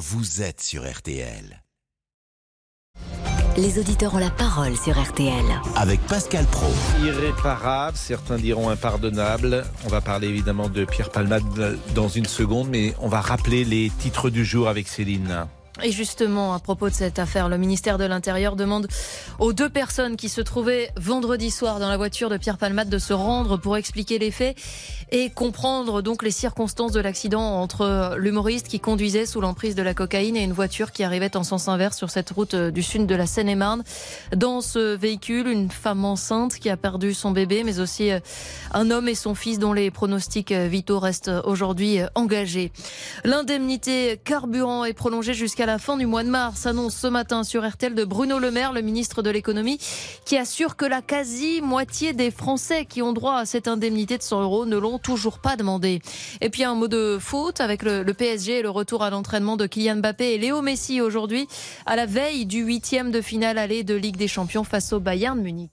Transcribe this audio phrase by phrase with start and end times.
[0.00, 1.62] vous êtes sur RTL.
[3.58, 5.44] Les auditeurs ont la parole sur RTL.
[5.76, 6.72] Avec Pascal Pro.
[7.04, 9.62] Irréparable, certains diront impardonnable.
[9.84, 13.90] On va parler évidemment de Pierre Palmade dans une seconde, mais on va rappeler les
[13.90, 15.46] titres du jour avec Céline.
[15.82, 18.86] Et justement, à propos de cette affaire, le ministère de l'Intérieur demande
[19.38, 22.98] aux deux personnes qui se trouvaient vendredi soir dans la voiture de Pierre Palmade de
[22.98, 24.56] se rendre pour expliquer les faits
[25.10, 29.94] et comprendre donc les circonstances de l'accident entre l'humoriste qui conduisait sous l'emprise de la
[29.94, 33.14] cocaïne et une voiture qui arrivait en sens inverse sur cette route du sud de
[33.14, 33.82] la Seine-et-Marne.
[34.36, 38.10] Dans ce véhicule, une femme enceinte qui a perdu son bébé, mais aussi
[38.72, 42.70] un homme et son fils dont les pronostics vitaux restent aujourd'hui engagés.
[43.24, 47.64] L'indemnité carburant est prolongée jusqu'à la fin du mois de mars, annonce ce matin sur
[47.64, 49.78] RTL de Bruno Le Maire, le ministre de l'économie,
[50.24, 54.42] qui assure que la quasi-moitié des Français qui ont droit à cette indemnité de 100
[54.42, 56.02] euros ne l'ont toujours pas demandé.
[56.40, 59.68] Et puis un mot de faute avec le, PSG et le retour à l'entraînement de
[59.68, 61.46] Kylian Mbappé et Léo Messi aujourd'hui
[61.86, 65.40] à la veille du huitième de finale aller de Ligue des Champions face au Bayern
[65.40, 65.70] Munich.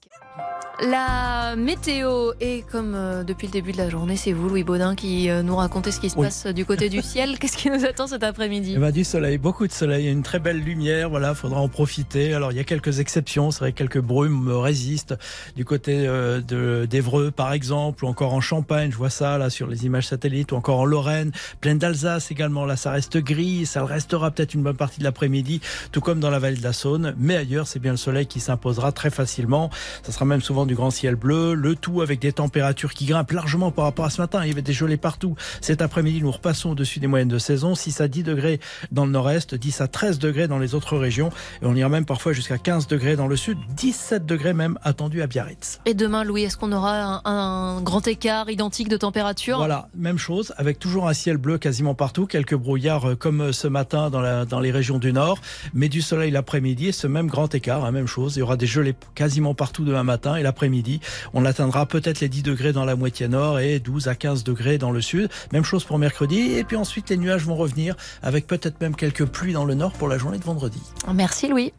[0.80, 4.94] La météo est comme euh, depuis le début de la journée, c'est vous Louis Baudin
[4.94, 6.26] qui euh, nous racontez ce qui se Oui.
[6.26, 7.36] passe du côté du ciel.
[7.40, 8.74] Qu'est-ce qui nous attend cet après-midi?
[8.76, 12.32] Eh ben, du soleil, beaucoup de soleil, une très belle lumière, voilà, faudra en profiter.
[12.32, 15.16] Alors il y a quelques exceptions, c'est vrai que quelques brumes résistent
[15.56, 19.50] du côté euh, de d'Evreux par exemple, ou encore en Champagne, je vois ça là
[19.50, 23.66] sur les images satellites, ou encore en Lorraine, pleine d'Alsace également, là ça reste gris,
[23.66, 26.62] ça le restera peut-être une bonne partie de l'après-midi, tout comme dans la vallée de
[26.62, 29.70] la Saône, mais ailleurs c'est bien le soleil qui s'imposera très facilement,
[30.04, 33.32] ça sera même souvent du grand ciel bleu, le tout avec des températures qui grimpent
[33.32, 35.34] largement par rapport à ce matin, il y avait des gelées partout.
[35.60, 38.60] Cet après-midi, nous repassons au-dessus des moyennes de saison, 6 à 10 degrés
[38.92, 41.30] dans le nord-est, 10 à 13 degrés dans les autres régions,
[41.62, 45.22] et on ira même parfois jusqu'à 15 degrés dans le sud, 17 degrés même attendus
[45.22, 45.80] à Biarritz.
[45.86, 49.56] Et demain, Louis, est-ce qu'on aura un, un grand écart identique de température?
[49.56, 53.52] Voilà, même chose, avec toujours un ciel bleu quasiment partout, quelques brouillards euh, comme euh,
[53.52, 55.38] ce matin dans, la- dans les régions du nord,
[55.74, 58.36] mais du soleil l'après-midi et ce même grand écart, hein, même chose.
[58.36, 61.00] Il y aura des gelées quasiment partout demain matin et l'après-midi,
[61.34, 64.78] on atteindra peut-être les 10 degrés dans la moitié nord et 12 à 15 degrés
[64.78, 65.28] dans le sud.
[65.52, 69.26] Même chose pour mercredi et puis ensuite les nuages vont revenir avec peut-être même quelques
[69.26, 70.80] pluies dans le nord pour la journée de vendredi.
[71.12, 71.72] Merci Louis.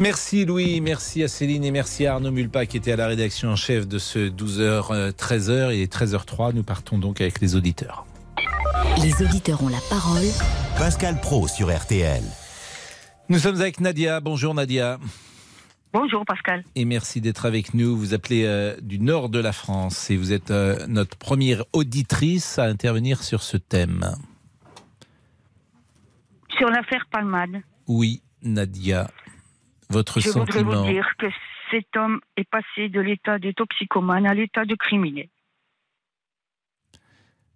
[0.00, 3.48] Merci Louis, merci à Céline et merci à Arnaud Mulpa qui était à la rédaction
[3.48, 6.52] en chef de ce 12h, 13h et 13h03.
[6.54, 8.06] Nous partons donc avec les auditeurs.
[9.02, 10.26] Les auditeurs ont la parole
[10.78, 12.22] Pascal Pro sur RTL.
[13.28, 14.20] Nous sommes avec Nadia.
[14.20, 14.98] Bonjour Nadia.
[15.92, 16.64] Bonjour Pascal.
[16.74, 17.96] Et merci d'être avec nous.
[17.96, 22.58] Vous appelez euh, du nord de la France et vous êtes euh, notre première auditrice
[22.58, 24.04] à intervenir sur ce thème.
[26.58, 29.10] Sur l'affaire Palmade, Oui, Nadia.
[29.88, 30.82] Votre je voudrais sentiment.
[30.84, 31.26] vous dire que
[31.70, 35.28] cet homme est passé de l'état de toxicomane à l'état de criminel.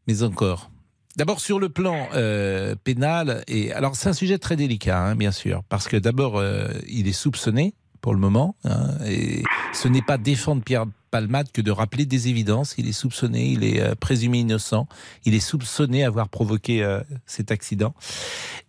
[0.07, 0.71] mais encore.
[1.17, 5.31] D'abord sur le plan euh, pénal, et alors c'est un sujet très délicat, hein, bien
[5.31, 6.43] sûr, parce que d'abord
[6.89, 11.61] il est soupçonné pour le moment, hein, et ce n'est pas défendre Pierre Palmade que
[11.61, 12.75] de rappeler des évidences.
[12.77, 14.89] Il est soupçonné, il est euh, présumé innocent,
[15.25, 17.95] il est soupçonné d'avoir provoqué euh, cet accident.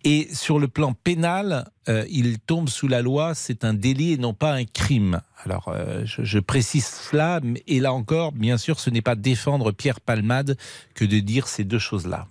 [0.03, 4.17] Et sur le plan pénal, euh, il tombe sous la loi, c'est un délit et
[4.17, 5.21] non pas un crime.
[5.45, 9.99] Alors, je, je précise cela, et là encore, bien sûr, ce n'est pas défendre Pierre
[9.99, 10.57] Palmade
[10.95, 12.27] que de dire ces deux choses-là.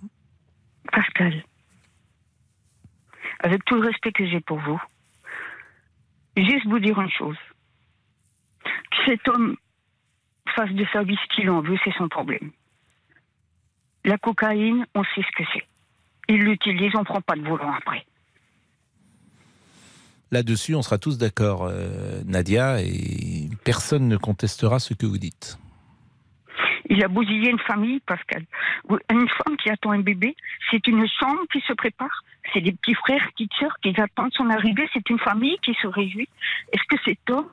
[0.91, 1.43] Pascal,
[3.43, 4.81] avec tout le respect que j'ai pour vous,
[6.37, 7.37] juste vous dire une chose.
[9.05, 9.55] Cet homme
[10.55, 12.51] fasse de sa vie ce qu'il en veut, c'est son problème.
[14.05, 15.65] La cocaïne, on sait ce que c'est.
[16.29, 18.05] Il l'utilise, on ne prend pas de volant après.
[20.31, 25.59] Là-dessus, on sera tous d'accord, euh, Nadia, et personne ne contestera ce que vous dites.
[26.89, 28.43] Il a bousillé une famille, Pascal.
[29.09, 30.35] Une femme qui attend un bébé,
[30.69, 32.23] c'est une chambre qui se prépare.
[32.53, 34.87] C'est des petits frères, petites sœurs qui attendent son arrivée.
[34.93, 36.29] C'est une famille qui se réjouit.
[36.71, 37.47] Est-ce que cet homme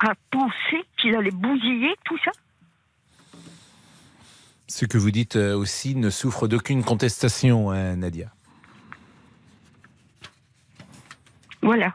[0.00, 2.30] a pensé qu'il allait bousiller tout ça?
[4.68, 8.30] Ce que vous dites euh, aussi ne souffre d'aucune contestation, hein, Nadia.
[11.60, 11.94] Voilà.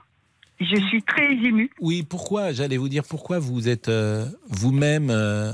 [0.60, 5.52] Je suis très émue, Oui, pourquoi J'allais vous dire pourquoi vous êtes euh, vous-même euh,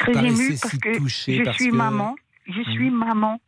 [0.00, 2.16] très émue parce si que je parce suis que- maman.
[2.46, 3.40] Je suis maman.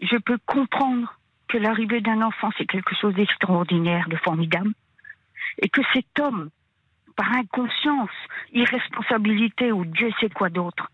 [0.00, 1.18] Je peux comprendre
[1.48, 4.72] que l'arrivée d'un enfant, c'est quelque chose d'extraordinaire, de formidable.
[5.58, 6.48] Et que cet homme,
[7.16, 8.10] par inconscience,
[8.52, 10.90] irresponsabilité ou Dieu sait quoi d'autre,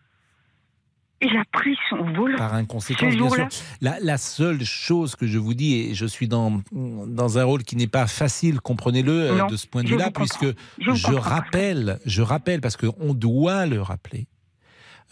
[1.20, 2.37] il a pris son volant.
[2.38, 3.49] par inconséquence, Ce bien sûr.
[3.81, 7.65] La, la seule chose que je vous dis, et je suis dans, dans un rôle
[7.65, 10.47] qui n'est pas facile, comprenez-le, euh, de ce point de vue-là, puisque
[10.79, 14.26] Je rappelle, je rappelle, parce qu'on doit le rappeler,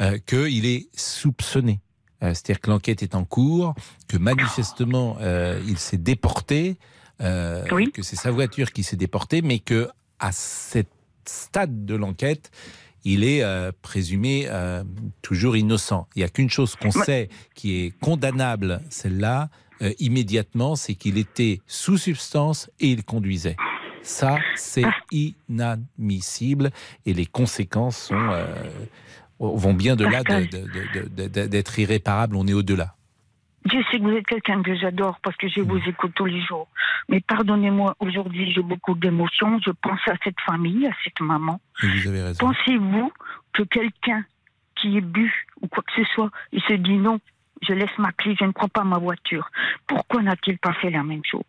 [0.01, 1.81] euh, qu'il est soupçonné.
[2.23, 3.75] Euh, C'est-à-dire que l'enquête est en cours,
[4.09, 6.77] que manifestement euh, il s'est déporté,
[7.73, 7.91] Oui.
[7.93, 9.89] que c'est sa voiture qui s'est déportée, mais que
[10.19, 10.89] à cet
[11.25, 12.51] stade de l'enquête,
[13.15, 14.83] il est euh, présumé euh,
[15.23, 16.09] toujours innocent.
[16.17, 19.49] Il n'y a qu'une chose qu'on sait qui est condamnable, celle-là,
[19.83, 23.57] euh, immédiatement, c'est qu'il était sous substance et il conduisait.
[24.03, 26.71] Ça, c'est inadmissible
[27.05, 28.17] et les conséquences sont,
[29.39, 30.05] vont bien de-
[31.17, 32.37] de- d'être irréparable.
[32.37, 32.96] On est au-delà.
[33.67, 36.41] Je sais que vous êtes quelqu'un que j'adore parce que je vous écoute tous les
[36.43, 36.69] jours.
[37.09, 39.59] Mais pardonnez-moi, aujourd'hui, j'ai beaucoup d'émotions.
[39.65, 41.61] Je pense à cette famille, à cette maman.
[41.83, 42.47] Et vous avez raison.
[42.47, 43.13] Pensez-vous
[43.53, 44.25] que quelqu'un
[44.77, 47.19] qui est bu ou quoi que ce soit, il se dit non,
[47.63, 49.49] je laisse ma clé, je ne prends pas ma voiture.
[49.87, 51.43] Pourquoi n'a-t-il pas fait la même chose?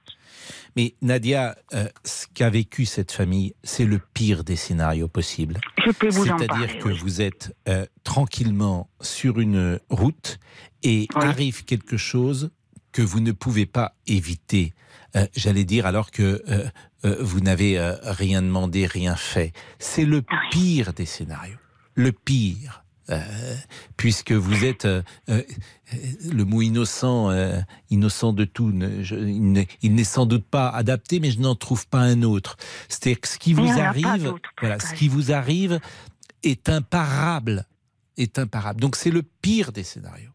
[0.76, 5.60] Mais Nadia, euh, ce qu'a vécu cette famille, c'est le pire des scénarios possibles.
[5.86, 6.98] Je peux vous en C'est-à-dire que oui.
[7.00, 10.40] vous êtes euh, tranquillement sur une route
[10.84, 11.24] et Oui.
[11.24, 12.52] arrive quelque chose
[12.92, 14.74] que vous ne pouvez pas éviter.
[15.16, 16.44] Euh, J'allais dire alors que
[17.04, 19.54] vous n'avez rien demandé, rien fait.
[19.80, 21.58] C'est le pire des scénarios.
[21.96, 22.84] Le pire.
[23.10, 23.56] Euh,
[23.96, 25.42] puisque vous êtes euh, euh,
[26.30, 27.30] le mot innocent,
[27.90, 31.88] innocent de tout, ne- je- il n'est- sans doute pas adapté, mais je n'en trouve
[31.88, 32.58] pas un autre.
[32.90, 35.80] C'est-à-dire que ce qui vous arrive, voilà, ce qui vous arrive
[36.44, 37.66] est imparable,
[38.18, 38.82] est imparable.
[38.82, 40.32] Donc c'est le pire des scénarios.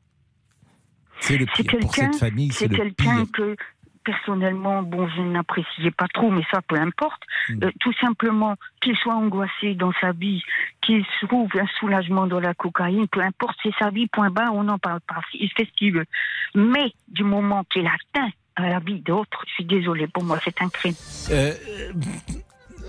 [1.21, 3.27] C'est le pire pour cette famille, c'est quelqu'un pire.
[3.33, 3.57] que
[4.05, 7.23] personnellement, bon, je n'appréciais pas trop, mais ça, peu importe.
[7.49, 7.65] Mm.
[7.65, 10.43] Euh, tout simplement, qu'il soit angoissé dans sa vie,
[10.81, 14.65] qu'il trouve un soulagement dans la cocaïne, peu importe, c'est sa vie, point bas, on
[14.65, 15.21] n'en parle pas.
[15.35, 16.07] Il fait ce qu'il veut.
[16.55, 20.61] Mais du moment qu'il atteint à la vie d'autres, je suis désolée, pour moi, c'est
[20.61, 20.95] un crime.
[21.31, 21.53] Euh,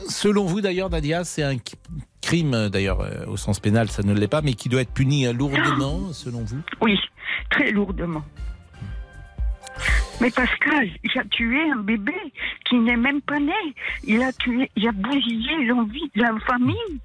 [0.09, 1.55] selon vous d'ailleurs, Nadia, c'est un
[2.21, 5.31] crime d'ailleurs euh, au sens pénal, ça ne l'est pas, mais qui doit être puni
[5.33, 6.61] lourdement, selon vous?
[6.81, 6.99] Oui,
[7.49, 8.23] très lourdement.
[10.21, 12.13] Mais Pascal, il a tué un bébé
[12.65, 13.51] qui n'est même pas né.
[14.05, 16.99] Il a tué, il a bousillé l'envie de la famille.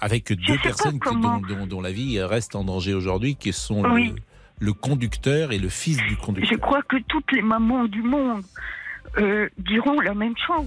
[0.00, 4.08] Avec deux personnes dont, dont- dont la vie reste en danger aujourd'hui, qui sont Oui.
[4.60, 6.58] le, le conducteur et le fils du Je conducteur.
[6.60, 8.42] crois que toutes les mamans du monde
[9.18, 10.66] euh, diront la même chose.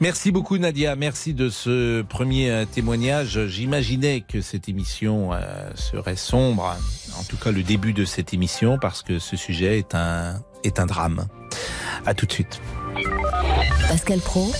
[0.00, 3.46] Merci beaucoup Nadia, merci de ce premier euh, témoignage.
[3.46, 6.76] J'imaginais que cette émission euh, serait sombre,
[7.18, 10.80] en tout cas le début de cette émission, parce que ce sujet est un, est
[10.80, 11.26] un drame.
[12.06, 12.60] À tout de suite.
[13.88, 14.52] Pascal Pro,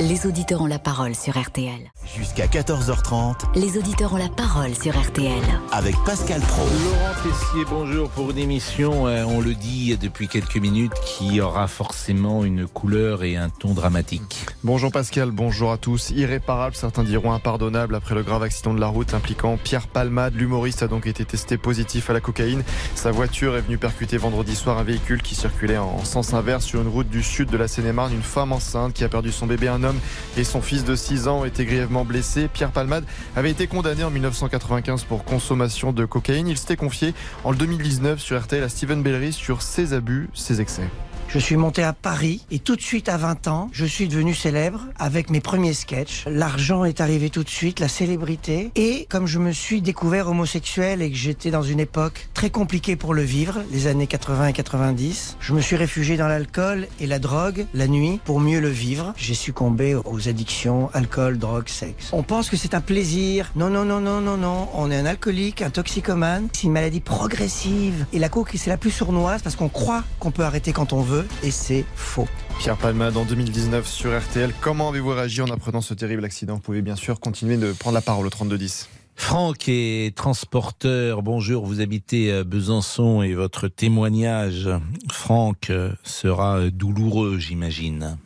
[0.00, 1.92] les auditeurs ont la parole sur RTL.
[2.16, 5.42] Jusqu'à 14h30 Les auditeurs ont la parole sur RTL.
[5.72, 6.62] avec Pascal Pro.
[6.62, 11.66] Laurent Tessier, bonjour pour une émission, euh, on le dit depuis quelques minutes, qui aura
[11.68, 14.46] forcément une couleur et un ton dramatique.
[14.64, 16.10] Bonjour Pascal, bonjour à tous.
[16.10, 20.34] Irréparable, certains diront impardonnable après le grave accident de la route impliquant Pierre Palmade.
[20.34, 22.62] L'humoriste a donc été testé positif à la cocaïne.
[22.94, 26.80] Sa voiture est venue percuter vendredi soir un véhicule qui circulait en sens inverse sur
[26.80, 28.14] une route du sud de la Seine-et-Marne.
[28.14, 29.89] Une femme enceinte qui a perdu son bébé, un homme
[30.36, 32.48] et son fils de 6 ans été grièvement blessés.
[32.52, 33.04] Pierre Palmade
[33.36, 36.48] avait été condamné en 1995 pour consommation de cocaïne.
[36.48, 37.14] Il s'était confié
[37.44, 40.88] en 2019 sur RTL à Steven Bellery sur ses abus, ses excès.
[41.32, 44.34] Je suis monté à Paris et tout de suite à 20 ans, je suis devenu
[44.34, 46.24] célèbre avec mes premiers sketchs.
[46.26, 48.72] L'argent est arrivé tout de suite, la célébrité.
[48.74, 52.96] Et comme je me suis découvert homosexuel et que j'étais dans une époque très compliquée
[52.96, 57.06] pour le vivre, les années 80 et 90, je me suis réfugié dans l'alcool et
[57.06, 59.14] la drogue la nuit pour mieux le vivre.
[59.16, 62.08] J'ai succombé aux addictions, alcool, drogue, sexe.
[62.10, 63.52] On pense que c'est un plaisir.
[63.54, 64.68] Non, non, non, non, non, non.
[64.74, 66.48] On est un alcoolique, un toxicomane.
[66.52, 68.04] C'est une maladie progressive.
[68.12, 71.02] Et la coke, c'est la plus sournoise parce qu'on croit qu'on peut arrêter quand on
[71.02, 72.28] veut et c'est faux.
[72.58, 74.52] Pierre Palmade en 2019 sur RTL.
[74.60, 76.54] Comment avez-vous réagi en apprenant ce terrible accident?
[76.54, 78.88] Vous pouvez bien sûr continuer de prendre la parole au 3210.
[79.16, 81.22] Franck est transporteur.
[81.22, 84.68] Bonjour, vous habitez à Besançon et votre témoignage,
[85.12, 88.16] Franck, euh, sera euh, douloureux, j'imagine.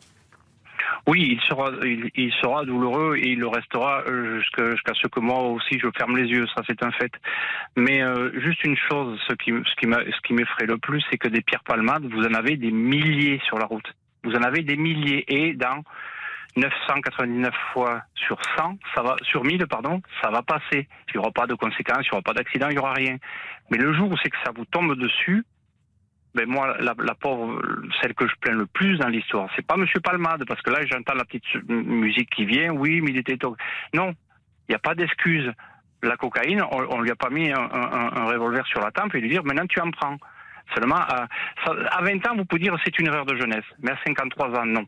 [1.07, 5.19] Oui, il sera, il, il sera douloureux et il le restera euh, jusqu'à ce que
[5.19, 7.11] moi aussi je ferme les yeux, ça c'est un fait.
[7.75, 11.41] Mais euh, juste une chose, ce qui, ce qui m'effraie le plus, c'est que des
[11.41, 13.93] pierres palmades, vous en avez des milliers sur la route.
[14.23, 15.83] Vous en avez des milliers et dans
[16.57, 20.87] 999 fois sur 100, ça va, sur 1000, pardon, ça va passer.
[21.09, 23.17] Il n'y aura pas de conséquences, il n'y aura pas d'accident, il n'y aura rien.
[23.69, 25.43] Mais le jour où c'est que ça vous tombe dessus,
[26.35, 27.61] ben moi, la, pauvre,
[28.01, 30.79] celle que je plains le plus dans l'histoire, c'est pas Monsieur Palmade, parce que là,
[30.85, 32.71] j'entends la petite mu- musique qui vient.
[32.71, 33.37] Oui, mais il était
[33.93, 34.09] non,
[34.67, 35.51] il n'y a pas d'excuse.
[36.03, 39.29] La cocaïne, on, on lui a pas mis un, revolver sur la tempe et lui
[39.29, 40.17] dire maintenant tu en prends.
[40.75, 41.27] Seulement, à,
[41.65, 44.49] ça- à 20 ans, vous pouvez dire c'est une erreur de jeunesse, mais à 53
[44.59, 44.85] ans, non.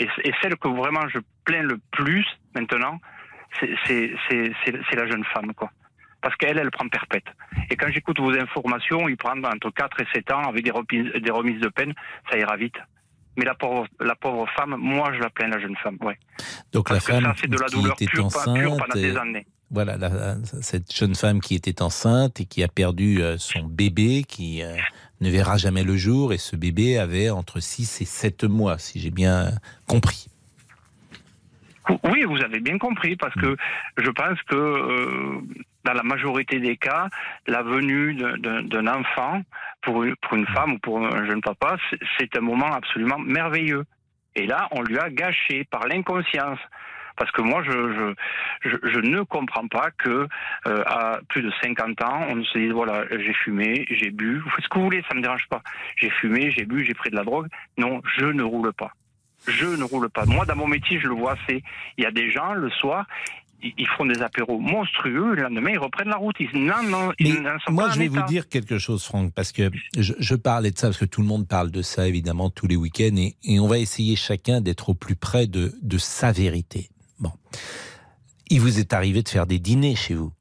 [0.00, 3.00] Et, et celle que vraiment je plains le plus maintenant,
[3.60, 4.10] c'est
[4.96, 5.70] la jeune femme, quoi.
[6.24, 7.26] Parce qu'elle, elle prend perpète.
[7.70, 11.12] Et quand j'écoute vos informations, il prend entre 4 et 7 ans avec des remises,
[11.22, 11.92] des remises de peine,
[12.30, 12.76] ça ira vite.
[13.36, 16.16] Mais la pauvre, la pauvre femme, moi, je la plains, la jeune femme, ouais.
[16.72, 18.94] Donc Parce la femme ça, c'est de la qui douleur était pure, enceinte, pure pendant
[18.94, 19.46] des et- années.
[19.70, 24.24] voilà, la- cette jeune femme qui était enceinte et qui a perdu euh, son bébé,
[24.26, 24.76] qui euh,
[25.20, 28.98] ne verra jamais le jour, et ce bébé avait entre 6 et 7 mois, si
[28.98, 29.50] j'ai bien
[29.88, 30.28] compris.
[32.04, 33.56] Oui, vous avez bien compris, parce que
[33.98, 35.40] je pense que euh,
[35.84, 37.08] dans la majorité des cas,
[37.46, 39.42] la venue d'un- enfant
[39.82, 41.76] pour une, femme ou pour un jeune papa,
[42.18, 43.84] c'est- un moment absolument merveilleux.
[44.34, 46.58] Et là, on lui a gâché par l'inconscience.
[47.16, 50.26] Parce que moi, je, ne comprends pas que
[50.66, 54.50] euh, à plus de 50 ans, on se dise voilà, j'ai fumé, j'ai bu, vous
[54.50, 55.62] faites ce que vous voulez, ça me dérange pas.
[55.96, 57.46] J'ai fumé, j'ai bu, j'ai pris de la drogue.
[57.78, 58.90] Non, je ne roule pas.
[59.46, 60.24] Je ne roule pas.
[60.24, 61.62] Moi, dans mon métier, je le vois, c'est
[61.98, 63.06] il y a des gens le soir,
[63.78, 66.36] ils, font des apéros monstrueux, le lendemain ils reprennent la route.
[66.38, 70.12] Ils non, non, ils Moi, je vais vous dire quelque chose, Franck, parce que je,
[70.18, 72.76] je parlais de ça, parce que tout le monde parle de ça, évidemment, tous les
[72.76, 76.88] week-ends, et, et on va essayer chacun d'être au plus près de, de sa vérité.
[77.18, 77.30] Bon.
[78.50, 80.32] Il vous est arrivé de faire des dîners chez vous?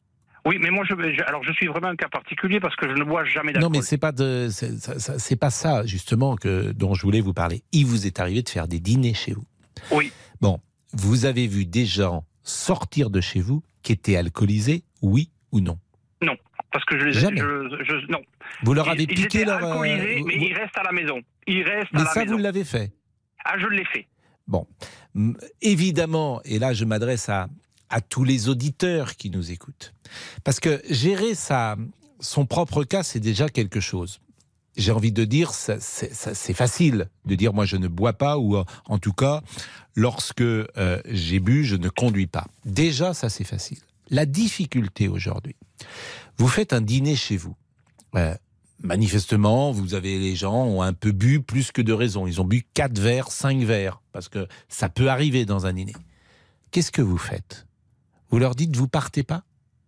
[0.45, 2.93] Oui, mais moi, je, je- alors je suis vraiment un cas particulier parce que je
[2.95, 3.71] ne bois jamais Non, d'alcool.
[3.77, 7.63] mais c'est pas de, c'est pas ça justement que dont je voulais vous parler.
[7.71, 9.45] Il vous est arrivé de faire des dîners chez vous?
[9.91, 10.11] Oui.
[10.41, 10.59] Bon,
[10.91, 15.77] vous avez vu des gens sortir de chez vous qui étaient alcoolisés, oui ou non?
[16.21, 16.35] Non,
[16.71, 17.39] parce que je les ai, Jamais.
[17.41, 18.21] je, je- non.
[18.63, 19.63] Vous leur Ils- avez ils piqué étaient leur.
[19.63, 21.21] euh, alcoolisés, mais vous- ils restent à la maison.
[21.47, 22.31] Ils restent mais à la ça, maison.
[22.33, 22.91] vous l'avez fait?
[23.45, 24.07] Ah, je l'ai fait.
[24.47, 24.67] Bon,
[25.61, 27.47] évidemment, et là je m'adresse à,
[27.89, 29.93] à tous les auditeurs qui nous écoutent,
[30.43, 31.75] parce que gérer sa,
[32.19, 34.19] son propre cas, c'est déjà quelque chose.
[34.75, 38.63] J'ai envie de dire, c'est facile de dire moi je ne bois pas, ou euh,
[38.85, 39.41] en tout cas,
[39.95, 42.47] lorsque euh, j'ai bu, je ne conduis pas.
[42.65, 43.77] Déjà, ça c'est facile.
[44.09, 45.55] La difficulté aujourd'hui,
[46.37, 47.55] vous faites un dîner chez vous.
[48.15, 48.35] Euh,
[48.81, 52.25] manifestement, vous avez les gens ont un peu bu plus que de raison.
[52.25, 55.95] Ils ont bu quatre verres, cinq verres, parce que ça peut arriver dans un dîner.
[56.71, 57.67] Qu'est-ce que vous faites?
[58.31, 59.43] Vous leur dites vous partez pas?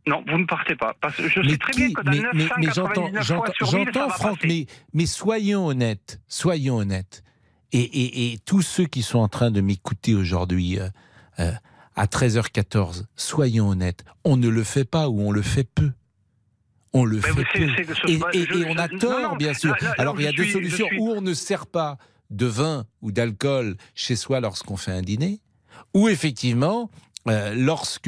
[0.08, 0.96] Non, vous ne partez pas.
[1.02, 3.46] Parce que je sais Mais très qui- bien que dans mais- mais- mais 999 j'entends-
[3.46, 4.48] fois sur 1000, ça J'entends, va Franck, passer.
[4.48, 7.24] mais, mais soyons honnêtes, soyons honnêtes.
[7.72, 10.88] Et, et- et tous ceux qui sont en train de m'écouter aujourd'hui euh,
[11.40, 11.52] euh,
[11.96, 15.92] à 13h14, soyons honnêtes, on ne le fait pas ou on le fait peu.
[16.94, 17.94] On le Mais fait peu.
[17.96, 19.72] ce- Et, et- je- et on a je- tort, non, non, bien sûr.
[19.72, 20.88] là- là- là Alors il y a deux solutions.
[20.88, 21.98] suis- Ou on ne sert pas
[22.30, 25.42] de vin ou d'alcool chez soi lorsqu'on fait un dîner,
[25.94, 26.90] ou effectivement,
[27.28, 28.08] euh, lorsque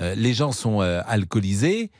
[0.00, 1.90] euh, les gens sont euh, alcoolisés,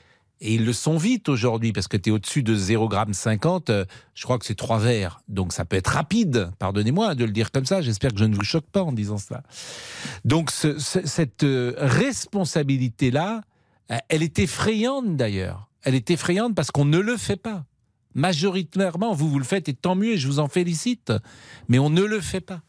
[0.43, 3.85] et ils le sont vite aujourd'hui, parce que tu es au-dessus de 0,50 euh,
[4.15, 5.21] je crois que c'est trois verres.
[5.29, 8.35] Donc ça peut être rapide, pardonnez-moi de le dire comme ça, j'espère que je ne
[8.35, 9.43] vous choque pas en disant cela.
[10.26, 11.45] Donc ce- ce- cette
[12.26, 13.41] responsabilité-là,
[14.09, 15.69] elle est effrayante d'ailleurs.
[15.83, 17.65] Elle est effrayante parce qu'on ne le fait pas.
[18.15, 21.12] Majoritairement, vous, vous le faites et tant mieux, et je vous en félicite.
[21.69, 22.61] Mais on ne le fait pas.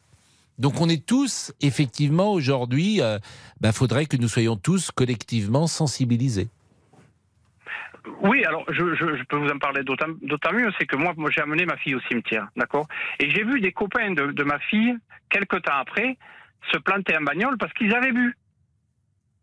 [0.58, 6.50] Donc on est tous, effectivement, aujourd'hui, il faudrait que nous soyons tous collectivement sensibilisés.
[8.22, 11.66] Oui, alors je, peux vous en parler d'autant mieux, c'est que moi, moi j'ai amené
[11.66, 12.88] ma fille au cimetière, d'accord?
[13.20, 14.96] Et j'ai vu des copains de, de ma fille,
[15.30, 16.18] quelques temps après,
[16.72, 18.36] se planter en bagnole parce qu'ils avaient bu.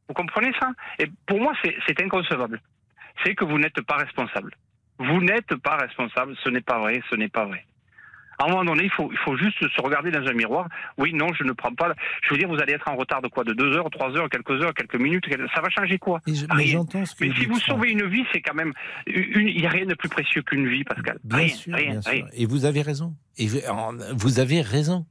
[0.08, 0.70] Vous comprenez ça?
[0.98, 2.60] Et pour moi, c'est inconcevable.
[3.24, 4.54] C'est que vous n'êtes pas responsable.
[4.98, 7.64] Vous n'êtes pas responsable, ce n'est pas vrai, ce n'est pas vrai.
[8.38, 10.68] À un moment donné, il faut, il faut juste se regarder dans un miroir.
[10.98, 11.88] Oui, non, je ne prends pas.
[11.88, 13.44] la- Je veux dire, vous allez être en retard de quoi?
[13.44, 15.24] De deux heures, trois heures, quelques heures, quelques minutes?
[15.54, 16.20] Ça va changer quoi?
[16.26, 16.84] Mais je- mais Rien.
[17.18, 18.72] si vous sauvez une vie, c'est quand même.
[19.06, 21.18] Il n'y a rien de plus précieux qu'une vie, Pascal.
[21.24, 22.12] Bien rien, sûr, rien, bien sûr.
[22.12, 22.26] rien.
[22.34, 23.14] Et vous avez raison.
[23.38, 25.06] Et vous, avez raison.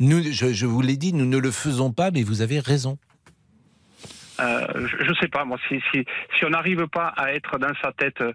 [0.00, 2.98] Nous, je, je vous l'ai dit, nous ne le faisons pas, mais vous avez raison.
[4.40, 6.04] Euh, je, je sais pas, moi, si, si,
[6.38, 8.32] si on n'arrive pas à être dans sa tête euh,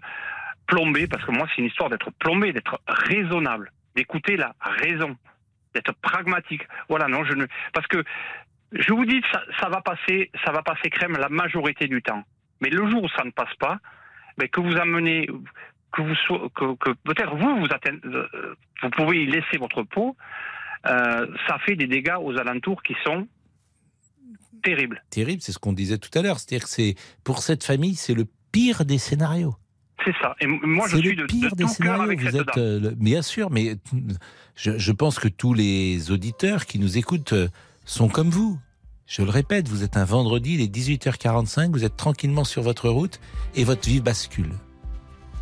[0.66, 5.16] plombé, parce que moi, c'est une histoire d'être plombé, d'être raisonnable, d'écouter la raison,
[5.74, 6.62] d'être pragmatique.
[6.88, 7.46] Voilà, non, je ne.
[7.72, 8.04] Parce que
[8.72, 9.20] je vous dis,
[9.60, 12.22] ça, va passer, ça va passer crème la majorité du temps.
[12.60, 13.78] Mais le jour où ça ne passe pas,
[14.36, 15.26] ben, que vous amenez,
[15.92, 16.14] que vous
[16.50, 20.16] que, peut-être vous, vous, euh, vous pouvez y laisser votre peau,
[20.86, 23.26] euh, ça fait des dégâts aux alentours qui sont
[24.62, 25.02] terribles.
[25.10, 26.38] Terrible, c'est ce qu'on disait tout à l'heure.
[26.38, 29.56] C'est-à-dire que c'est pour cette famille, c'est le pire des scénarios.
[30.04, 30.36] C'est ça.
[30.40, 32.02] Et moi, je suis le pire de des tout scénarios.
[32.02, 33.76] avec Vous êtes, euh, bien sûr, mais
[34.54, 37.48] je, je pense que tous les auditeurs qui nous écoutent euh,
[37.84, 38.58] sont comme vous.
[39.06, 42.90] Je le répète, vous êtes un vendredi, il est 18h45, vous êtes tranquillement sur votre
[42.90, 43.20] route
[43.54, 44.52] et votre vie bascule.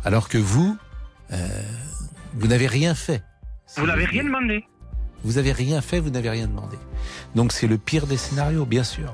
[0.05, 0.77] Alors que vous,
[1.33, 1.47] euh,
[2.33, 3.23] vous n'avez rien fait.
[3.75, 4.63] Vous n'avez rien demandé.
[5.23, 6.77] Vous avez rien fait, vous n'avez rien demandé.
[7.35, 9.13] Donc c'est le pire des scénarios, bien sûr.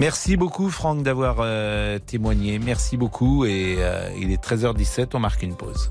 [0.00, 2.58] Merci beaucoup Franck d'avoir euh, témoigné.
[2.58, 5.90] Merci beaucoup et euh, il est 13h17, on marque une pause.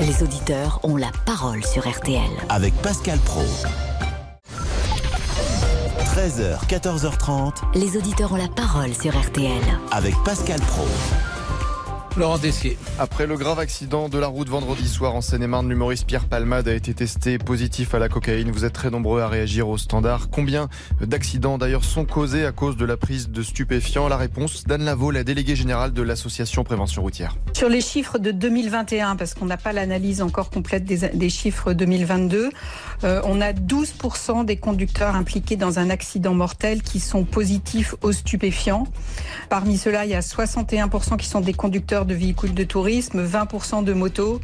[0.00, 2.30] Les auditeurs ont la parole sur RTL.
[2.48, 3.42] Avec Pascal Pro.
[6.14, 7.54] 13h, 14h30.
[7.74, 9.50] Les auditeurs ont la parole sur RTL.
[9.90, 10.86] Avec Pascal Pro.
[12.18, 12.76] Laurent Dessier.
[12.98, 16.74] Après le grave accident de la route vendredi soir en Seine-et-Marne, l'humoriste Pierre Palmade a
[16.74, 18.50] été testé positif à la cocaïne.
[18.50, 20.28] Vous êtes très nombreux à réagir au standard.
[20.28, 20.68] Combien
[21.00, 24.08] d'accidents d'ailleurs sont causés à cause de la prise de stupéfiants?
[24.08, 27.36] La réponse d'Anne Lavaux, la déléguée générale de l'association Prévention routière.
[27.52, 31.72] Sur les chiffres de 2021, parce qu'on n'a pas l'analyse encore complète des, des chiffres
[31.72, 32.50] 2022,
[33.04, 38.10] euh, on a 12% des conducteurs impliqués dans un accident mortel qui sont positifs aux
[38.10, 38.88] stupéfiants.
[39.50, 43.84] Parmi ceux-là, il y a 61% qui sont des conducteurs de véhicules de tourisme, 20%
[43.84, 44.40] de motos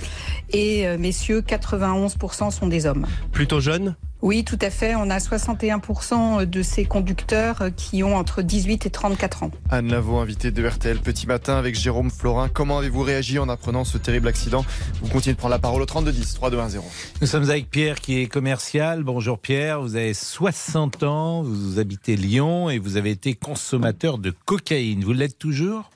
[0.51, 3.07] et euh, messieurs, 91% sont des hommes.
[3.33, 4.95] Plutôt jeune Oui, tout à fait.
[4.95, 9.51] On a 61% de ces conducteurs qui ont entre 18 et 34 ans.
[9.71, 12.49] Anne Lavaux, invitée de RTL Petit Matin avec Jérôme Florin.
[12.49, 14.65] Comment avez-vous réagi en apprenant ce terrible accident?
[15.03, 16.81] Vous continuez de prendre la parole au 3210, 3210.
[17.21, 19.03] Nous sommes avec Pierre qui est commercial.
[19.03, 24.33] Bonjour Pierre, vous avez 60 ans, vous habitez Lyon et vous avez été consommateur de
[24.45, 25.03] cocaïne.
[25.03, 25.91] Vous l'êtes toujours?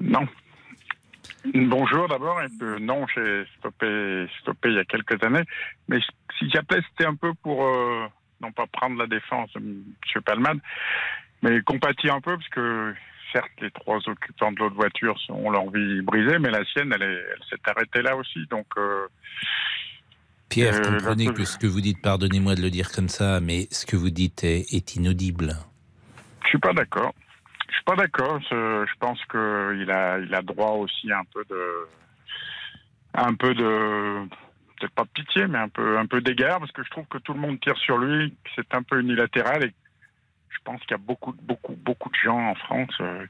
[0.00, 0.26] Non.
[1.44, 5.44] Bonjour d'abord, et non, j'ai stoppé, stoppé il y a quelques années,
[5.88, 5.98] mais
[6.38, 8.06] si j'appelais, c'était un peu pour, euh,
[8.40, 10.22] non pas prendre la défense de M.
[10.24, 10.58] Palmade,
[11.42, 12.94] mais compatir un peu, parce que
[13.32, 17.02] certes, les trois occupants de l'autre voiture ont leur vie brisée, mais la sienne, elle,
[17.02, 18.66] est- elle s'est arrêtée là aussi, donc...
[18.76, 19.06] euh,
[20.48, 23.68] Pierre, Euh, comprenez que ce que vous dites, pardonnez-moi de le dire comme ça, mais
[23.70, 25.52] ce que vous dites est, est inaudible.
[26.42, 27.14] Je suis pas d'accord.
[27.68, 28.40] Je suis pas d'accord.
[28.50, 31.88] Je, pense que il a, il a droit aussi un peu de,
[33.14, 34.26] un peu de,
[34.78, 37.18] peut-être pas de pitié, mais un peu, un peu d'égard, parce que je trouve que
[37.18, 39.74] tout le monde tire sur lui, c'est un peu unilatéral, et
[40.48, 43.26] je pense qu'il y a beaucoup, beaucoup, beaucoup de gens en France euh,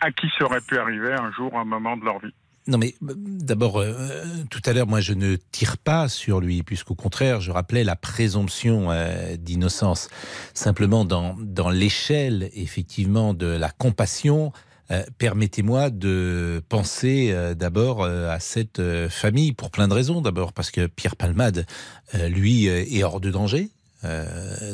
[0.00, 2.34] à qui ça aurait pu arriver un jour, un moment de leur vie.
[2.70, 6.62] Non mais euh, d'abord, euh, tout à l'heure, moi je ne tire pas sur lui,
[6.62, 10.08] puisqu'au contraire, je rappelais la présomption euh, d'innocence.
[10.54, 14.52] Simplement, dans, dans l'échelle, effectivement, de la compassion,
[15.18, 20.20] permettez-moi de penser d'abord à cette famille, pour plein de raisons.
[20.20, 21.64] D'abord parce que Pierre Palmade,
[22.12, 23.70] lui, est hors de danger.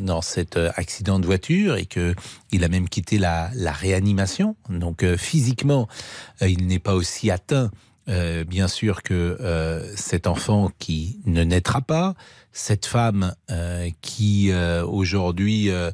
[0.00, 2.14] dans cet accident de voiture et que
[2.50, 4.56] il a même quitté la, la réanimation.
[4.70, 5.86] Donc physiquement,
[6.40, 7.70] il n'est pas aussi atteint,
[8.08, 12.14] euh, bien sûr, que euh, cet enfant qui ne naîtra pas,
[12.52, 15.90] cette femme euh, qui euh, aujourd'hui euh,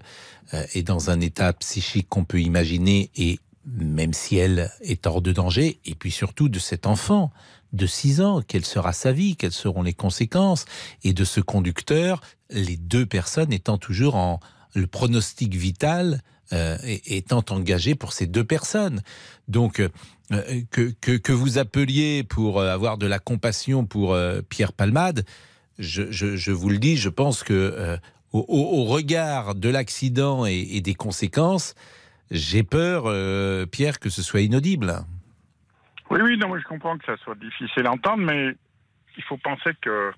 [0.53, 5.33] est dans un état psychique qu'on peut imaginer et même si elle est hors de
[5.33, 7.31] danger, et puis surtout de cet enfant
[7.73, 10.65] de 6 ans, quelle sera sa vie, quelles seront les conséquences,
[11.05, 12.21] et de ce conducteur,
[12.51, 14.41] les deux personnes étant toujours en
[14.75, 16.23] le pronostic vital
[16.53, 19.03] euh, étant engagé pour ces deux personnes.
[19.49, 19.83] Donc
[20.71, 25.25] que, que, que vous appeliez pour euh, avoir de la compassion pour euh, Pierre Palmade,
[25.79, 27.97] je, je, je vous le dis, je pense que euh,
[28.33, 31.75] au, regard de l'accident et, et des conséquences,
[32.31, 34.95] j'ai peur, euh, Pierre, que ce soit inaudible.
[36.11, 38.55] Oui, oui, non, je comprends que ça soit difficile à entendre, mais
[39.17, 40.13] il faut penser que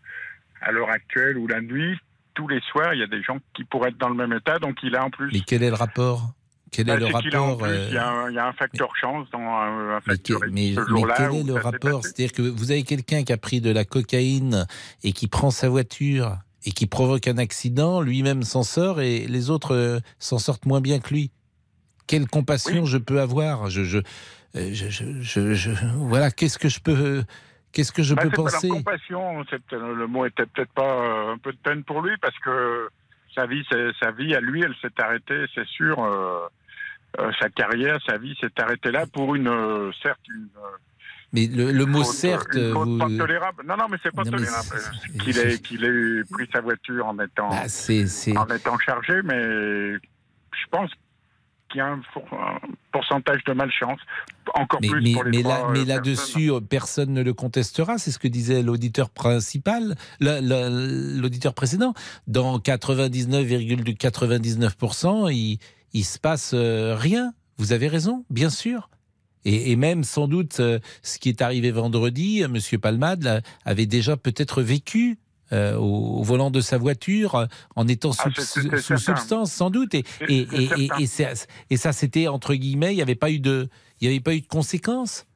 [0.60, 1.98] à l'heure actuelle ou la nuit,
[2.34, 4.58] tous les soirs, il y a des gens qui pourraient être dans le même état,
[4.58, 5.30] donc il a en plus.
[5.32, 6.32] Mais quel est le rapport?
[6.74, 8.52] Quel est Bah, le en rapport euh, il, y a un, il y a un
[8.52, 11.14] facteur chance dans un, un Mais, facteur mais- ce mais jour-là.
[11.16, 12.02] quel est le rapport?
[12.02, 14.66] C'est-à-dire que vous avez quelqu'un qui a pris de la cocaïne
[15.04, 19.50] et qui prend sa voiture et qui provoque un accident, lui-même s'en sort et les
[19.50, 21.30] autres euh, s'en sortent moins bien que lui.
[22.08, 23.70] Quelle compassion je peux avoir?
[23.70, 23.98] Je, je,
[24.56, 27.22] euh, je, je- voilà, qu'est-ce que je peux,
[27.70, 28.68] qu'est-ce que je Bah, peux pas penser?
[28.68, 32.36] la compassion, le mot était peut-être pas euh, un peu de peine pour lui parce
[32.40, 32.88] que
[33.34, 33.64] sa vie,
[34.00, 36.02] sa vie à lui, elle s'est arrêtée, c'est sûr.
[36.02, 36.48] euh, euh,
[37.40, 40.60] sa carrière, sa vie s'est arrêtée là pour une, euh, certes, une, euh,
[41.32, 43.64] Mais le, le mot faute, certes, vous- pas tolérable.
[43.66, 44.68] Non, non, mais c'est pas Non, tolérable.
[45.64, 47.62] Qu'il ait, pris sa voiture en étant, Bah,
[48.36, 49.42] en étant chargé, mais
[49.94, 50.90] je pense
[51.70, 52.58] qu'il y a un, pour- un
[52.92, 53.98] pourcentage de malchance,
[54.54, 55.88] encore Mais, plus mais, pour les mais trois, là, euh, mais personnes.
[55.96, 57.98] là-dessus, euh, personne ne le contestera.
[57.98, 61.92] C'est ce que disait l'auditeur principal, la- la- l'auditeur précédent.
[62.28, 65.58] Dans 99,99%, il,
[65.94, 67.32] il se passe euh, rien.
[67.56, 68.90] Vous avez raison, bien sûr.
[69.46, 73.40] Et, et même sans doute, euh, ce qui est arrivé vendredi, euh, Monsieur Palmade là,
[73.64, 75.18] avait déjà peut-être vécu.
[75.52, 79.94] euh, au, au volant de sa voiture, euh, en étant Ah, sous, substance, sans doute.
[79.94, 80.06] Et,
[81.76, 83.68] ça, c'était entre guillemets, il n'y avait pas eu de,
[84.00, 85.26] il n'y avait pas eu de conséquences.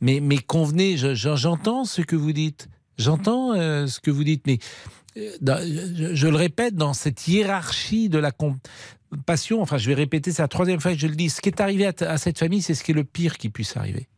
[0.00, 2.68] Mais, mais convenez, je- je- j'entends ce que vous dites.
[2.98, 4.58] J'entends ce que vous dites, mais
[5.40, 8.32] dans- je, je le répète, dans cette hiérarchie de la
[9.22, 11.48] passion, enfin je vais répéter, c'est la troisième fois que je le dis, ce qui
[11.48, 14.08] est arrivé à, à cette famille, c'est ce qui est le pire qui puisse arriver.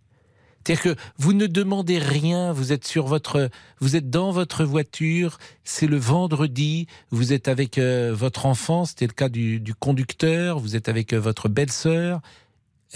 [0.67, 5.39] C'est-à-dire que vous ne demandez rien, vous êtes sur votre, vous êtes dans votre voiture,
[5.63, 10.59] c'est le vendredi, vous êtes avec euh, votre enfant, c'était le cas du, du conducteur,
[10.59, 12.21] vous êtes avec euh, votre belle-sœur,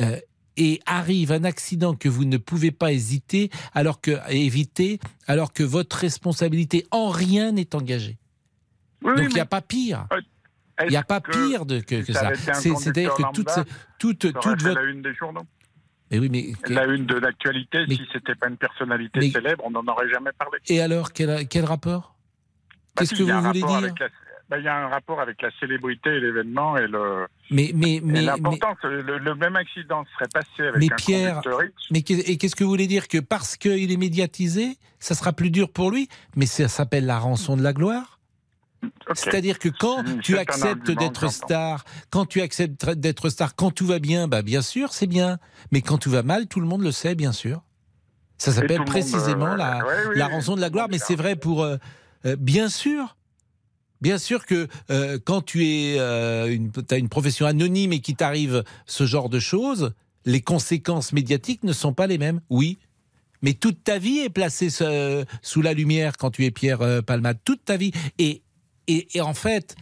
[0.00, 0.18] euh,
[0.56, 5.62] et arrive un accident que vous ne pouvez pas hésiter, alors que éviter, alors que
[5.62, 8.18] votre responsabilité en rien n'est engagée.
[9.04, 10.08] Oui, Donc il n'y a pas pire.
[10.84, 12.34] Il n'y a pas pire de, que, ça.
[12.34, 13.48] C'est-à-dire que toute,
[13.98, 14.24] toute,
[14.62, 14.68] votre.
[14.80, 15.44] la une des journaux.
[16.10, 19.62] Mais oui, mais La une de l'actualité, Mais- si c'était pas une personnalité Mais- célèbre,
[19.64, 20.58] on n'en aurait jamais parlé.
[20.68, 22.16] et alors quel, quel rapport?
[22.96, 23.80] Bah Qu'est-ce si, que vous voulez dire?
[23.80, 24.08] la-
[24.48, 27.26] bah, Il y a un rapport avec la célébrité et l'événement et le.
[27.52, 31.40] Mais mais mais c'est le, le même accident serait passé avec Mais un Pierre,
[31.92, 33.06] mais qu'est-ce que vous voulez dire?
[33.06, 37.18] Que parce qu'il est médiatisé, ça sera plus dur pour lui Mais ça s'appelle la
[37.20, 38.18] rançon de la gloire?
[39.14, 43.98] C'est-à-dire que quand tu acceptes d'être star, quand tu acceptes d'être star, quand tout va
[43.98, 45.38] bien, bah bien sûr, c'est bien.
[45.72, 47.62] Mais quand tout va mal, tout le monde le sait, bien sûr.
[48.38, 50.96] Ça s'appelle monde, précisément euh, la, ouais, oui, la oui, rançon de la gloire, mais
[50.96, 51.76] est c'est vrai pour euh,
[52.24, 53.16] euh, bien sûr.
[54.00, 54.66] Bien sûr que
[55.26, 55.98] quand tu es
[56.48, 59.92] une, as une profession anonyme et qu'il t'arrive ce genre de choses,
[60.24, 62.40] les conséquences médiatiques ne sont pas les mêmes.
[62.48, 62.78] Oui,
[63.42, 67.40] mais toute ta vie est placée sous la lumière quand tu es Pierre Palmade.
[67.44, 67.92] Toute ta vie.
[68.18, 68.40] Et,
[68.90, 69.76] et, et en fait,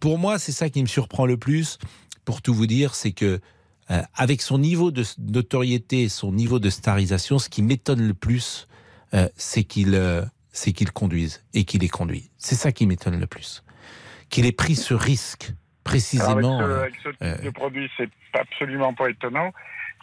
[0.00, 1.78] pour moi, c'est ça qui me surprend le plus.
[2.24, 3.40] Pour tout vous dire, c'est que
[3.90, 8.68] euh, avec son niveau de notoriété, son niveau de starisation, ce qui m'étonne le plus,
[9.14, 12.30] euh, c'est qu'il euh, c'est qu'il conduise et qu'il est conduit.
[12.38, 13.62] C'est ça qui m'étonne le plus.
[14.28, 16.60] Qu'il ait pris ce risque Alors, précisément.
[16.60, 19.50] avec ce, avec ce type de produit, c'est absolument pas étonnant.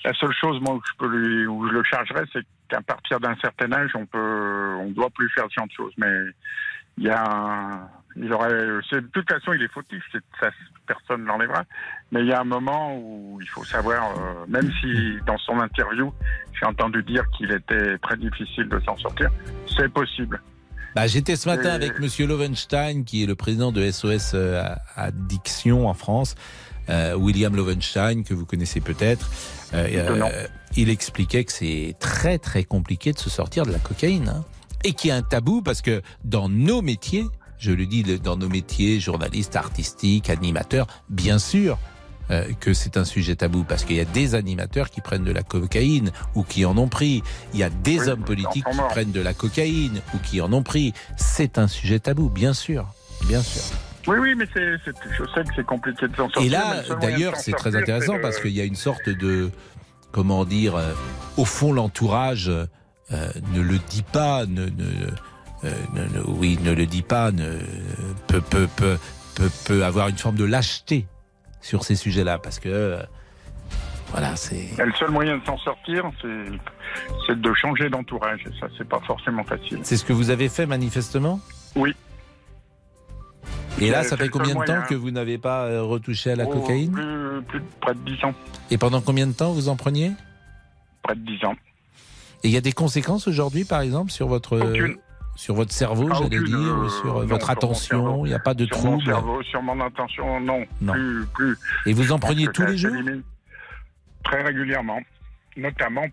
[0.03, 3.19] La seule chose, moi, où je peux lui, où je le chargerais, c'est qu'à partir
[3.19, 5.93] d'un certain âge, on peut, on doit plus faire ce genre de choses.
[5.97, 6.11] Mais
[6.97, 10.03] il y a, un- il aurait, de toute façon, il est fautif.
[10.39, 10.49] Ça,
[10.87, 11.63] personne ne l'enlèvera.
[12.11, 15.59] Mais il y a un moment où il faut savoir, euh, même si dans son
[15.59, 16.11] interview,
[16.59, 19.29] j'ai entendu dire qu'il était très difficile de s'en sortir,
[19.77, 20.41] c'est possible.
[20.95, 24.63] Bah, J'étais ce matin Et- avec Monsieur Lovenstein, qui est le président de SOS euh,
[24.95, 26.35] Addiction en France.
[26.89, 29.29] Euh, William Lovenstein, que vous connaissez peut-être.
[29.75, 34.29] Euh, il expliquait que c'est très très compliqué de se sortir de la cocaïne.
[34.29, 34.43] hein.
[34.83, 37.25] Et qu'il y a un tabou parce que dans nos métiers,
[37.59, 41.77] je le dis, dans nos métiers, journalistes, artistiques, animateurs, bien sûr,
[42.31, 45.31] euh, que c'est un sujet tabou parce qu'il y a des animateurs qui prennent de
[45.31, 47.23] la cocaïne ou qui en ont pris.
[47.53, 50.53] Il y a des Oui, hommes politiques qui prennent de la cocaïne ou qui en
[50.53, 50.93] ont pris.
[51.17, 52.85] C'est un sujet tabou, bien sûr,
[53.27, 53.61] bien sûr.
[54.07, 56.41] Oui, oui, mais c'est, c'est- je sais que c'est compliqué de s'en sortir.
[56.43, 59.51] Et là, d'ailleurs, c'est très intéressant parce qu'il y a une sorte de,
[60.11, 60.93] comment dire, euh,
[61.35, 62.65] au fond, l'entourage euh,
[63.53, 65.07] ne le dit pas, ne, ne,
[65.63, 67.57] ne- ne- oui, ne le dit pas, ne,
[68.27, 68.97] peut, peut, peut,
[69.35, 71.05] peut, peut avoir une forme de lâcheté
[71.61, 73.03] sur ces sujets-là parce que, euh,
[74.11, 74.69] voilà, c'est.
[74.83, 78.41] Le seul moyen de s'en sortir, c'est, de changer d'entourage.
[78.47, 79.79] Et ça, c'est pas forcément facile.
[79.83, 81.39] C'est ce que vous avez fait manifestement?
[81.75, 81.93] Oui.
[83.79, 86.35] Et là, Euh, ça fait combien de temps que vous n'avez pas euh, retouché à
[86.35, 86.91] la Oh, cocaïne?
[86.91, 88.33] plus, plus près de 10 ans.
[88.71, 90.11] Et pendant combien de temps vous en preniez?
[91.03, 91.55] Près de 10 ans.
[92.43, 94.97] Et il y a des conséquences aujourd'hui, par exemple, sur votre Aucune.
[95.39, 98.25] Sur votre cerveau, Ah, j'allais dire, euh, ou sur non, votre attention.
[98.25, 100.65] Il n'y a pas de sur mon cerveau, sur mon attention, non.
[100.81, 100.91] Non.
[100.91, 101.57] Plus, plus.
[101.85, 102.91] Et vous en Je preniez tous les jours
[104.25, 104.99] Très régulièrement.
[105.55, 106.05] Notamment,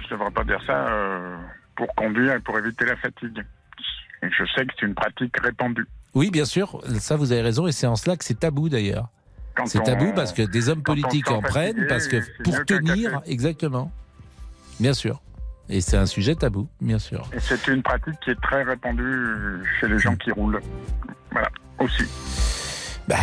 [0.00, 1.36] je ne devrais pas dire ça, euh,
[1.76, 3.44] pour conduire et pour éviter la fatigue.
[4.22, 5.86] Et je sais que c'est une pratique répandue.
[6.14, 6.80] Oui, bien sûr.
[6.98, 9.10] Ça, vous avez raison, et c'est en cela que c'est tabou d'ailleurs.
[9.66, 13.92] C'est tabou parce que des hommes politiques en prennent, parce que pour tenir, exactement.
[14.80, 15.20] Bien sûr.
[15.68, 17.28] Et c'est un sujet tabou, bien sûr.
[17.32, 20.60] Et c'est une pratique qui est très répandue chez les gens qui roulent.
[21.32, 21.48] Voilà,
[21.78, 22.04] aussi.
[23.08, 23.16] Bah,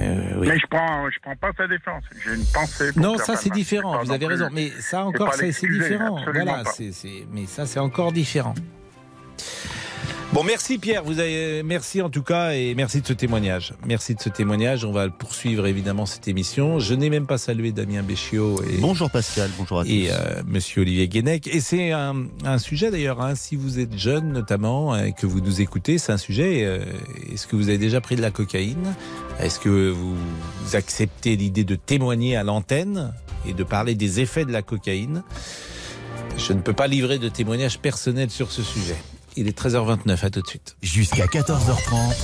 [0.00, 0.48] euh, oui.
[0.48, 2.04] Mais je prends, je prends pas sa défense.
[2.24, 2.92] J'ai une pensée.
[2.92, 4.02] Pour Non, ça c'est différent.
[4.02, 4.48] Vous avez raison.
[4.52, 6.20] Mais ça encore, c'est différent.
[6.32, 6.62] Voilà,
[7.32, 8.54] mais ça c'est encore différent.
[10.32, 11.02] Bon, merci Pierre.
[11.02, 13.74] Vous avez merci en tout cas et merci de ce témoignage.
[13.84, 14.84] Merci de ce témoignage.
[14.84, 16.78] On va poursuivre évidemment cette émission.
[16.78, 19.90] Je n'ai même pas salué Damien Béchiot et Bonjour Pascal, bonjour à tous.
[19.90, 21.48] et euh, Monsieur Olivier Guénec.
[21.48, 25.40] Et c'est un, un sujet d'ailleurs, hein, si vous êtes jeune notamment, et que vous
[25.40, 26.62] nous écoutez, c'est un sujet.
[26.64, 26.78] euh,
[27.32, 28.94] Est-ce que vous avez déjà pris de la cocaïne?
[29.40, 30.14] Est-ce que vous
[30.74, 33.12] acceptez l'idée de témoigner à l'antenne
[33.48, 35.24] et de parler des effets de la cocaïne?
[36.38, 38.96] Je ne peux pas livrer de témoignage personnel sur ce sujet.
[39.36, 40.76] Il est 13h29, à tout de suite.
[40.82, 42.14] Jusqu'à 14h30,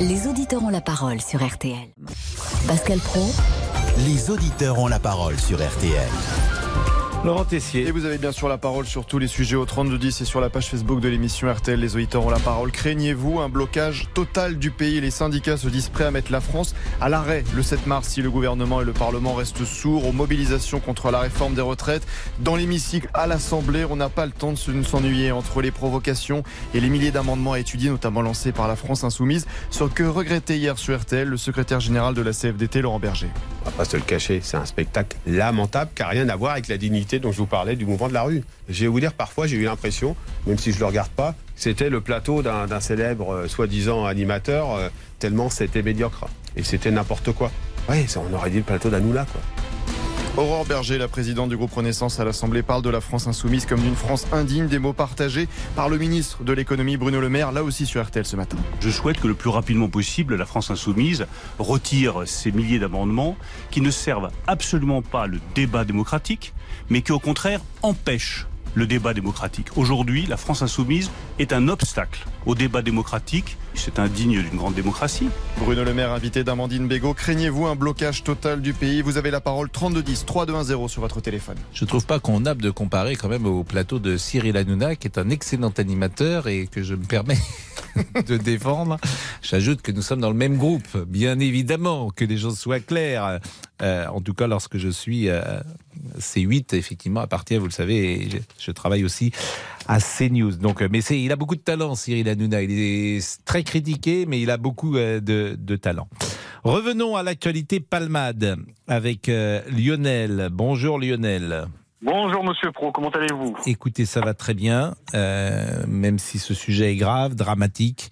[0.00, 1.88] Les auditeurs ont la parole sur RTL.
[2.66, 3.30] Pascal Pro,
[4.06, 6.08] les auditeurs ont la parole sur RTL.
[7.24, 7.86] Laurent Tessier.
[7.86, 10.40] Et vous avez bien sûr la parole sur tous les sujets au 3210 et sur
[10.40, 11.78] la page Facebook de l'émission RTL.
[11.78, 12.70] Les auditeurs ont la parole.
[12.70, 15.00] Craignez-vous un blocage total du pays?
[15.00, 18.22] Les syndicats se disent prêts à mettre la France à l'arrêt le 7 mars si
[18.22, 22.06] le gouvernement et le Parlement restent sourds aux mobilisations contre la réforme des retraites.
[22.38, 26.80] Dans l'hémicycle à l'Assemblée, on n'a pas le temps de s'ennuyer entre les provocations et
[26.80, 29.46] les milliers d'amendements à étudier, notamment lancés par la France Insoumise.
[29.70, 33.28] Ce que regrettait hier sur RTL le secrétaire général de la CFDT, Laurent Berger.
[33.62, 36.52] On va pas se le cacher, c'est un spectacle lamentable qui n'a rien à voir
[36.52, 38.44] avec la dignité dont je vous parlais du mouvement de la rue.
[38.68, 40.14] Je vais vous dire, parfois, j'ai eu l'impression,
[40.46, 44.74] même si je ne le regarde pas, c'était le plateau d'un célèbre euh, soi-disant animateur,
[44.74, 46.26] euh, tellement c'était médiocre.
[46.56, 47.50] Et c'était n'importe quoi.
[47.88, 49.40] Oui, on aurait dit le plateau d'Anoula, quoi.
[50.38, 53.80] Aurore Berger, la présidente du groupe Renaissance à l'Assemblée, parle de la France insoumise comme
[53.80, 57.64] d'une France indigne, des mots partagés par le ministre de l'économie Bruno Le Maire, là
[57.64, 58.56] aussi sur RTL ce matin.
[58.78, 61.26] Je souhaite que le plus rapidement possible, la France insoumise
[61.58, 63.36] retire ces milliers d'amendements
[63.72, 66.54] qui ne servent absolument pas le débat démocratique,
[66.90, 69.68] mais qui au contraire empêchent le débat démocratique.
[69.76, 73.56] Aujourd'hui, la France insoumise est un obstacle au débat démocratique.
[73.74, 75.28] C'est indigne d'une grande démocratie.
[75.58, 77.14] Bruno Le Maire, invité d'Amandine Bégaud.
[77.14, 79.02] Craignez-vous un blocage total du pays?
[79.02, 81.56] Vous avez la parole 3210 3210 sur votre téléphone.
[81.72, 84.96] Je ne trouve pas qu'on a de comparer quand même au plateau de Cyril Hanouna,
[84.96, 87.38] qui est un excellent animateur et que je me permets
[88.26, 88.98] de défendre.
[89.42, 93.40] J'ajoute que nous sommes dans le même groupe, bien évidemment, que les choses soient claires.
[93.82, 95.60] Euh, en tout cas, lorsque je suis euh,
[96.18, 99.32] C8, effectivement, appartient, vous le savez, je, travaille aussi
[99.86, 100.52] à CNews.
[100.52, 102.62] Donc, euh, mais c'est, il a beaucoup de talent, Cyril Hanouna.
[102.62, 106.08] Il est très critiqué, mais il a beaucoup de, de talent.
[106.64, 110.48] Revenons à l'actualité Palmade avec Lionel.
[110.52, 111.68] Bonjour Lionel.
[112.00, 113.56] Bonjour Monsieur Pro, comment allez-vous?
[113.66, 118.10] Écoutez, ça va très bien, euh, même si ce sujet est grave, dramatique,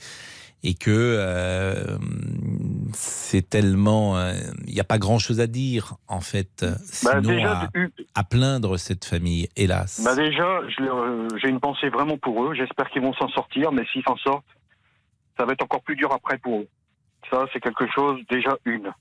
[0.64, 1.96] et que euh,
[2.92, 6.66] c'est tellement, il euh, n'y a pas grand-chose à dire en fait,
[7.04, 7.68] bah, sinon
[8.14, 10.02] à, plaindre cette famille, hélas.
[10.04, 10.62] Bah déjà,
[11.36, 12.54] j'ai une pensée vraiment pour eux.
[12.54, 14.44] J'espère qu'ils vont s'en sortir, mais s'ils s'en sortent,
[15.38, 16.68] ça va être encore plus dur après pour eux.
[17.30, 18.92] Ça, c'est quelque chose, déjà une.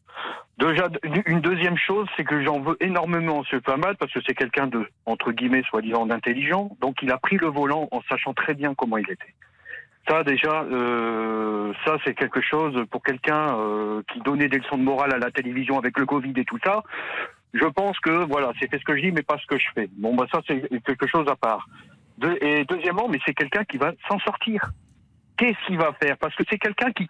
[0.57, 0.87] Déjà,
[1.25, 4.87] une deuxième chose, c'est que j'en veux énormément ce mal parce que c'est quelqu'un de,
[5.05, 6.71] entre guillemets, soi-disant d'intelligent.
[6.79, 9.33] Donc, il a pris le volant en sachant très bien comment il était.
[10.07, 14.83] Ça, déjà, euh, ça, c'est quelque chose pour quelqu'un euh, qui donnait des leçons de
[14.83, 16.83] morale à la télévision avec le Covid et tout ça.
[17.53, 19.89] Je pense que, voilà, c'est ce que je dis, mais pas ce que je fais.
[19.97, 21.67] Bon, bah, ça, c'est quelque chose à part.
[22.41, 24.61] et deuxièmement, mais c'est quelqu'un qui va s'en sortir
[25.37, 26.17] qu'est-ce qu'il va faire?
[26.17, 27.05] Parce que c'est quelqu'un qui,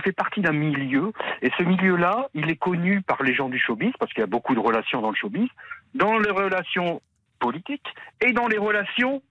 [0.00, 3.92] fait partie d'un milieu, et ce milieu-là, il est connu par les gens du showbiz,
[3.98, 5.48] parce qu'il y a beaucoup de relations dans le showbiz,
[5.94, 7.00] dans les relations
[7.38, 9.22] politiques et dans les relations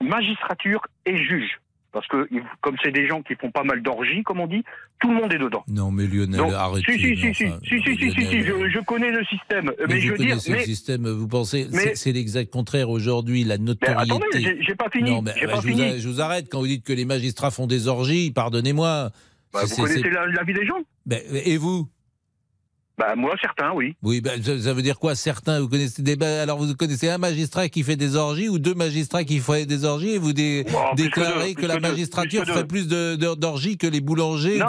[0.00, 1.60] magistrature et juge
[1.96, 2.28] parce que
[2.60, 4.62] comme c'est des gens qui font pas mal d'orgies, comme on dit,
[5.00, 5.64] tout le monde est dedans.
[5.66, 6.92] Non, mais Lionel, arrêtez.
[6.92, 9.72] Si, si, si, si, si, si, si, si, je, connais le système.
[9.78, 14.04] Mais, mais je veux dire, le système, vous pensez, c'est l'exact contraire aujourd'hui, la notoriété.
[14.06, 15.10] Mais attendez, j'ai pas fini.
[15.10, 15.92] Non, mais, pas je, fini.
[15.92, 19.08] Vous je, vous arrête quand vous dites que les magistrats font des orgies, pardonnez-moi.
[19.54, 20.82] Bah, vous connaissez la, la, vie des gens?
[21.06, 21.88] Ben, Et vous?
[22.98, 23.94] Bah, moi, certains, oui.
[24.02, 25.60] Oui, bah, ça, veut dire quoi, certains?
[25.60, 29.24] Vous connaissez des, alors, vous connaissez un magistrat qui fait des orgies ou deux magistrats
[29.24, 34.00] qui font des orgies et vous déclarez que, la magistrature ferait plus d'orgies que les
[34.00, 34.60] boulangers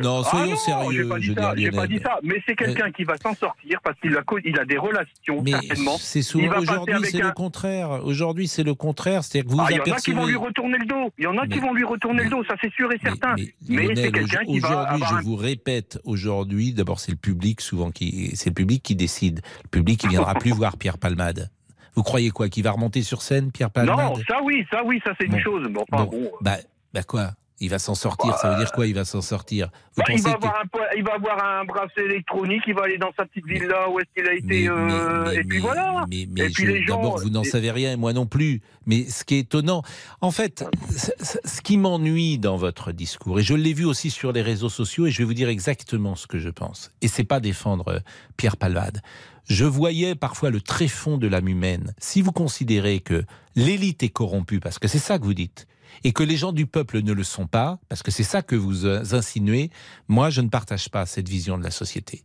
[0.00, 1.02] Non, ah soyons sérieux.
[1.02, 2.18] J'ai pas dit ça, j'ai pas dit ça.
[2.22, 5.52] Mais c'est quelqu'un qui va s'en sortir parce qu'il a, il a des relations, mais
[5.52, 5.96] certainement.
[5.98, 8.04] C'est souvent, aujourd'hui, c'est le contraire.
[8.04, 9.22] Aujourd'hui, c'est le contraire.
[9.22, 11.12] C'est-à-dire que vous ah, Il y en a qui vont lui retourner le dos.
[11.18, 13.34] Il y en a qui vont lui retourner le dos, ça c'est sûr et certain.
[13.68, 14.94] Mais, c'est quelqu'un qui va.
[14.94, 19.40] Aujourd'hui, je vous répète, aujourd'hui, d'abord, c'est le public qui, c'est le public qui décide.
[19.64, 21.50] Le public qui viendra plus voir Pierre Palmade.
[21.94, 23.96] Vous croyez quoi Qu'il va remonter sur scène, Pierre Palmade?
[23.96, 25.66] Non, ça oui, ça oui, ça c'est une chose.
[25.70, 26.56] Bon, bon, Bah,
[26.92, 27.30] bah quoi?
[27.60, 29.70] Il va s'en sortir, ça veut dire quoi Il va s'en sortir?
[29.96, 33.12] Bah, il, va avoir un, il, va avoir un, bracelet électronique, il va aller dans
[33.16, 36.04] sa petite villa où est-ce qu'il a été, euh, et puis voilà.
[36.10, 36.48] Mais, mais
[36.86, 38.60] d'abord, vous n'en savez rien, et moi non plus.
[38.84, 39.82] Mais ce qui est étonnant,
[40.20, 44.42] en fait, ce qui m'ennuie dans votre discours, et je l'ai vu aussi sur les
[44.42, 46.90] réseaux sociaux, et je vais vous dire exactement ce que je pense.
[47.00, 47.98] Et c'est pas défendre euh,
[48.36, 49.00] Pierre Palmade.
[49.48, 51.94] Je voyais parfois le tréfonds de l'âme humaine.
[51.98, 53.24] Si vous considérez que
[53.56, 55.66] l'élite est corrompue, parce que c'est ça que vous dites,
[56.04, 58.54] et que les gens du peuple ne le sont pas, parce que c'est ça que
[58.54, 59.70] vous euh, insinuez,
[60.08, 62.22] moi je ne partage pas cette vision de la société.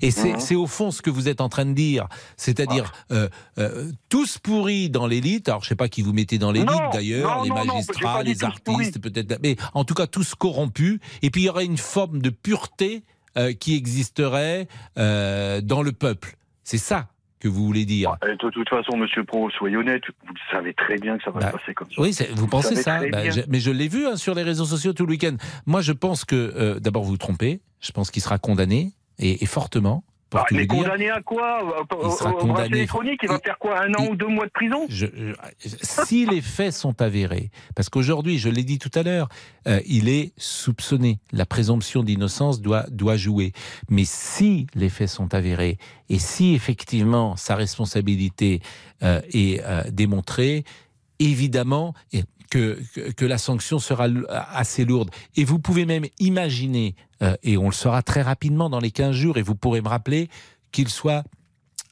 [0.00, 3.14] Et c'est au fond ce que vous êtes en train de dire, c'est-à-dire ah.
[3.14, 5.48] euh, euh, tous pourris dans l'élite.
[5.48, 9.38] Alors je sais pas qui vous mettez dans l'élite d'ailleurs, les magistrats, les artistes, peut-être,
[9.40, 10.98] mais en tout cas tous corrompus.
[11.22, 13.04] Et puis il y aurait une forme de pureté
[13.60, 16.36] qui existerait dans le peuple.
[16.64, 17.11] C'est ça
[17.42, 18.14] que vous voulez dire.
[18.20, 21.40] Bah, de toute façon, Monsieur Pro, soyez honnête, vous savez très bien que ça va
[21.40, 22.00] bah, se passer comme ça.
[22.00, 25.06] Oui, vous, pensez ça bah, Mais je l'ai vu hein, sur les réseaux sociaux tout
[25.06, 25.36] le week-end.
[25.66, 27.60] Moi, je pense que, euh, d'abord, vous vous trompez.
[27.80, 30.04] Je pense qu'il sera condamné, et, fortement.
[30.40, 30.84] Ah, mais vous dire.
[30.84, 32.76] condamné à quoi Au- Il sera condamné.
[32.76, 35.06] électronique, il va faire quoi Un an ou deux mois de prison je-
[35.82, 39.28] si les faits sont avérés, parce qu'aujourd'hui, je l'ai dit tout à l'heure,
[39.68, 41.18] euh, il est soupçonné.
[41.32, 43.52] La présomption d'innocence doit, doit jouer.
[43.88, 48.60] Mais si les faits sont avérés, et si effectivement sa responsabilité
[49.02, 50.64] euh, est euh, démontrée,
[51.18, 55.10] évidemment et que, la sanction sera assez lourde.
[55.36, 59.14] Et vous pouvez même imaginer, euh, et on le saura très rapidement dans les 15
[59.14, 60.28] jours, et vous pourrez me rappeler
[60.70, 61.24] qu'il soit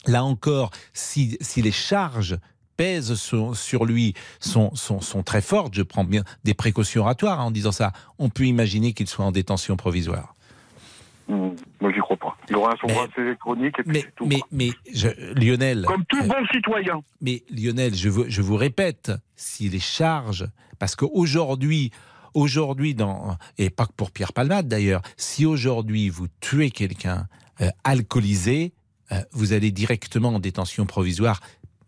[0.05, 2.37] là encore, si, si les charges
[2.77, 7.39] pèsent sur, sur lui sont, sont, sont très fortes, je prends bien des précautions oratoires
[7.39, 10.35] hein, en disant ça, on peut imaginer qu'il soit en détention provisoire.
[11.35, 12.37] Moi, j'y crois pas.
[12.49, 14.25] Il aura son bracelet électronique et puis Mais, tout.
[14.25, 15.85] mais, mais je- Lionel.
[15.87, 17.01] Comme tout euh, bon citoyen.
[17.21, 20.45] Mais Lionel, je vous, je vous répète, si les charges,
[20.79, 21.91] parce qu'aujourd'hui,
[22.33, 27.27] aujourd'hui, dans, et pas que pour Pierre Palmade d'ailleurs, si aujourd'hui vous tuez quelqu'un
[27.61, 28.73] euh, alcoolisé,
[29.11, 31.39] euh, vous allez directement en détention provisoire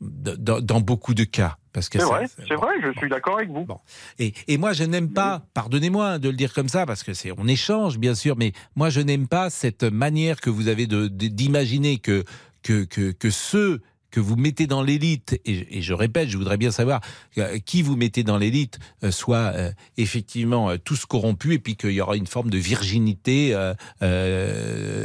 [0.01, 1.57] dans beaucoup de cas.
[1.73, 3.65] Parce que C'est vrai, c'est vrai, je suis d'accord avec vous.
[4.19, 7.13] et, et moi, je n'aime pas, pardonnez-moi hein, de le dire comme ça, parce que
[7.13, 10.85] c'est, on échange, bien sûr, mais moi, je n'aime pas cette manière que vous avez
[10.87, 12.23] d'imaginer que,
[12.61, 13.81] que, que, que ceux
[14.13, 17.01] que vous mettez dans l'élite, et, je répète, je voudrais bien savoir
[17.39, 21.93] euh, qui vous mettez dans l'élite, euh, soit euh, effectivement tous corrompus, et puis qu'il
[21.93, 23.53] y aura une forme de virginité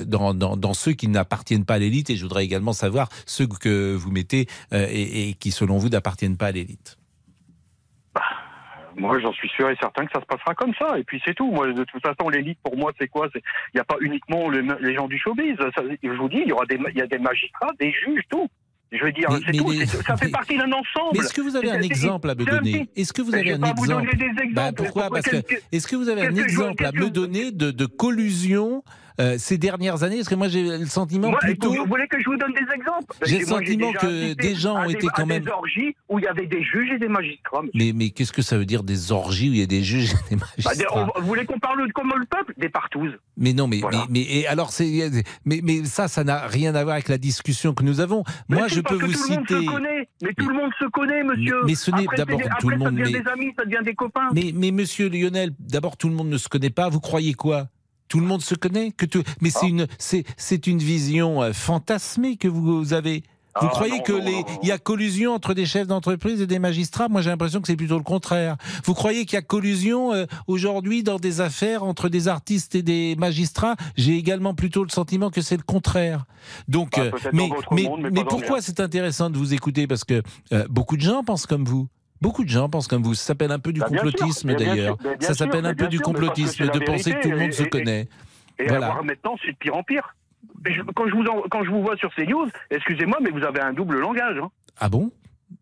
[0.06, 4.10] dans, ceux qui n'appartiennent pas à l'élite, et je voudrais également savoir ceux que vous
[4.10, 6.98] mettez et, qui, selon vous, n'appartiennent pas à l'élite.
[8.96, 10.98] Moi, j'en suis sûr et certain que ça se passera comme ça.
[10.98, 11.50] Et puis c'est tout.
[11.50, 13.28] Moi, de toute façon, l'élite pour moi, c'est quoi?
[13.34, 13.40] Il
[13.76, 15.56] n'y a pas uniquement les, gens du showbiz.
[16.02, 18.48] Je vous dis, il y aura il y a des magistrats, des juges, tout.
[18.90, 19.70] Je veux dire, c'est tout.
[19.70, 21.10] les- Ça fait partie d'un ensemble.
[21.12, 23.62] Mais est-ce que vous avez un exemple à me donner Est-ce que vous avez un
[23.62, 24.16] exemple.
[24.52, 25.36] Bah, Pourquoi Parce que
[25.72, 28.82] est-ce que vous avez un exemple à me donner de collusion
[29.20, 31.72] euh, ces dernières années Parce que moi j'ai le sentiment Moi, plutôt.
[31.74, 34.86] Vous voulez que je vous donne des exemples J'ai le sentiment que des gens ont
[34.86, 37.62] des- été quand même- des orgies où il y avait des juges et des magistrats.
[37.62, 37.72] monsieur.
[37.74, 40.12] Mais, mais qu'est-ce que ça veut dire des orgies où il y a des juges
[40.30, 43.16] et des Bah, des- magistrats on- vous voulez qu'on parle comme le peuple Des partouzes.
[43.36, 43.98] Mais non, mais, Voilà.
[44.10, 45.10] mais, mais et alors c'est
[45.44, 48.24] mais, mais ça, ça n'a rien à voir avec la discussion que nous avons.
[48.48, 49.66] Mais Moi, je peux vous tout le monde citer.
[49.66, 50.08] se connaît.
[50.22, 51.56] Mais tout le monde se connaît, monsieur.
[51.66, 53.94] mais ce n'est d'abord tout le monde, Ça devient mais- des amis, ça devient des
[53.94, 54.28] copains.
[54.34, 56.88] Mais, mais monsieur Lionel, d'abord tout le monde ne se connaît pas.
[56.88, 57.68] Vous croyez quoi?
[58.08, 59.22] Tout le monde se connaît que tout...
[59.40, 59.58] Mais Ah.
[59.60, 63.22] c'est une, c'est, c'est une vision euh, fantasmée que vous avez.
[63.60, 65.88] Vous Ah, croyez non, que non, les, non, il y a collusion entre des chefs
[65.88, 67.08] d'entreprise et des magistrats?
[67.08, 68.56] Moi, j'ai l'impression que c'est plutôt le contraire.
[68.84, 72.82] Vous croyez qu'il y a collusion euh, aujourd'hui dans des affaires entre des artistes et
[72.82, 73.74] des magistrats?
[73.96, 76.24] J'ai également plutôt le sentiment que c'est le contraire.
[76.68, 79.88] Donc, Bah, euh, mais, mais, monde, mais pourquoi c'est intéressant de vous écouter?
[79.88, 81.88] Parce que euh, beaucoup de gens pensent comme vous.
[82.20, 83.14] Beaucoup de gens pensent comme vous.
[83.14, 84.96] Ça s'appelle un peu du Bah, complotisme d'ailleurs.
[85.20, 88.08] Ça s'appelle un peu du complotisme de penser que tout le monde se et- connaît.
[88.58, 88.86] Et Voilà.
[88.92, 90.14] alors maintenant, c'est de pire en pire.
[90.66, 93.44] Je- quand, je vous en- quand je vous vois sur ces news, excusez-moi, mais vous
[93.44, 94.36] avez un double langage.
[94.42, 94.50] hein.
[94.78, 95.12] Ah bon?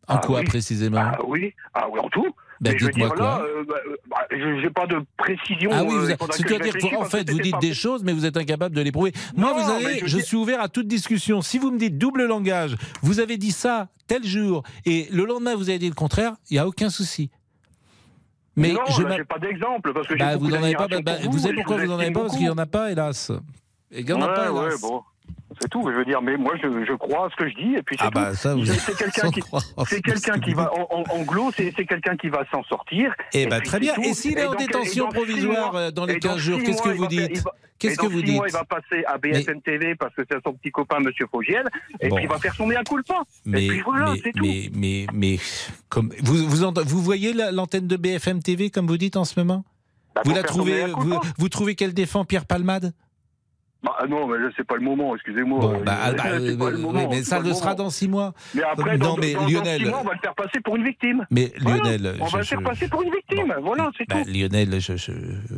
[0.08, 0.46] En Ah quoi oui.
[0.46, 0.98] précisément?
[1.00, 2.34] Ah oui, ah oui, en tout.
[2.60, 3.26] Ben, Mais je veux dites-moi dire, quoi.
[3.26, 5.70] là, euh, bah, euh, bah, je n'ai pas de précision.
[5.74, 8.74] Ah oui, euh, c'est-à-dire qu'en fait, vous dites pas- des choses, mais vous êtes incapable
[8.74, 9.12] de les prouver.
[9.36, 11.42] Moi, Non, vous savez, je je dis- suis ouvert à toute discussion.
[11.42, 15.54] Si vous me dites double langage, vous avez dit ça tel jour, et le lendemain,
[15.54, 17.30] vous avez dit le contraire, il n'y a aucun souci.
[18.58, 20.88] Mais non, je m'a- j'ai pas d'exemple parce que Bah, vous n'en avez pas.
[20.88, 23.30] bah, vous savez pourquoi vous n'en avez pas Parce qu'il n'y en a pas, hélas.
[23.90, 24.80] Il n'y en a pas, ouais, hélas.
[25.60, 27.74] C'est tout, je veux dire, mais moi je, je crois à ce que je dis
[27.76, 28.36] et puis c'est Ah bah, tout.
[28.36, 31.04] ça, vous C'est- quelqu'un qui, c'est ce quelqu'un que qui va en, en,
[31.56, 33.12] c'est quelqu'un qui va s'en sortir.
[33.32, 33.94] Eh ben puis très c'est bien.
[33.94, 34.02] tout.
[34.02, 36.82] Et s'il est en détention et provisoire mois- dans les et dans 15 jours, qu'est-ce
[36.82, 37.42] que vous dites
[37.78, 40.38] Qu'est-ce et que vous mois, dites il va passer à BFM TV parce que c'est
[40.42, 41.66] son petit copain, Monsieur Fogiel,
[42.00, 42.16] et Bon.
[42.16, 43.22] puis il va faire son mea culpa.
[43.44, 44.42] Mais, et puis voilà, mais, c'est tout.
[44.44, 45.38] mais, mais, mais,
[45.90, 49.38] comme, vous, vous, vous voyez la- l'antenne de BFM TV, comme vous dites en ce
[49.38, 49.62] moment?
[50.14, 50.86] Bah, vous, la trouvez,
[51.36, 52.94] vous trouvez qu'elle défend Pierre Palmade?
[53.82, 55.60] Bah, non, mais là, c'est pas le moment, excusez-moi.
[55.60, 56.16] Bon, bah, c'est
[56.56, 58.32] bah, euh, moment, oui, mais ça le le sera dans six mois.
[58.54, 60.60] Mais après, non, dans, mais dans- dans Lionel, six mois, on va le faire passer
[60.64, 61.26] pour une victime.
[61.30, 61.78] mais Voilà.
[61.82, 63.54] Lionel, on va le faire passer pour une victime.
[63.62, 64.18] Voilà, c'est tout.
[64.26, 65.12] Lionel, je, je-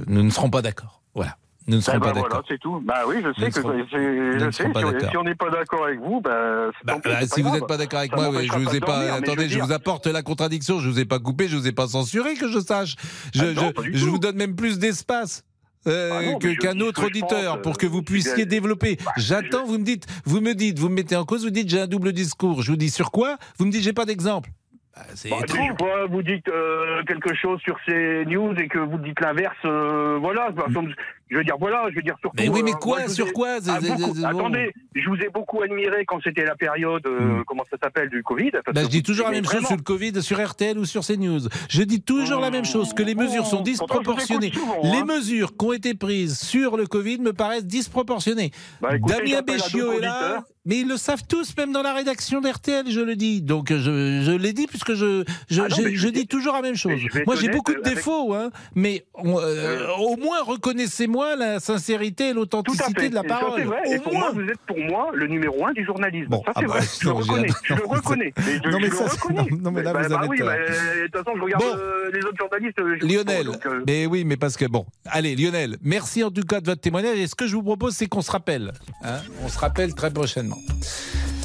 [0.09, 1.01] nous ne serons pas d'accord.
[1.15, 1.37] Voilà,
[1.69, 2.45] nous ne serons Ah bah pas voilà, d'accord.
[2.49, 2.81] c'est tout.
[2.85, 4.63] Bah oui, je sais ne que serons- je ne sais.
[4.63, 5.11] serons Si on- d'accord.
[5.11, 8.01] si on n'est pas d'accord avec vous, bah, Bah, bah, si vous n'êtes pas d'accord
[8.01, 8.87] avec moi, je vous ai pas.
[9.05, 10.81] dormir, attendez, je, vous dire- apporte la contradiction.
[10.81, 12.97] Je vous ai pas coupé, je vous ai pas censuré, que je sache.
[13.35, 15.45] Je, Ah non, je- vous donne même plus d'espace.
[15.89, 18.97] Euh, Ah qu'un autre auditeur pense, pour que euh, vous je puissiez développer.
[19.05, 21.69] Bah, J'attends, vous me dites, vous me dites, vous me mettez en cause, vous dites
[21.69, 22.63] j'ai un double discours.
[22.63, 23.37] Je vous dis sur quoi?
[23.59, 24.51] Vous me dites j'ai pas d'exemple.
[24.95, 25.37] Bah, c'est Bah,
[25.79, 29.57] fois, vous dites euh, quelque chose sur ces news et que vous dites l'inverse.
[29.65, 30.51] euh, voilà.
[30.53, 30.93] Par exemple,
[31.31, 32.37] Je veux dire, voilà, je veux dire surtout.
[32.39, 34.25] Mais oui, mais euh, quoi moi, Sur ai- quoi Ah, beaucoup- bon.
[34.25, 38.23] Attendez, je vous ai beaucoup admiré quand c'était la période, euh, comment ça s'appelle, du
[38.23, 38.51] Covid.
[38.51, 40.85] parce Bah, que je dis toujours la même chose sur le Covid, sur RTL ou
[40.87, 41.49] sur CNews.
[41.69, 44.53] Je dis toujours la même chose, que les mesures sont disproportionnées.
[44.83, 45.05] Les hein.
[45.05, 48.51] mesures qui ont été prises sur le Covid me paraissent disproportionnées.
[48.81, 50.45] Bah, écoutez, Damien Béchiot est là.
[50.69, 53.41] Mais ils le savent tous, même dans la rédaction d'RTL, je le dis.
[53.43, 56.63] Donc je, je l'ai dit puisque je, je, Ah non, je- je dis toujours la
[56.63, 57.01] même chose.
[57.27, 62.29] Moi j'ai beaucoup de avec- défauts, hein, mais on- euh, au moins reconnaissez-moi la sincérité
[62.29, 63.63] et l'authenticité de la ça, parole.
[63.63, 63.81] vrai.
[63.87, 64.33] Au Et pour moins.
[64.33, 66.31] moi, vous êtes pour moi le numéro un du journalisme.
[66.31, 66.83] ça, ah c'est bah, vrai.
[67.01, 67.49] Je le non, reconnais.
[67.65, 68.33] Je le reconnais.
[68.37, 69.49] Mais je, non, mais je ça, le c'est- reconnais.
[69.63, 71.77] non, mais là, Bah, vous bah avez oui, bah, de toute façon, je regarde Bon.
[71.77, 72.79] euh, les autres journalistes.
[72.81, 76.43] euh, Lionel, donc, euh, mais oui, mais parce que bon, allez Lionel, merci en tout
[76.43, 77.19] cas de votre témoignage.
[77.19, 78.73] Et ce que je vous propose, c'est qu'on se rappelle.
[79.03, 79.19] hein.
[79.43, 80.58] on se rappelle très prochainement.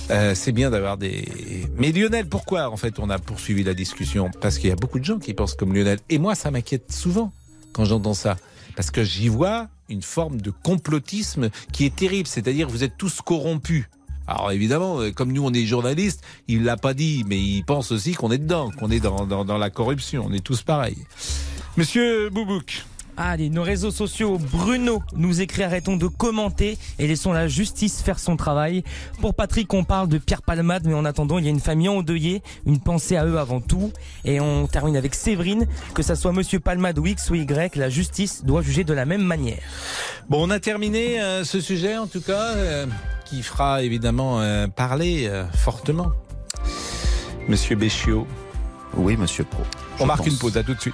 [0.10, 1.68] Euh, c'est bien d'avoir des.
[1.78, 4.30] Mais Lionel, pourquoi en fait on a poursuivi la discussion?
[4.42, 6.00] Parce qu'il y a beaucoup de gens qui pensent comme Lionel.
[6.10, 7.32] Et moi, ça m'inquiète souvent
[7.72, 8.38] quand j'entends ça.
[8.76, 12.28] Parce que j'y vois une forme de complotisme qui est terrible.
[12.28, 13.86] C'est-à-dire, vous êtes tous corrompus.
[14.28, 17.92] Alors évidemment, euh, comme nous on est journalistes, il l'a pas dit, mais il pense
[17.92, 20.26] aussi qu'on est dedans, qu'on est dans, dans, dans la corruption.
[20.28, 20.98] On est tous pareils.
[21.76, 22.86] Monsieur Boubouk.
[23.16, 28.18] Allez, nos réseaux sociaux, Bruno nous écrit arrêtons de commenter et laissons la justice faire
[28.18, 28.84] son travail.
[29.22, 31.90] Pour Patrick, on parle de Pierre Palmade, mais en attendant, il y a une famille
[31.90, 33.92] endeuillée, une pensée à eux avant tout.
[34.26, 37.90] Et on termine avec Séverine, que ça soit Monsieur Palmade ou X ou Y, la
[37.90, 39.62] justice doit juger de la même manière.
[40.28, 42.88] Bon, on a terminé euh, ce sujet en tout cas, euh,
[43.26, 46.12] qui fera évidemment euh, parler euh, fortement.
[47.48, 48.26] Monsieur Béchiot.
[48.96, 49.64] Oui, monsieur Pro.
[50.00, 50.28] On marque pense.
[50.28, 50.94] une pause, à tout de suite.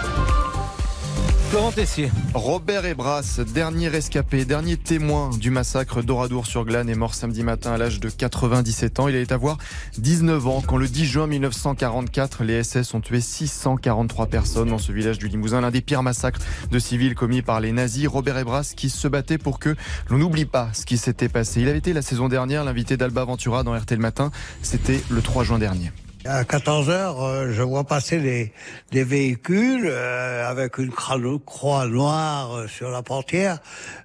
[2.33, 7.99] Robert Ebras, dernier rescapé, dernier témoin du massacre d'Oradour-sur-Glane, est mort samedi matin à l'âge
[7.99, 9.09] de 97 ans.
[9.09, 9.57] Il allait avoir
[9.97, 14.93] 19 ans quand le 10 juin 1944, les SS ont tué 643 personnes dans ce
[14.93, 16.39] village du Limousin, l'un des pires massacres
[16.71, 18.07] de civils commis par les nazis.
[18.07, 19.75] Robert Ebras qui se battait pour que
[20.09, 21.59] l'on n'oublie pas ce qui s'était passé.
[21.59, 24.31] Il avait été la saison dernière l'invité d'Alba Ventura dans RT le matin.
[24.61, 25.91] C'était le 3 juin dernier.
[26.23, 28.51] À 14 heures, euh, je vois passer des,
[28.91, 33.57] des véhicules euh, avec une croix noire euh, sur la portière.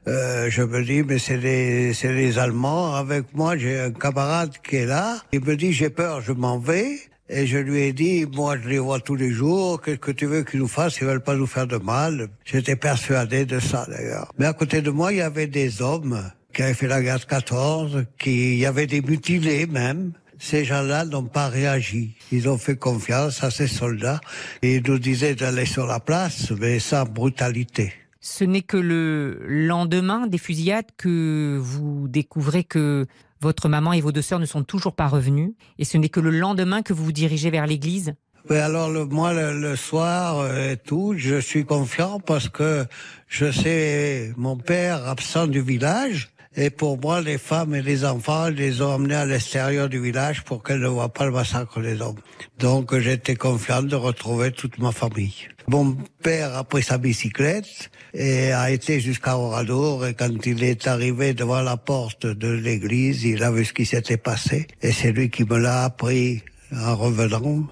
[0.08, 2.94] Euh, je me dis, mais c'est les, c'est les Allemands.
[2.94, 5.18] Avec moi, j'ai un camarade qui est là.
[5.32, 6.98] Il me dit, j'ai peur, je m'en vais.
[7.28, 9.82] Et je lui ai dit, moi, je les vois tous les jours.
[9.82, 10.96] Qu'est-ce que tu veux qu'ils nous fassent?
[11.00, 12.28] Ils veulent pas nous faire de mal.
[12.46, 14.32] J'étais persuadé de ça, d'ailleurs.
[14.38, 16.22] Mais à côté de moi, il y avait des hommes
[16.54, 20.12] qui avaient fait la guerre de 14, qui y avait des mutilés même.
[20.38, 22.14] Ces gens-là n'ont pas réagi.
[22.30, 24.20] Ils ont fait confiance à ces soldats
[24.62, 27.92] et ils nous disaient d'aller sur la place, mais sans brutalité.
[28.20, 33.06] Ce n'est que le lendemain des fusillades que vous découvrez que
[33.40, 35.54] votre maman et vos deux sœurs ne sont toujours pas revenues.
[35.78, 38.14] Et ce n'est que le lendemain que vous vous dirigez vers l'église.
[38.48, 42.86] Mais alors le, moi le, le soir euh, et tout, je suis confiant parce que
[43.26, 48.48] je sais mon père absent du village et pour moi les femmes et les enfants
[48.48, 51.80] ils les ont emmenés à l'extérieur du village pour qu'elles ne voient pas le massacre
[51.80, 52.20] des hommes.
[52.58, 55.34] Donc j'étais confiant de retrouver toute ma famille.
[55.68, 60.86] Mon père a pris sa bicyclette et a été jusqu'à Oradour et quand il est
[60.86, 65.12] arrivé devant la porte de l'église, il a vu ce qui s'était passé et c'est
[65.12, 66.42] lui qui me l'a appris
[66.74, 67.66] en revenant.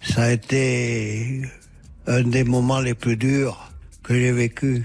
[0.00, 1.42] Ça a été
[2.06, 3.72] un des moments les plus durs
[4.02, 4.84] que j'ai vécu.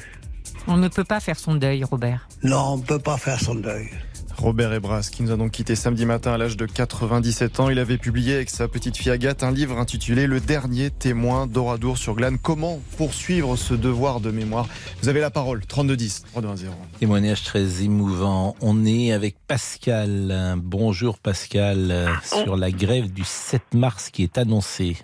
[0.67, 2.27] On ne peut pas faire son deuil, Robert.
[2.43, 3.89] Non, on ne peut pas faire son deuil.
[4.37, 7.69] Robert Ebras, qui nous a donc quitté samedi matin à l'âge de 97 ans.
[7.69, 11.97] Il avait publié avec sa petite fille Agathe un livre intitulé Le dernier témoin d'Oradour
[11.97, 12.37] sur Glane.
[12.37, 14.67] Comment poursuivre ce devoir de mémoire?
[15.01, 16.69] Vous avez la parole, 3210, 3210.
[16.99, 18.55] Témoignage très émouvant.
[18.61, 20.55] On est avec Pascal.
[20.57, 24.97] Bonjour Pascal, euh, sur la grève du 7 mars qui est annoncée.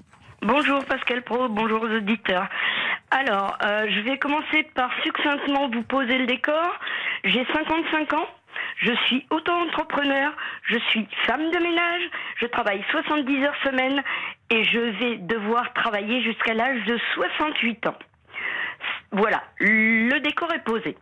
[0.46, 2.50] Bonjour Pascal Pro, bonjour aux auditeurs.
[3.16, 6.80] Alors, euh, je vais commencer par succinctement vous poser le décor.
[7.24, 8.28] J'ai 55 ans,
[8.78, 10.34] je suis auto-entrepreneur,
[10.64, 12.02] je suis femme de ménage,
[12.38, 14.02] je travaille 70 heures semaine
[14.50, 18.00] et je vais devoir travailler jusqu'à l'âge de 68 ans.
[19.12, 20.98] Voilà, le décor est posé.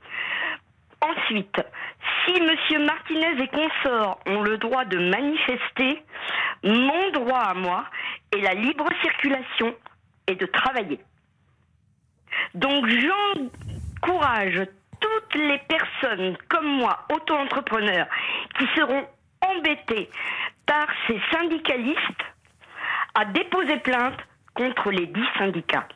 [1.00, 1.62] Ensuite,
[2.26, 6.04] si Monsieur Martinez et consorts ont le droit de manifester,
[6.66, 7.86] mon droit à moi
[8.34, 9.74] est la libre circulation
[10.28, 11.00] et de travailler.
[12.56, 14.62] Donc j'encourage
[15.00, 18.08] toutes les personnes comme moi, auto-entrepreneurs,
[18.58, 19.04] qui seront
[19.42, 20.10] embêtées
[20.66, 22.24] par ces syndicalistes
[23.16, 24.18] à déposer plainte
[24.54, 25.88] contre les dix syndicats.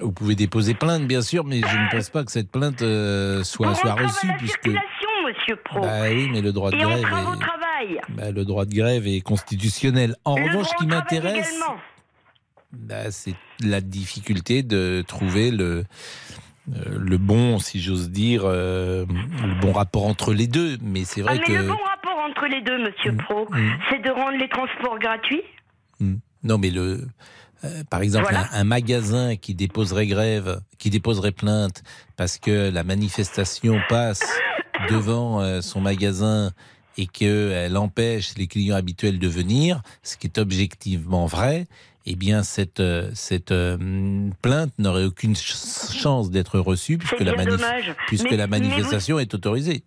[0.00, 3.44] Vous pouvez déposer plainte, bien sûr, mais je ne pense pas que cette plainte euh,
[3.44, 5.80] soit, Pour soit reçue, la puisque monsieur Pro.
[5.80, 8.00] Bah oui, mais le droit de Et grève au est- travail.
[8.10, 10.16] bah, le droit de grève est constitutionnel.
[10.24, 11.76] En Le revanche, ce qui m'intéresse, également.
[12.76, 15.84] Bah, c'est la difficulté de trouver le
[16.74, 20.78] euh, le bon, si j'ose dire, euh, le bon rapport entre les deux.
[20.80, 23.16] Mais c'est Ah, vrai mais que le bon rapport entre les deux, monsieur Mm.
[23.18, 23.46] Pro,
[23.90, 25.42] c'est de rendre les transports gratuits.
[26.42, 27.06] Non, mais le,
[27.64, 28.48] euh, par exemple, Voilà.
[28.52, 31.82] un, un magasin qui déposerait grève, qui déposerait plainte
[32.16, 34.22] parce que la manifestation passe
[34.90, 36.50] devant son magasin
[36.96, 41.66] et qu'elle empêche les clients habituels de venir, ce qui est objectivement vrai,
[42.06, 47.32] eh bien, cette, euh, cette euh, plainte n'aurait aucune ch- chance d'être reçue puisque, la,
[47.32, 47.94] bien manif- dommage.
[48.06, 49.82] puisque Mais- la mais vous- manifestation est autorisée.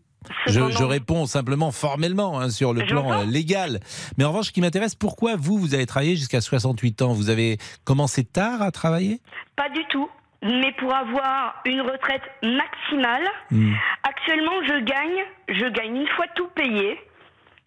[0.48, 3.80] Je, réponds simplement formellement hein, sur le plan euh, légal.
[4.18, 7.14] Mais en revanche, ce qui m'intéresse, pourquoi vous, vous avez travaillé jusqu'à 68 ans?
[7.14, 9.22] Vous avez commencé tard à travailler?
[9.56, 10.10] Pas du tout.
[10.44, 13.74] Mais pour avoir une retraite maximale, Hmm.
[14.04, 16.98] actuellement je gagne, je gagne une fois tout payé,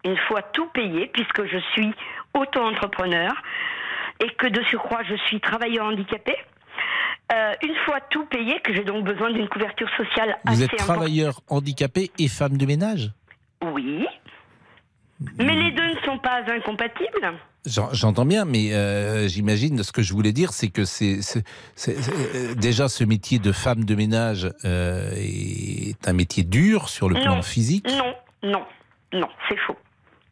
[0.05, 1.93] une fois tout payé, puisque je suis
[2.35, 3.33] auto-entrepreneur
[4.21, 6.35] et que de surcroît je suis travailleur handicapé.
[7.33, 10.73] Euh, une fois tout payé, que j'ai donc besoin d'une couverture sociale Vous assez êtes
[10.75, 10.97] importante.
[10.97, 13.11] travailleur handicapé et femme de ménage
[13.63, 14.05] Oui.
[15.39, 17.35] Mais les deux ne sont pas incompatibles.
[17.67, 21.21] J'en- J'entends bien, mais euh, j'imagine ce que je voulais dire, c'est que c'est
[21.89, 27.17] euh, déjà ce métier de femme de ménage euh, est un métier dur sur le
[27.17, 27.87] plan physique.
[27.87, 28.65] Non, non,
[29.13, 29.77] non, c'est faux.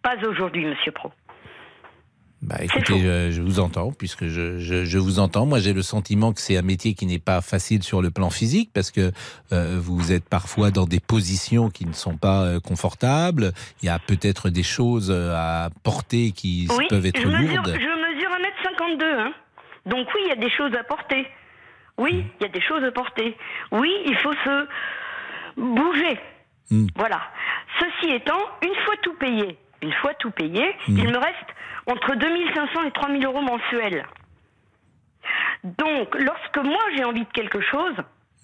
[0.03, 1.13] Pas aujourd'hui, monsieur Pro.
[2.41, 5.45] Bah, écoutez, je, je vous entends, puisque je, je, je vous entends.
[5.45, 8.31] Moi, j'ai le sentiment que c'est un métier qui n'est pas facile sur le plan
[8.31, 9.11] physique, parce que
[9.53, 13.53] euh, vous êtes parfois dans des positions qui ne sont pas euh, confortables.
[13.83, 17.55] Il y a peut-être des choses euh, à porter qui Oui, peuvent être je mesure,
[17.57, 17.75] lourdes.
[17.75, 19.03] je mesure 1m52.
[19.05, 19.33] Hein.
[19.87, 21.27] Donc oui, il y a des choses à porter.
[21.99, 23.37] Oui, il y a des choses à porter.
[23.73, 24.69] Oui, il faut se
[25.57, 26.19] bouger.
[26.71, 26.87] Hmm.
[26.95, 27.21] Voilà.
[27.81, 30.99] Ceci étant, une fois tout payé, une fois tout payé, Hmm.
[30.99, 31.51] il me reste
[31.89, 34.07] entre 2500 et 3000 euros mensuels.
[35.65, 37.95] Donc, lorsque moi j'ai envie de quelque chose,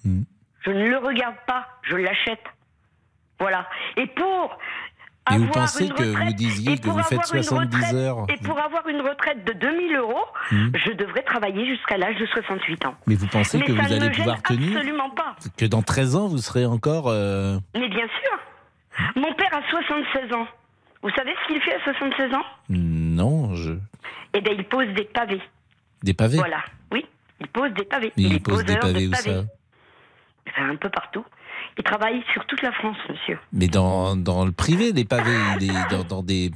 [0.03, 0.23] Hmm.
[0.65, 2.43] je ne le regarde pas, je l'achète.
[3.39, 3.67] Voilà.
[3.97, 4.57] Et pour
[5.31, 7.43] Et vous avoir pensez une que vous retraite- disiez et que vous faites avoir une
[7.43, 10.69] 70 retraite- heures Et pour avoir une retraite de 2000 euros, Hmm.
[10.75, 12.95] je devrais travailler jusqu'à l'âge de 68 ans.
[13.07, 15.35] Mais vous pensez Mais que vous allez pouvoir tenir Absolument pas.
[15.57, 17.07] Que dans 13 ans, vous serez encore...
[17.07, 18.39] euh, Mais bien sûr.
[19.15, 20.47] Mon père a 76 ans.
[21.05, 22.43] Vous savez ce qu'il fait à 76 ans?
[22.69, 23.73] Non, je...
[24.33, 25.39] Eh bien, il pose des pavés.
[26.01, 26.39] Des pavés?
[26.39, 26.63] Voilà.
[26.91, 27.05] Oui,
[27.39, 28.11] il pose des pavés.
[28.17, 29.43] Mais il pose des pavés de où ça?
[30.49, 31.23] Enfin, un peu partout.
[31.77, 33.37] Il travaille sur toute la France, monsieur.
[33.53, 35.37] Mais dans, dans le privé, les pavés,
[35.91, 36.49] dans, dans des...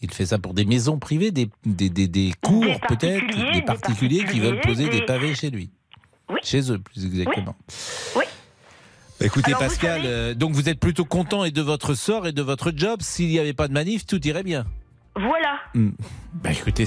[0.00, 3.52] Il fait ça pour des maisons privées, des, des, des, des cours Des peut-être, des
[3.52, 5.68] des particuliers qui veulent poser des des- pavés chez lui.
[6.42, 7.54] Chez eux, plus exactement.
[8.16, 8.23] Oui.
[9.24, 12.32] Écoutez Alors, vous Pascal, euh, donc vous êtes plutôt content et de votre sort et
[12.32, 13.00] de votre job.
[13.00, 14.66] S'il n'y avait pas de manif, tout irait bien.
[15.16, 15.60] Voilà.
[15.72, 15.92] Hmm.
[16.34, 16.84] Bah, écoutez,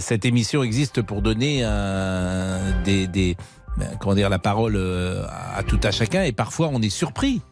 [0.00, 3.36] cette émission existe pour donner un, des, des
[3.76, 5.24] ben, comment dire la parole euh,
[5.54, 7.42] à tout à chacun et parfois on est surpris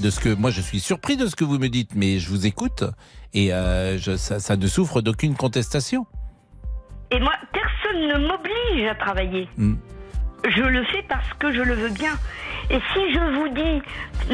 [0.00, 2.28] de ce que moi je suis surpris de ce que vous me dites, mais je
[2.28, 2.84] vous écoute
[3.32, 6.06] et euh, je, ça, ça ne souffre d'aucune contestation.
[7.10, 9.48] Et moi, personne ne m'oblige à travailler.
[9.56, 9.76] Hmm.
[10.48, 12.12] Je le fais parce que je le veux bien.
[12.70, 13.82] Et si je vous dis,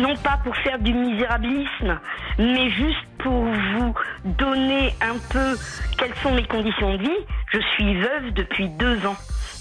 [0.00, 1.98] non pas pour faire du misérabilisme,
[2.38, 3.94] mais juste pour vous
[4.24, 5.56] donner un peu
[5.98, 9.16] quelles sont mes conditions de vie, je suis veuve depuis deux ans.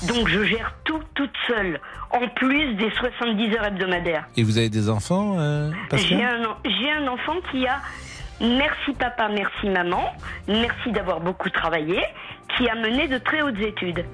[0.08, 1.80] Donc je gère tout toute seule,
[2.12, 4.26] en plus des 70 heures hebdomadaires.
[4.38, 7.80] Et vous avez des enfants, euh, J'ai un, un enfant qui a
[8.40, 10.04] merci papa, merci maman,
[10.48, 12.00] merci d'avoir beaucoup travaillé,
[12.56, 14.06] qui a mené de très hautes études.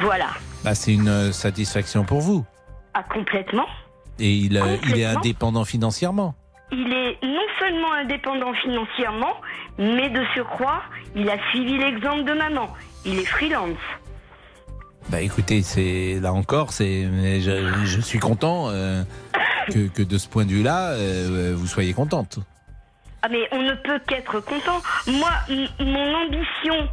[0.00, 0.28] Voilà.
[0.64, 2.44] Bah, C'est une euh, satisfaction pour vous.
[2.94, 3.66] Ah, complètement.
[4.18, 6.34] Et il, euh, il est indépendant financièrement.
[6.72, 9.34] Il est non seulement indépendant financièrement,
[9.78, 10.82] mais de surcroît,
[11.14, 12.68] il a suivi l'exemple de maman.
[13.04, 13.78] Il est freelance.
[15.08, 17.04] Bah écoutez, c'est là encore, c'est
[17.40, 19.02] je, je suis content euh,
[19.68, 22.40] que, que de ce point de vue-là, euh, vous soyez contente.
[23.22, 24.80] Ah mais on ne peut qu'être content.
[25.06, 25.30] Moi,
[25.80, 26.88] mon ambition,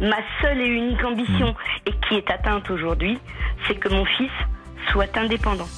[0.00, 1.54] ma seule et unique ambition,
[1.86, 3.18] et qui est atteinte aujourd'hui,
[3.66, 4.30] c'est que mon fils
[4.92, 5.68] soit indépendant.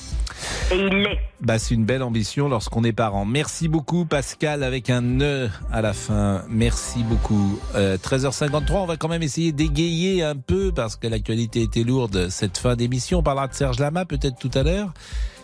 [0.72, 1.20] Et il l'est.
[1.40, 3.24] Bah c'est une belle ambition lorsqu'on est parent.
[3.24, 6.42] Merci beaucoup Pascal avec un E à la fin.
[6.48, 7.60] Merci beaucoup.
[7.74, 12.28] Euh, 13h53, on va quand même essayer d'égayer un peu parce que l'actualité était lourde
[12.30, 13.18] cette fin d'émission.
[13.18, 14.92] On parlera de Serge Lama peut-être tout à l'heure.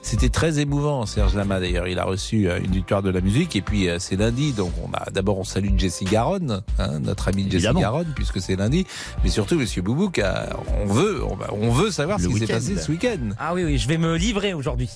[0.09, 1.89] C'était très émouvant, Serge Lama d'ailleurs.
[1.89, 4.71] Il a reçu euh, une victoire de la musique et puis euh, c'est lundi, donc
[4.81, 7.67] on a d'abord on salue Jessie Garonne, hein, notre ami Jessie.
[7.75, 8.87] Garonne, puisque c'est lundi,
[9.25, 10.47] mais surtout Monsieur Boubouk, euh,
[10.81, 12.55] on veut, on, veut savoir ce qui s'est week-end.
[12.55, 13.31] passé ce week-end.
[13.41, 14.89] Ah oui, oui, je vais me livrer aujourd'hui.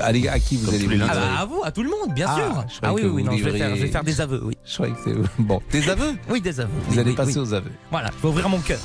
[0.00, 2.14] Allez, à qui vous allez vous Ah livrer bah, à vous, à tout le monde,
[2.14, 2.64] bien Ah, sûr.
[2.68, 4.40] je Ah oui, que oui, non, je vais, faire, je vais livriez- faire des aveux,
[4.44, 4.56] oui.
[4.64, 5.60] Je croyais que c'est bon.
[5.72, 6.12] Des aveux?
[6.30, 6.70] Oui, des aveux.
[6.86, 7.48] Vous Oui, allez oui, passer oui.
[7.48, 7.72] aux aveux.
[7.90, 8.78] Voilà, je vais ouvrir mon cœur.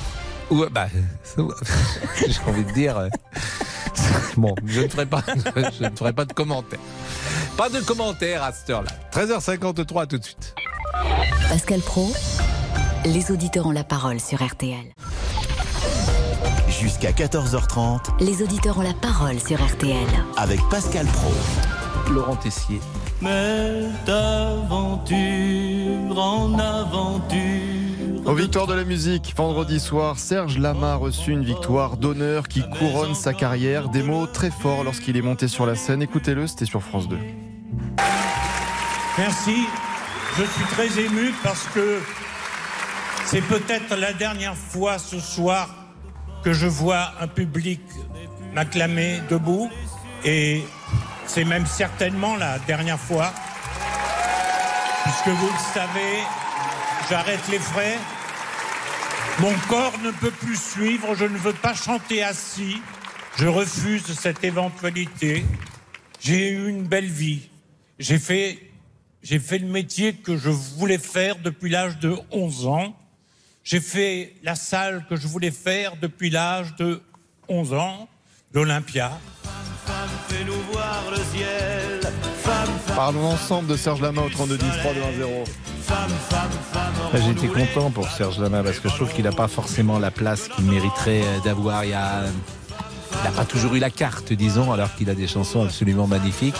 [0.50, 0.88] Ou, bah,
[1.36, 3.08] j'ai envie de dire.
[4.36, 5.22] bon, je ne ferai pas,
[5.78, 6.78] je ne ferai pas de commentaires.
[7.56, 8.90] Pas de commentaires à cette heure-là.
[9.12, 10.54] 13h53 tout de suite.
[11.48, 12.12] Pascal Pro,
[13.04, 14.92] les auditeurs ont la parole sur RTL.
[16.68, 19.96] Jusqu'à 14h30 Les auditeurs ont la parole sur RTL.
[20.36, 21.32] avec Pascal Pro.
[22.12, 22.80] Laurent Tessier.
[23.20, 25.16] Mais d'aventure
[26.18, 27.77] en aventure.
[28.28, 32.62] Aux victoires de la musique, vendredi soir, Serge Lama a reçu une victoire d'honneur qui
[32.78, 33.88] couronne sa carrière.
[33.88, 36.02] Des mots très forts lorsqu'il est monté sur la scène.
[36.02, 37.16] Écoutez-le, c'était sur France 2.
[39.16, 39.64] Merci.
[40.36, 42.00] Je suis très ému parce que
[43.24, 45.70] c'est peut-être la dernière fois ce soir
[46.44, 47.80] que je vois un public
[48.52, 49.70] m'acclamer debout
[50.22, 50.64] et
[51.24, 53.32] c'est même certainement la dernière fois
[55.04, 56.18] puisque vous le savez,
[57.08, 57.96] j'arrête les frais.
[59.40, 62.82] Mon corps ne peut plus suivre, je ne veux pas chanter assis.
[63.36, 65.44] Je refuse cette éventualité.
[66.18, 67.48] J'ai eu une belle vie.
[68.00, 68.58] J'ai fait,
[69.30, 72.96] le métier que je voulais faire depuis l'âge de 11 ans.
[73.62, 77.00] J'ai fait la salle que je voulais faire depuis l'âge de
[77.48, 78.08] 11 ans,
[78.52, 79.20] l'Olympia.
[82.96, 85.44] Parlons ensemble de Serge Lama au 32 10 3 2 1 0.
[85.82, 85.96] femme,
[86.28, 87.22] femme, femme.
[87.26, 90.48] J'étais content pour Serge Lama parce que je trouve qu'il n'a pas forcément la place
[90.48, 91.84] qu'il mériterait euh, d'avoir.
[91.84, 92.24] Il a-
[93.24, 96.56] n'a pas toujours eu la carte, disons, alors qu'il a des chansons absolument magnifiques.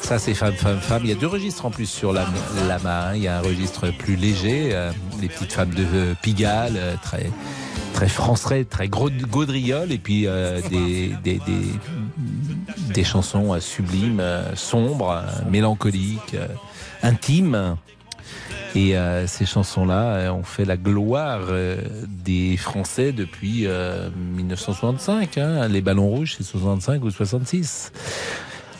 [0.00, 1.02] Ça, c'est Femme, Femme, Femme.
[1.04, 2.28] Il y a deux registres en plus sur Lama.
[2.68, 3.14] Lama, hein.
[3.14, 4.90] Il y a un registre plus léger, euh,
[5.20, 7.30] les petites femmes de Pigalle, euh, très,
[7.92, 11.40] très français, très gaudriole, et puis euh, des, des,
[12.92, 16.36] des, chansons euh, sublimes, euh, sombres, mélancoliques,
[17.02, 17.76] intimes.
[18.74, 18.94] Et
[19.26, 21.40] ces chansons-là ont fait la gloire
[22.24, 25.36] des Français depuis euh, 1965.
[25.36, 25.68] hein.
[25.68, 27.92] Les ballons rouges, c'est 65 ou 66.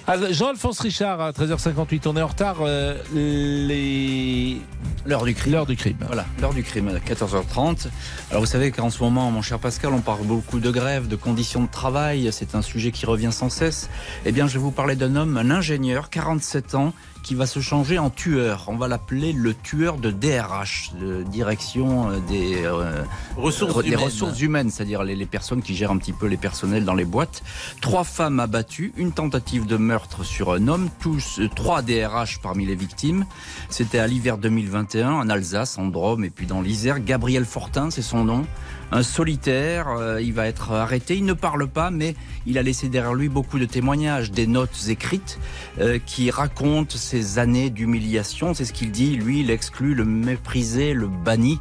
[0.07, 2.57] Ah, Jean-Alphonse Richard, à 13h58, on est en retard.
[2.62, 4.61] euh, les...
[5.07, 5.53] L'heure du crime.
[5.53, 5.96] L'heure du crime.
[6.07, 7.88] Voilà, l'heure du crime, à 14h30.
[8.30, 11.16] Alors vous savez qu'en ce moment, mon cher Pascal, on parle beaucoup de grève, de
[11.16, 12.28] conditions de travail.
[12.32, 13.88] C'est un sujet qui revient sans cesse.
[14.24, 16.92] Eh bien, je vais vous parler d'un homme, un ingénieur, 47 ans,
[17.24, 18.64] qui va se changer en tueur.
[18.68, 23.03] On va l'appeler le tueur de DRH, de direction euh, des, euh,
[23.36, 24.00] Ressources des humaines.
[24.05, 27.05] ressources humaines, c'est-à-dire les, les personnes qui gèrent un petit peu les personnels dans les
[27.05, 27.42] boîtes.
[27.80, 29.91] Trois femmes abattues, une tentative de meurtre
[30.22, 33.26] sur un homme, tous euh, trois DRH parmi les victimes.
[33.68, 36.99] C'était à l'hiver 2021 en Alsace, en Drôme et puis dans l'Isère.
[37.01, 38.47] Gabriel Fortin, c'est son nom.
[38.90, 41.16] Un solitaire, euh, il va être arrêté.
[41.16, 42.14] Il ne parle pas, mais
[42.47, 45.38] il a laissé derrière lui beaucoup de témoignages, des notes écrites
[45.78, 48.55] euh, qui racontent ces années d'humiliation.
[48.55, 49.16] C'est ce qu'il dit.
[49.16, 51.59] Lui, il exclut le méprisé, le banni,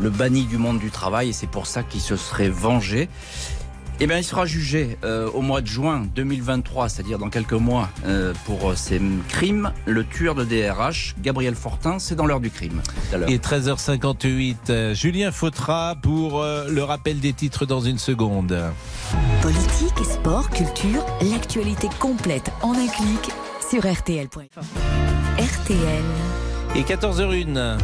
[0.00, 1.30] le banni du monde du travail.
[1.30, 3.08] Et c'est pour ça qu'il se serait vengé.
[4.00, 7.88] Eh bien, il sera jugé euh, au mois de juin 2023, c'est-à-dire dans quelques mois,
[8.06, 9.72] euh, pour ces crimes.
[9.86, 12.80] Le tueur de DRH, Gabriel Fortin, c'est dans l'heure du crime.
[13.26, 18.56] Et 13h58, euh, Julien Fautra pour euh, le rappel des titres dans une seconde.
[19.42, 23.32] Politique, sport, culture, l'actualité complète en un clic
[23.68, 24.60] sur RTL.fr.
[25.38, 26.04] RTL.
[26.76, 27.78] Et 14h01.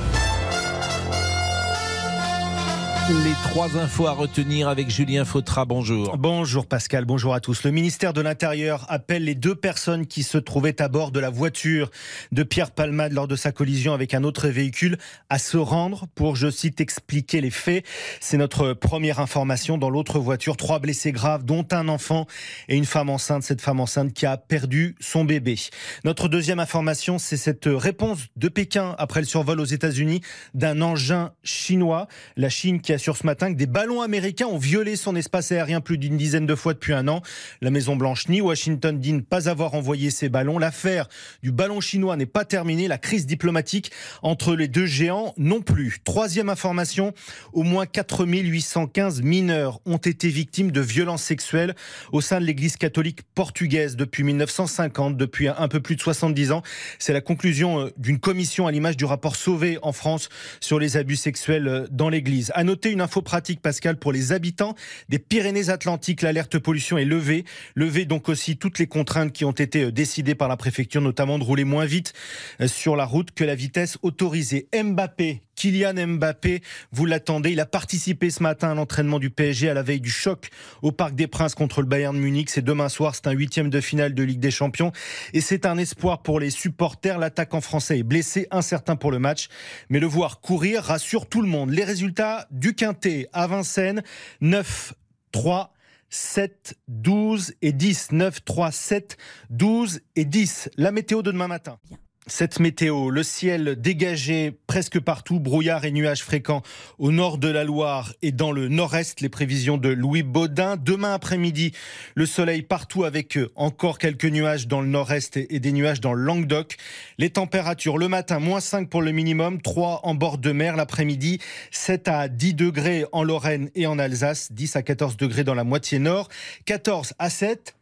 [3.10, 5.66] Les trois infos à retenir avec Julien Fautra.
[5.66, 6.16] Bonjour.
[6.16, 7.62] Bonjour Pascal, bonjour à tous.
[7.62, 11.28] Le ministère de l'Intérieur appelle les deux personnes qui se trouvaient à bord de la
[11.28, 11.90] voiture
[12.32, 14.96] de Pierre Palmade lors de sa collision avec un autre véhicule
[15.28, 17.84] à se rendre pour, je cite, expliquer les faits.
[18.20, 19.76] C'est notre première information.
[19.76, 22.26] Dans l'autre voiture, trois blessés graves, dont un enfant
[22.68, 23.42] et une femme enceinte.
[23.42, 25.56] Cette femme enceinte qui a perdu son bébé.
[26.04, 30.22] Notre deuxième information, c'est cette réponse de Pékin après le survol aux États-Unis
[30.54, 32.08] d'un engin chinois.
[32.38, 35.80] La Chine qui assure ce matin que des ballons américains ont violé son espace aérien
[35.80, 37.22] plus d'une dizaine de fois depuis un an.
[37.60, 40.58] La Maison-Blanche ni Washington dit ne pas avoir envoyé ces ballons.
[40.58, 41.08] L'affaire
[41.42, 42.88] du ballon chinois n'est pas terminée.
[42.88, 43.90] La crise diplomatique
[44.22, 45.98] entre les deux géants non plus.
[46.04, 47.12] Troisième information,
[47.52, 51.74] au moins 4815 mineurs ont été victimes de violences sexuelles
[52.12, 56.62] au sein de l'église catholique portugaise depuis 1950, depuis un peu plus de 70 ans.
[56.98, 60.28] C'est la conclusion euh, d'une commission à l'image du rapport Sauvé en France
[60.60, 62.52] sur les abus sexuels euh, dans l'église.
[62.54, 64.74] À noter une info pratique, Pascal, pour les habitants
[65.08, 66.22] des Pyrénées-Atlantiques.
[66.22, 67.44] L'alerte pollution est levée.
[67.74, 71.38] Levée donc aussi toutes les contraintes qui ont été euh, décidées par la préfecture, notamment
[71.38, 72.12] de rouler moins vite
[72.60, 74.68] euh, sur la route que la vitesse autorisée.
[74.74, 77.50] Mbappé, Kylian Mbappé, vous l'attendez.
[77.50, 80.50] Il a participé ce matin à l'entraînement du PSG à la veille du choc
[80.82, 82.50] au Parc des Princes contre le Bayern Munich.
[82.50, 84.92] C'est demain soir, c'est un huitième de finale de Ligue des Champions.
[85.32, 87.18] Et c'est un espoir pour les supporters.
[87.18, 89.48] L'attaquant français est blessé, incertain pour le match.
[89.88, 91.70] Mais le voir courir rassure tout le monde.
[91.70, 94.02] Les résultats du Quintet à Vincennes,
[94.40, 94.94] 9,
[95.32, 95.72] 3,
[96.08, 98.12] 7, 12 et 10.
[98.12, 99.16] 9, 3, 7,
[99.50, 100.70] 12 et 10.
[100.76, 101.78] La météo de demain matin.
[102.26, 106.62] Cette météo, le ciel dégagé presque partout, brouillard et nuages fréquents
[106.98, 110.78] au nord de la Loire et dans le nord-est, les prévisions de Louis Baudin.
[110.78, 111.72] Demain après-midi,
[112.14, 116.22] le soleil partout avec encore quelques nuages dans le nord-est et des nuages dans le
[116.22, 116.76] Languedoc.
[117.18, 121.40] Les températures, le matin, moins 5 pour le minimum, 3 en bord de mer, l'après-midi,
[121.72, 125.64] 7 à 10 degrés en Lorraine et en Alsace, 10 à 14 degrés dans la
[125.64, 126.30] moitié nord,
[126.64, 127.76] 14 à 7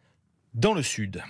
[0.54, 1.22] dans le sud.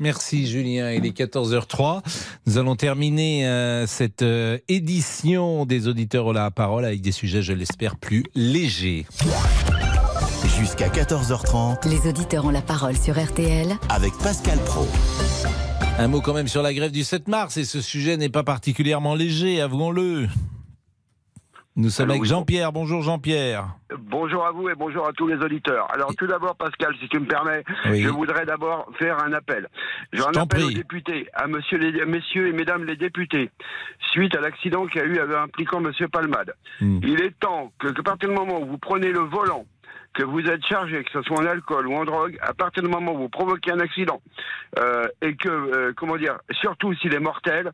[0.00, 2.02] Merci Julien, il est 14h03.
[2.46, 7.42] Nous allons terminer euh, cette euh, édition des auditeurs ont la parole avec des sujets,
[7.42, 9.06] je l'espère, plus légers.
[10.56, 11.88] Jusqu'à 14h30.
[11.88, 14.86] Les auditeurs ont la parole sur RTL avec Pascal Pro.
[15.98, 18.44] Un mot quand même sur la grève du 7 mars et ce sujet n'est pas
[18.44, 20.28] particulièrement léger, avouons-le.
[21.78, 22.72] Nous sommes avec Jean-Pierre.
[22.72, 23.68] Bonjour Jean-Pierre.
[24.00, 25.86] Bonjour à vous et bonjour à tous les auditeurs.
[25.94, 29.68] Alors tout d'abord Pascal, si tu me permets, je voudrais d'abord faire un appel.
[30.12, 33.52] J'ai un appel aux députés, à monsieur les, messieurs et mesdames les députés,
[34.10, 36.52] suite à l'accident qu'il y a eu impliquant monsieur Palmade.
[36.80, 36.98] Hmm.
[37.04, 39.64] Il est temps que, que, à partir du moment où vous prenez le volant,
[40.14, 42.88] que vous êtes chargé, que ce soit en alcool ou en drogue, à partir du
[42.88, 44.20] moment où vous provoquez un accident,
[44.80, 47.70] euh, et que, euh, comment dire, surtout s'il est mortel,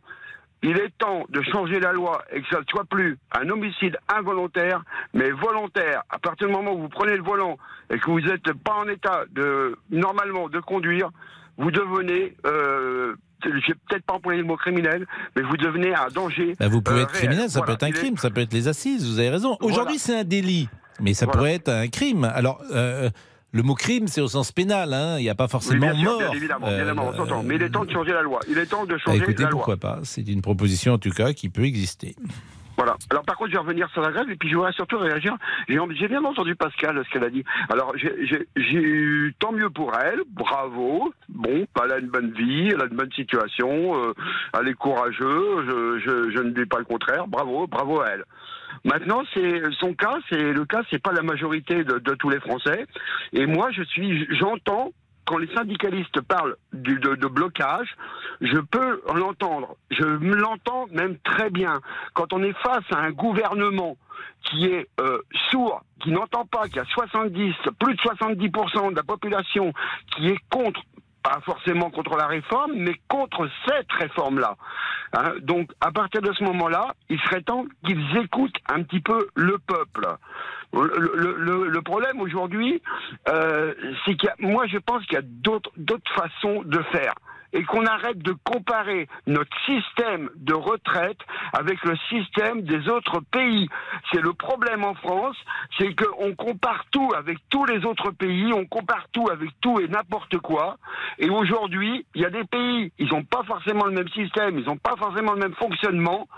[0.65, 3.99] il est temps de changer la loi et que ça ne soit plus un homicide
[4.09, 6.03] involontaire, mais volontaire.
[6.09, 7.59] À partir du moment où vous prenez le volant
[7.91, 11.11] et que vous n'êtes pas en état de normalement de conduire,
[11.59, 15.07] vous devenez euh, je vais peut-être pas employer le mot criminel,
[15.37, 16.55] mais vous devenez un danger.
[16.59, 18.69] Bah, vous pouvez euh, être criminel, ça peut être un crime, ça peut être les
[18.69, 19.59] assises, vous avez raison.
[19.61, 21.37] Aujourd'hui, c'est un délit, mais ça Voilà.
[21.39, 22.25] pourrait être un crime.
[22.25, 23.11] Alors, euh,
[23.55, 25.17] le mot crime, c'est au sens pénal, hein.
[25.19, 26.19] il n'y a pas Oui, forcément bien sûr, mort.
[26.19, 27.43] bien évidemment, bien Euh, évidemment, on.
[27.45, 28.41] Mais il est temps de changer la loi.
[28.51, 29.51] Il est temps de bah, changer écoutez, la loi.
[29.51, 32.17] pourquoi pas C'est une proposition en tout cas qui peut exister.
[32.77, 32.97] Voilà.
[33.11, 35.37] Alors par contre, je vais revenir sur la grève et puis je voudrais surtout réagir.
[35.69, 37.45] J'ai bien entendu Pascal ce qu'elle a dit.
[37.71, 41.13] Alors j'ai- eu tant mieux pour elle, bravo.
[41.29, 44.13] Bon, elle a une bonne vie, elle a une bonne situation, euh,
[44.61, 45.67] elle est courageuse.
[45.69, 47.29] Je, je, je ne dis pas le contraire.
[47.29, 48.25] Bravo, bravo à elle.
[48.85, 52.87] Maintenant, c'est son cas, c'est le cas, c'est pas la majorité de, tous les Français.
[53.33, 54.93] Et moi, je suis, j'entends
[55.27, 57.89] quand les syndicalistes parlent de, blocage,
[58.41, 59.77] je peux l'entendre.
[59.91, 61.81] Je l'entends même très bien.
[62.13, 63.97] Quand on est face à un gouvernement
[64.43, 65.19] qui est euh,
[65.51, 69.73] sourd, qui n'entend pas, qui a 70, plus de 70% de la population
[70.15, 70.81] qui est contre
[71.25, 74.57] pas forcément contre la réforme, mais contre cette réforme-là.
[75.15, 79.29] Hein, donc, à partir de ce moment-là, il serait temps qu'ils écoutent un petit peu
[79.35, 80.07] le peuple.
[80.73, 82.83] Le, problème aujourd'hui,
[83.29, 86.83] euh, c'est qu'il y a, moi, je pense qu'il y a d'autres d'autres façons de
[86.93, 87.15] faire
[87.55, 91.19] et qu'on arrête de comparer notre système de retraite
[91.53, 93.69] avec le système des autres pays.
[94.13, 95.37] C'est le problème en France,
[95.79, 99.89] c'est qu'on compare tout avec tous les autres pays, on compare tout avec tout et
[99.89, 100.77] n'importe quoi.
[101.19, 104.67] Et aujourd'hui, il y a des pays, ils n'ont pas forcément le même système, ils
[104.67, 106.29] n'ont pas forcément le même fonctionnement,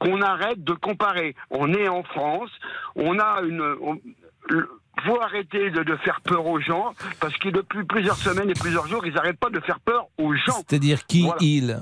[0.00, 1.34] qu'on arrête de comparer.
[1.50, 2.50] On est en France,
[2.96, 3.62] on a une...
[3.80, 4.00] on-
[4.48, 4.68] le-
[5.06, 8.86] faut arrêter de, de faire peur aux gens, parce que depuis plusieurs semaines et plusieurs
[8.86, 10.62] jours, ils n'arrêtent pas de faire peur aux gens.
[10.68, 11.36] C'est-à-dire qui Voilà.
[11.40, 11.80] il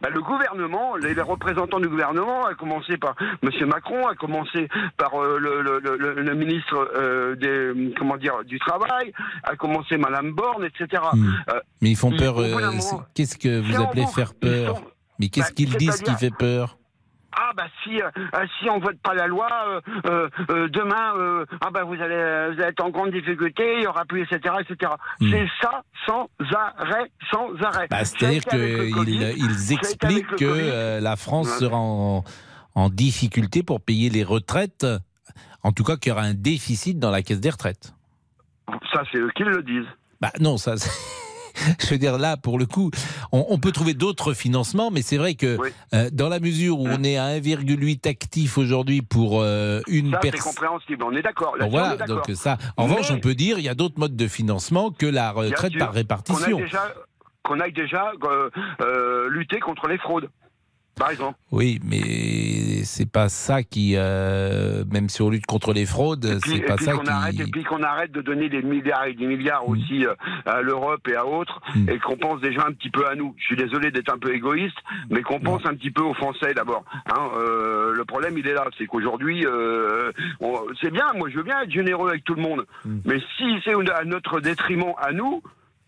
[0.00, 3.50] Bah, le gouvernement, les, les représentants du gouvernement, à commencer par M.
[3.68, 8.58] Macron, à commencer par euh, le, le- le- le ministre euh, des, comment dire, du
[8.58, 9.12] Travail,
[9.44, 11.02] à commencer Madame Borne, etc.
[11.50, 12.36] Euh, Mais ils font peur.
[13.14, 14.84] Qu'est-ce que vous appelez faire Ils peur sont-
[15.20, 16.76] Mais qu'est-ce Bah, qu'ils disent qui fait peur
[17.36, 19.48] ah bah si euh, euh, si on vote pas la loi
[20.06, 21.12] euh, euh, demain
[21.60, 24.38] ah bah vous allez vous allez être en grande difficulté il y aura plus etc
[24.60, 26.28] etc c'est ça sans
[26.78, 27.90] arrêt sans arrêt Hmm.
[27.90, 31.58] Bah, C'est-à-dire qu'ils ils expliquent que la France Ouais.
[31.58, 32.24] sera en,
[32.74, 34.86] en difficulté pour payer les retraites.
[35.62, 37.94] En tout cas, qu'il y aura un déficit dans la caisse des retraites.
[38.92, 39.88] ça c'est eux qui le disent
[40.20, 40.74] Bah non, ça.
[41.80, 42.90] Je veux dire, là, pour le coup,
[43.32, 45.58] on, on peut trouver d'autres financements, mais c'est vrai que
[45.94, 50.18] euh, dans la mesure où on est à 1,8 actifs aujourd'hui pour euh, une ça
[50.22, 50.52] c'est personne.
[50.52, 52.58] compréhensible on est d'accord Bon, voilà, donc ça.
[52.76, 55.76] En revanche, on peut dire il y a d'autres modes de financement que la retraite
[55.78, 56.44] par répartition.
[56.50, 56.94] Qu'on aille déjà,
[57.42, 58.50] qu'on aille déjà euh,
[58.80, 60.28] euh, lutter contre les fraudes.
[60.96, 61.36] Par exemple.
[61.50, 66.60] Oui, mais c'est pas ça qui, euh, même si on lutte contre les fraudes, c'est
[66.60, 67.08] pas puis ça qui.
[67.08, 70.14] arrête, et puis qu'on arrête de donner des milliards et des milliards aussi euh,
[70.46, 73.34] à l'Europe et à autres, et qu'on pense déjà un petit peu à nous.
[73.38, 74.76] Je suis désolé d'être un peu égoïste,
[75.10, 76.84] mais qu'on pense un petit peu aux Français d'abord.
[77.06, 79.44] Hein, euh, le problème, il est là, c'est qu'aujourd'hui,
[80.80, 81.12] c'est bien.
[81.16, 82.66] Moi, je veux bien être généreux avec tout le monde,
[83.04, 85.42] mais si c'est à notre détriment à nous.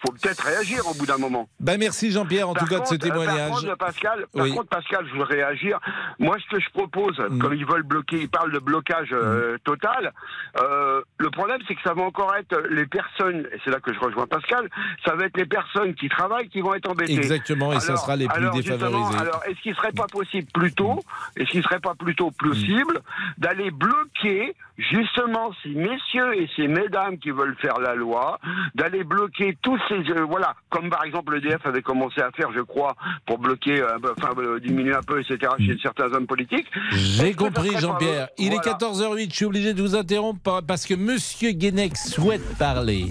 [0.04, 1.48] Faut peut-être réagir au bout d'un moment.
[1.58, 3.50] Ben merci Jean-Pierre en Par tout cas de ce euh, témoignage.
[3.50, 4.54] Par contre, Pascal, par Oui.
[4.54, 5.78] contre, Pascal, je veux réagir.
[6.18, 7.38] Moi, ce que je propose, Mm.
[7.38, 10.12] comme ils veulent bloquer, ils parlent de blocage euh, total.
[10.60, 13.92] euh, le problème, c'est que ça va encore être les personnes, et c'est là que
[13.92, 14.68] je rejoins Pascal,
[15.04, 17.14] ça va être les personnes qui travaillent qui vont être embêtées.
[17.14, 19.18] Exactement, et ça sera les plus alors, défavorisés.
[19.18, 21.00] Alors, est-ce qu'il serait pas possible plutôt,
[21.36, 23.00] est-ce qu'il serait pas plutôt possible
[23.38, 28.38] d'aller bloquer justement ces messieurs et ces mesdames qui veulent faire la loi,
[28.74, 32.94] d'aller bloquer tous euh, voilà, comme par exemple l'EDF avait commencé à faire, je crois,
[33.26, 35.52] pour bloquer, euh, enfin euh, diminuer un peu, etc.
[35.58, 36.66] chez certains hommes politiques.
[36.92, 38.28] J'ai compris, Jean-Pierre.
[38.38, 39.30] Il est 14h08.
[39.30, 43.06] Je suis obligé de vous interrompre par- parce que Monsieur Guénec souhaite parler.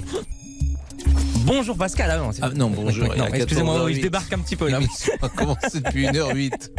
[1.46, 2.10] Bonjour Pascal.
[2.12, 3.08] Ah non, Ah, non, bonjour.
[3.16, 3.86] Non, excusez-moi, 14h08.
[3.86, 4.80] oui, je débarque un petit peu là.
[4.80, 6.70] L'émission a commencé depuis 1h08.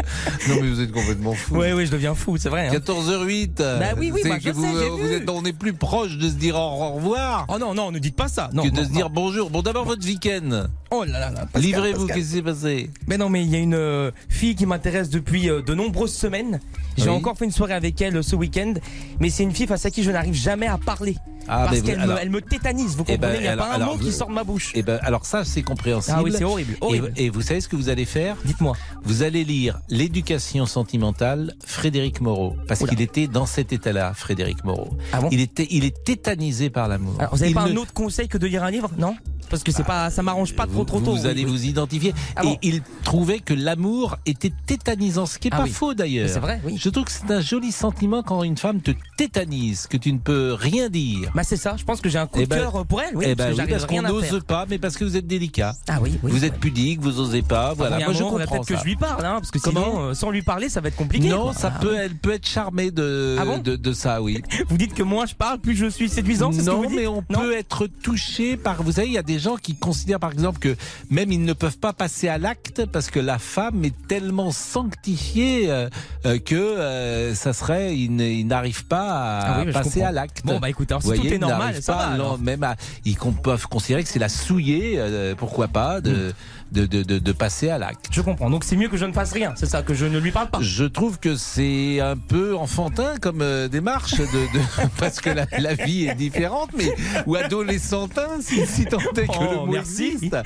[0.48, 1.56] Non, mais vous êtes complètement fou.
[1.58, 2.68] Oui, oui, je deviens fou, c'est vrai.
[2.68, 2.72] hein.
[2.72, 3.54] 14h08.
[3.56, 6.16] Bah oui, oui, bah, que je vous, sais, j'ai vous êtes, on est plus proche
[6.18, 7.46] de se dire au revoir.
[7.48, 8.50] Oh non, non, ne dites pas ça.
[8.52, 9.50] Non, que de se dire bonjour.
[9.50, 10.66] Bon, d'abord votre week-end.
[10.90, 11.46] Oh là là là.
[11.60, 12.90] Livrez-vous, qu'est-ce qui s'est passé?
[13.06, 16.14] Mais non, mais il y a une euh, fille qui m'intéresse depuis euh, de nombreuses
[16.14, 16.60] semaines.
[16.96, 17.10] J'ai Oui.
[17.10, 18.74] encore fait une soirée avec elle euh, ce week-end,
[19.20, 21.16] mais c'est une fille face à qui je n'arrive jamais à parler.
[21.49, 23.72] Ah, parce qu'elle me, me tétanise, vous Eh ben, comprenez Il n'y a alors- pas
[23.72, 24.72] un alors mot qui sort de ma bouche.
[24.74, 26.16] Eh ben, alors ça, c'est compréhensible.
[26.18, 27.12] Ah oui, c'est horrible, Et- horrible.
[27.16, 28.36] Et, vous savez ce que vous allez faire?
[28.44, 28.74] Dites-moi.
[29.05, 34.97] Vous allez lire L'éducation sentimentale, Frédéric Moreau, parce qu'il était dans cet état-là, Frédéric Moreau.
[35.30, 37.14] il était, il est tétanisé par l'amour.
[37.18, 38.90] Ah Alors, vous n'avez pas un autre conseil que de lire un livre?
[38.99, 39.16] Non?
[39.49, 41.12] Parce que c'est pas, ça m'arrange pas trop trop tôt.
[41.12, 41.51] vous oui, allez oui.
[41.51, 42.14] vous identifier.
[42.36, 45.70] Ah et il trouvait que l'amour était tétanisant, ce qui est Ah pas oui.
[45.70, 46.26] faux d'ailleurs.
[46.26, 46.61] Mais c'est vrai.
[46.76, 50.18] Je trouve que c'est un joli sentiment quand une femme te tétanise, que tu ne
[50.18, 51.30] peux rien dire.
[51.34, 53.16] Bah c'est ça, je pense que j'ai un coup Eh de ben- cœur pour elle,
[53.16, 55.74] oui, eh parce ben parce qu'on n'ose pas, mais parce que vous êtes délicat.
[55.88, 56.18] Ah oui.
[56.22, 57.74] Vous êtes pudique, vous osez pas.
[57.74, 59.59] Voilà, Ah oui, à moi je comprends Peut-être que je lui parle, hein, parce que
[59.59, 61.28] Comment sinon, euh, sans lui parler, ça va être compliqué.
[61.28, 61.55] Non, quoi.
[61.55, 64.42] ça peut, elle peut être charmée de, de, ça, oui.
[64.68, 67.86] Vous dites que moins je parle, plus je suis séduisant, Non, mais on peut être
[68.03, 68.82] touché par.
[68.82, 70.76] Vous savez, il y a des gens qui considèrent, par exemple, que
[71.11, 75.70] même ils ne peuvent pas passer à l'acte parce que la femme est tellement sanctifiée
[75.70, 75.89] euh,
[76.24, 80.43] euh, que euh, ça serait, ils n'arrivent pas à Ah oui, passer à l'acte.
[80.45, 82.62] Bon, bah, écoutez, alors, si Vous tout voyez, est normal, ça pas, va, non, même
[82.62, 86.32] à- ils peuvent considérer que c'est la souillée, euh, pourquoi pas, de,
[86.72, 88.06] de, de, de, de passer à l'acte.
[88.10, 88.50] Je comprends.
[88.50, 90.48] Donc c'est mieux que je ne fasse rien, c'est ça, que je ne lui parle
[90.48, 90.58] pas.
[90.60, 95.46] Je trouve que c'est un peu enfantin comme euh, démarche de, de- parce que la,
[95.58, 96.94] la vie est différente, mais
[97.26, 100.12] ou adolescentin si, si tant est que Oh, le mot merci.
[100.14, 100.36] existe.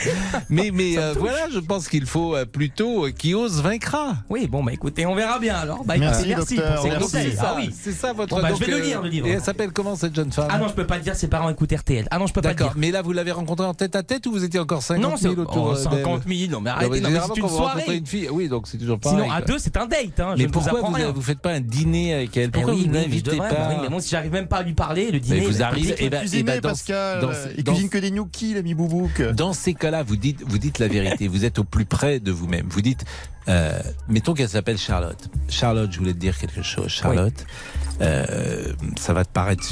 [0.48, 4.14] Mais mais euh, voilà, je pense qu'il faut euh, plutôt euh, qui ose vaincra.
[4.28, 5.84] Oui, bon, bah écoutez, on verra bien alors.
[5.84, 7.10] Bah, Merci, merci docteur, pour merci.
[7.12, 7.70] C'est ça, Ah oui.
[7.78, 8.34] c'est ça votre.
[8.36, 9.26] Bon, bah, je vais le lire, le livre.
[9.26, 10.48] Et elle s'appelle comment cette jeune femme?
[10.50, 12.06] Ah non, je peux pas le dire, ses parents écoutent RTL.
[12.10, 12.72] Ah non, je peux pas dire.
[12.76, 15.16] mais là vous l'avez rencontrée en tête à tête ou vous étiez encore 50 Non,
[15.16, 15.76] c'est 000 autour oh,
[16.18, 16.50] 50 000.
[16.50, 17.96] Non, mais arrêtez, c'est une soirée.
[17.96, 19.18] une fille, oui, donc c'est toujours pareil.
[19.22, 20.18] Sinon, à deux, c'est un date.
[20.20, 20.34] Hein.
[20.36, 21.10] je mais ne vous pourquoi vous, rien.
[21.12, 22.44] vous faites pas un dîner avec elle?
[22.48, 23.68] Eh Pourquoi oui, vous oui, je n'invitez pas?
[23.70, 25.40] oui, mais bon, si j'arrive même pas à lui parler, le dîner.
[25.40, 27.28] Mais vous arrivez, aimé, dans- Pascal.
[27.56, 29.22] il cuisine que des gnocchis, l'ami Boubouk.
[29.34, 31.28] Dans ces cas-là, vous dites, vous dites la vérité.
[31.28, 32.66] Vous êtes au plus près de vous-même.
[32.70, 33.04] Vous dites,
[33.48, 35.28] euh, mettons qu'elle s'appelle Charlotte.
[35.48, 36.88] Charlotte, je voulais te dire quelque chose.
[36.88, 37.44] Charlotte,
[38.00, 39.64] euh, ça va te paraître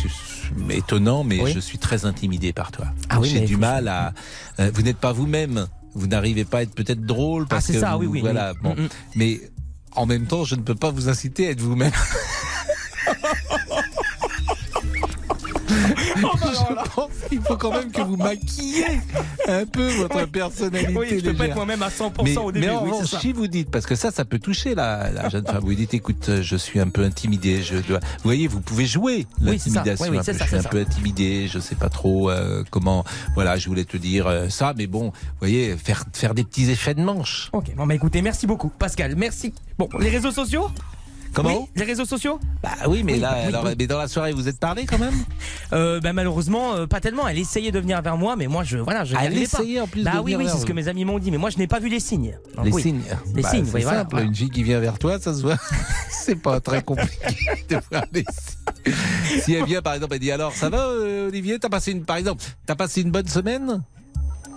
[0.71, 1.53] étonnant, mais Oui.
[1.55, 2.87] je suis très intimidé par toi.
[3.09, 4.13] Ah oui, J'ai du mal à.
[4.61, 5.67] euh, vous n'êtes pas vous-même.
[5.95, 8.21] Vous n'arrivez pas à être peut-être drôle parce Ah, c'est que ça, vous- oui, oui,
[8.21, 8.53] voilà.
[8.53, 8.59] oui.
[8.63, 8.89] Bon, Mm, mm.
[9.17, 9.41] mais
[9.93, 11.93] en même temps, je ne peux pas vous inciter à être vous-même.
[16.17, 19.01] je pense qu'il faut quand même que vous maquillez
[19.47, 20.95] un peu votre personnalité.
[20.97, 21.45] Oui, je peux pas légère.
[21.47, 22.67] être moi-même à 100% mais, au début.
[22.67, 25.29] mais en oui, revanche, si vous dites, parce que ça, ça peut toucher la, la
[25.29, 28.01] jeune femme, vous dites, écoute, euh, je suis un peu intimidé, je dois.
[28.01, 30.07] Vous voyez, vous pouvez jouer l'intimidation.
[30.07, 30.69] Oui, oui, je suis un ça.
[30.69, 33.05] peu intimidé, je sais pas trop euh, comment.
[33.35, 36.71] Voilà, je voulais te dire euh, ça, mais bon, vous voyez, faire faire des petits
[36.71, 37.51] effets de manche.
[37.53, 39.15] Ok, bon, bah écoutez, merci beaucoup, Pascal.
[39.17, 39.53] Merci.
[39.79, 40.69] Bon, les réseaux sociaux?
[41.35, 43.75] Comment Oui, Les réseaux sociaux Bah oui, mais Oui, là, oui, alors, oui.
[43.79, 45.15] mais dans la soirée, vous êtes parlé quand même
[45.73, 47.29] euh, bah, malheureusement, euh, pas tellement.
[47.29, 49.87] Elle essayait de venir vers moi, mais moi, je voilà, je Ah, elle essayait en
[49.87, 51.59] plus bah de oui, oui, c'est ce que mes amis m'ont dit, mais moi, je
[51.59, 52.37] n'ai pas vu les signes.
[52.57, 53.03] Donc, Les signes.
[53.35, 54.11] Les Bah, signes, c'est voilà, simple.
[54.13, 54.27] voilà.
[54.27, 55.57] Une fille qui vient vers toi, ça se voit.
[56.11, 57.27] c'est pas très compliqué
[57.69, 58.95] de voir les signes.
[59.43, 62.05] Si elle vient, par exemple, elle dit alors, ça va, euh, Olivier T'as passé une,
[62.05, 63.83] par exemple, t'as passé une bonne semaine?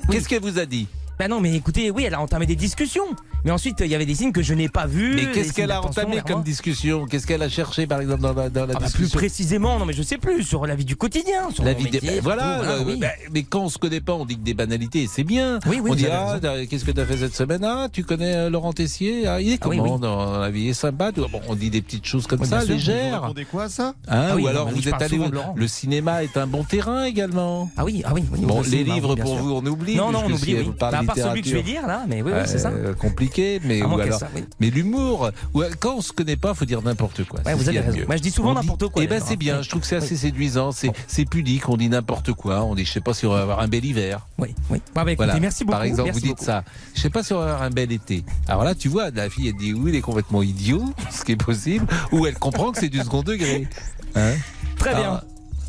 [0.09, 0.87] Qu'est-ce qu'elle vous a dit?
[1.19, 3.05] Bah non, mais écoutez, oui, elle a entamé des discussions.
[3.45, 5.13] Mais ensuite, il y avait des signes que je n'ai pas vus.
[5.15, 7.05] Mais qu'est-ce qu'elle a entamé comme discussion?
[7.07, 9.09] Qu'est-ce qu'elle a cherché, par exemple, dans la, dans la Ah bah, discussion?
[9.09, 11.89] plus précisément, non mais je sais plus, sur la vie du quotidien, sur La vie
[11.89, 12.97] des- voilà, euh, oui.
[12.99, 15.59] bah, mais quand on se connaît pas, on dit que des banalités, c'est bien.
[15.65, 16.37] Oui, oui, on dit ah,
[16.69, 17.63] qu'est-ce que tu as fait cette semaine?
[17.63, 19.27] Ah, tu connais euh, Laurent Tessier?
[19.27, 20.01] Ah, Il est Ah oui, comment oui.
[20.01, 20.61] dans la vie?
[20.63, 23.15] Il est sympa tout- bon, On dit des petites choses comme Oui, ça, légères.
[23.17, 23.93] Vous répondez quoi ça?
[24.07, 25.19] Hein, Ah oui, ou alors vous êtes allé
[25.55, 27.69] le cinéma est un bon terrain également.
[27.77, 29.95] Ah oui, ah oui, oui, Bon, les livres pour vous on oublie.
[29.95, 32.21] Non, non, on oublie, parle Bah, à part celui que je vais dire là, mais
[32.21, 32.69] oui, c'est ça.
[32.69, 32.93] euh,
[33.31, 34.43] compliqué, mais À ou moins qu'elle alors, ça, oui.
[34.59, 35.31] mais l'humour,
[35.79, 37.39] quand on se connaît pas, faut dire n'importe quoi.
[37.45, 37.99] Ouais, vous avez raison.
[38.07, 39.37] Moi, je dis souvent n'importe quoi, Eh ben c'est hein.
[39.37, 39.57] bien.
[39.57, 39.63] Oui.
[39.63, 40.71] Je trouve que c'est assez séduisant.
[40.71, 41.67] C'est c'est pudique.
[41.69, 42.63] On dit n'importe quoi.
[42.63, 44.27] On dit, je sais pas si on va avoir un bel hiver.
[44.37, 44.79] Oui, oui.
[44.93, 45.39] Bah, bah, écoutez, Voilà.
[45.39, 45.77] merci beaucoup.
[45.77, 46.45] Par exemple, merci vous dites beaucoup.
[46.45, 46.63] ça.
[46.95, 48.23] Je sais pas si on va avoir un bel été.
[48.47, 51.31] Alors là, tu vois, la fille, elle dit oui, il est complètement idiot, ce qui
[51.33, 53.67] est possible, ou elle comprend que c'est du second degré.
[54.15, 54.33] Hein
[54.77, 55.03] Très bien.
[55.03, 55.21] Alors.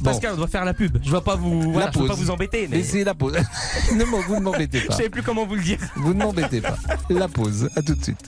[0.05, 0.99] Pascal, on doit faire la pub.
[1.03, 2.09] Je vais pas vous, voilà, la je pause.
[2.09, 3.35] pas vous embêter, mais Laissez la pause.
[3.95, 4.97] ne m'en- vous ne m'embêtez je pas.
[4.97, 5.79] savais plus comment vous le dire.
[5.97, 6.77] Vous ne m'embêtez pas.
[7.11, 7.69] La pause.
[7.77, 8.21] À tout de suite.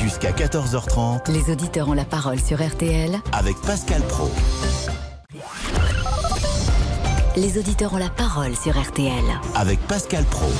[0.00, 3.16] Jusqu'à 14h30 Les auditeurs ont la parole sur RTL.
[3.32, 4.30] avec Pascal Pro.
[7.36, 9.24] Les auditeurs ont la parole sur RTL.
[9.54, 10.50] Avec Pascal Pro.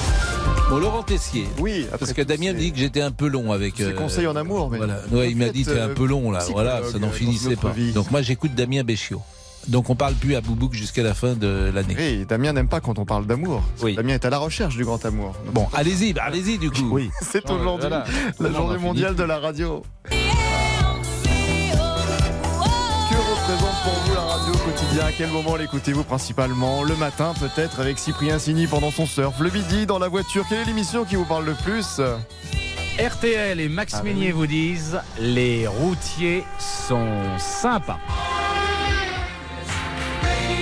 [0.71, 1.47] Bon, Laurent Tessier.
[1.59, 3.75] Oui, Parce que Damien dit que j'étais un peu long avec.
[3.77, 4.79] C'est euh, conseil en amour, mais.
[4.79, 5.01] Voilà.
[5.11, 6.39] Ouais, il m'a dit t'es un euh, peu long là.
[6.51, 7.71] Voilà, ça n'en euh, finissait pas.
[7.71, 7.93] vie.
[7.93, 9.21] Donc moi j'écoute Damien Béchiot.
[9.69, 11.95] Donc on parle plus à Boubouk jusqu'à la fin de l'année.
[11.99, 13.63] Oui, Damien n'aime pas quand on parle d'amour.
[13.83, 13.95] Oui.
[13.95, 15.35] Damien est à la recherche du grand amour.
[15.45, 16.89] Donc, Bon, allez-y, bah, allez-y du coup.
[16.91, 18.05] Oui, c'est aujourd'hui voilà.
[18.41, 19.83] la journée mondiale de la radio.
[23.53, 26.83] Représente pour vous la radio au quotidien À quel moment l'écoutez-vous principalement?
[26.83, 29.39] Le matin peut-être avec Cyprien Sini pendant son surf.
[29.41, 30.45] Le midi dans la voiture.
[30.49, 32.01] Quelle est l'émission qui vous parle le plus?
[32.99, 37.07] RTL et Max Ah, bah Meunier vous disent les routiers sont
[37.39, 37.99] sympas.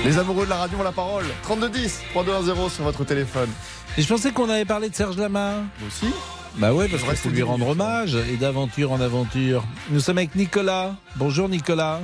[0.05, 1.25] Les amoureux de la radio ont la parole.
[1.43, 3.51] 3210, 3210 sur votre téléphone.
[3.99, 5.55] Et je pensais qu'on avait parlé de Serge Lama.
[5.81, 6.15] Vous aussi
[6.57, 9.65] Bah ouais, parce Il qu'il faut lui rendre hommage et d'aventure en aventure.
[9.91, 10.95] Nous sommes avec Nicolas.
[11.17, 12.01] Bonjour Nicolas.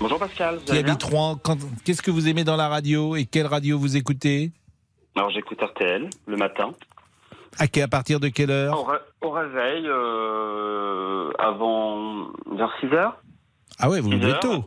[0.00, 1.38] Bonjour Pascal, Qui habite Rouen.
[1.84, 4.52] Qu'est-ce que vous aimez dans la radio et quelle radio vous écoutez
[5.16, 6.70] Alors j'écoute RTL le matin.
[7.58, 13.20] à, partir de quelle heure Au, ré- au réveil, euh, avant vers 6 heures.
[13.78, 14.64] Ah ouais, vous vous 6 levez tôt.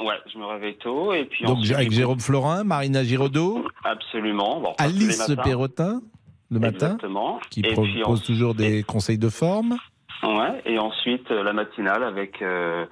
[0.00, 4.60] Ouais, je me réveille tôt et puis Donc ensuite, avec Jérôme Florin, Marina Giraudot, Absolument.
[4.60, 5.30] Bon, Alice.
[5.44, 6.00] Perrotin
[6.50, 7.38] le matin, Exactement.
[7.50, 9.76] qui et propose puis ensuite- toujours des conseils de forme.
[10.22, 12.84] Ouais, et ensuite euh, la matinale avec euh,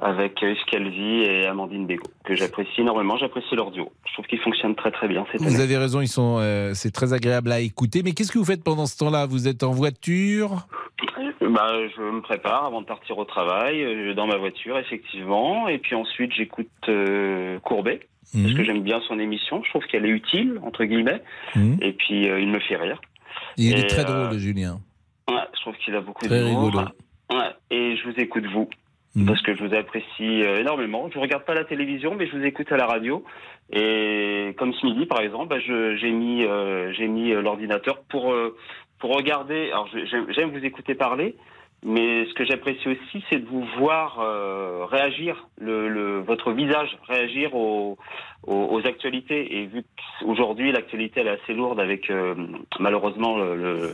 [0.00, 3.16] avec Yves Calvi et Amandine Bégaud que j'apprécie énormément.
[3.16, 3.92] J'apprécie leur duo.
[4.08, 5.62] Je trouve qu'ils fonctionnent très très bien cette Vous année.
[5.62, 8.02] avez raison, ils sont, euh, c'est très agréable à écouter.
[8.04, 9.26] Mais qu'est-ce que vous faites pendant ce temps-là?
[9.26, 10.66] Vous êtes en voiture?
[11.40, 15.68] Bah, je me prépare avant de partir au travail, euh, dans ma voiture, effectivement.
[15.68, 18.00] Et puis ensuite, j'écoute euh, Courbet,
[18.32, 18.56] parce Mhm.
[18.56, 19.62] que j'aime bien son émission.
[19.64, 21.22] Je trouve qu'elle est utile, entre guillemets.
[21.54, 21.78] Mhm.
[21.80, 23.00] Et puis, euh, il me fait rire.
[23.56, 24.78] Il est très drôle, Julien.
[25.28, 26.80] Ouais, je trouve qu'il a beaucoup Très rigolo.
[27.30, 28.68] Ouais, et je vous écoute, vous.
[29.14, 29.26] Mhm.
[29.26, 31.10] Parce que je vous apprécie euh, énormément.
[31.10, 33.24] Je ne regarde pas la télévision, mais je vous écoute à la radio.
[33.70, 38.32] Et comme ce midi, par exemple, bah, j'ai mis, euh, j'ai mis euh, l'ordinateur pour,
[38.32, 38.56] euh,
[38.98, 39.70] pour regarder.
[39.70, 41.36] Alors, j'aime vous écouter parler,
[41.84, 46.96] mais ce que j'apprécie aussi, c'est de vous voir euh, réagir, le, le- votre visage
[47.08, 47.98] réagir aux,
[48.46, 49.56] aux, aux actualités.
[49.58, 49.84] Et vu
[50.20, 52.34] qu'aujourd'hui, l'actualité elle est assez lourde avec euh,
[52.78, 53.36] malheureusement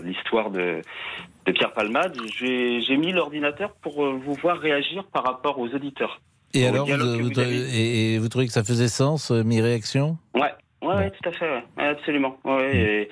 [0.03, 0.85] l'histoire de,
[1.47, 6.21] de Pierre Palmade, j'ai mis l'ordinateur pour euh, vous voir réagir par rapport aux auditeurs.
[6.55, 10.17] Et alors, vous, vous- et, et vous trouvez que ça faisait sens, euh, mes réactions?
[10.35, 11.65] Ouais, ouais, ouais, tout à fait, ouais.
[11.77, 12.39] Absolument.
[12.45, 13.09] Ouais, et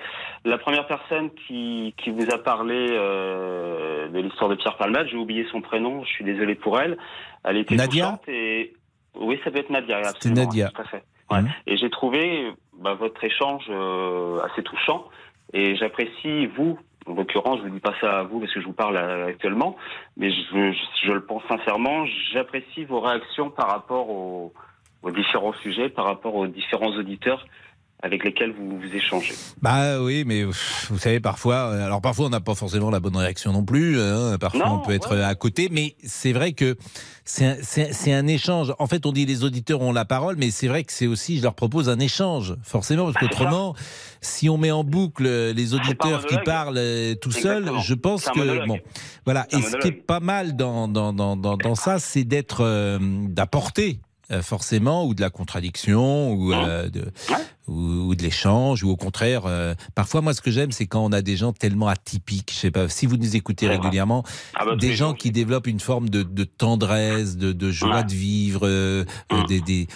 [0.47, 5.17] la première personne qui, qui vous a parlé euh, de l'histoire de Pierre Palmade, j'ai
[5.17, 6.97] oublié son prénom, je suis désolé pour elle.
[7.43, 8.73] Elle était Nadia et
[9.15, 10.41] oui, ça peut être Nadia, absolument.
[10.41, 10.69] Nadia.
[10.69, 11.03] tout à fait.
[11.29, 11.39] Ouais.
[11.65, 15.05] Et j'ai trouvé bah, votre échange euh, assez touchant
[15.53, 16.79] et j'apprécie vous.
[17.05, 19.27] En l'occurrence, je vous dis pas ça à vous parce que je vous parle euh,
[19.27, 19.77] actuellement,
[20.17, 22.05] mais je, je, je le pense sincèrement.
[22.33, 24.53] J'apprécie vos réactions par rapport aux,
[25.03, 27.45] aux différents sujets, par rapport aux différents auditeurs
[28.03, 29.33] avec lesquels vous, vous échangez.
[29.61, 33.15] Bah oui, mais vous savez, parfois, euh, alors parfois on n'a pas forcément la bonne
[33.17, 36.77] réaction non plus, hein, parfois Non, on peut être à côté, mais c'est vrai que
[37.25, 38.73] c'est un, un échange.
[38.79, 41.37] En fait, on dit les auditeurs ont la parole, mais c'est vrai que c'est aussi,
[41.37, 43.75] je leur propose un échange, forcément, parce qu'autrement,
[44.21, 48.25] si on met en boucle euh, les auditeurs qui parlent euh, tout seuls, je pense
[48.25, 48.67] que monologue.
[48.67, 48.79] bon,
[49.25, 49.47] voilà.
[49.51, 52.99] Et ce qui est pas mal dans dans dans dans, dans ça, c'est d'être euh,
[53.27, 53.99] d'apporter
[54.31, 57.05] euh, forcément ou de la contradiction ou euh, de
[57.67, 57.73] ou,
[58.09, 61.11] ou de l'échange ou au contraire euh, parfois moi ce que j'aime c'est quand on
[61.11, 62.51] a des gens tellement atypiques.
[62.53, 64.23] Je sais pas si vous nous écoutez régulièrement
[64.55, 68.11] Ah bah, des gens qui développent une forme de, de tendresse de, de joie de
[68.13, 69.05] vivre euh,
[69.47, 69.87] des, des-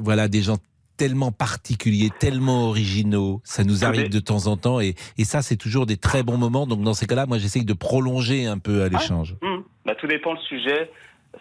[0.00, 0.56] voilà des gens
[0.96, 3.40] tellement particuliers, tellement originaux.
[3.42, 6.36] Ça nous arrive de temps en temps et, et ça, c'est toujours des très bons
[6.36, 6.68] moments.
[6.68, 9.34] Donc, dans ces cas-là, moi, j'essaye de prolonger un peu à l'échange.
[9.42, 9.64] Hum.
[9.84, 10.88] Bah, tout dépend le sujet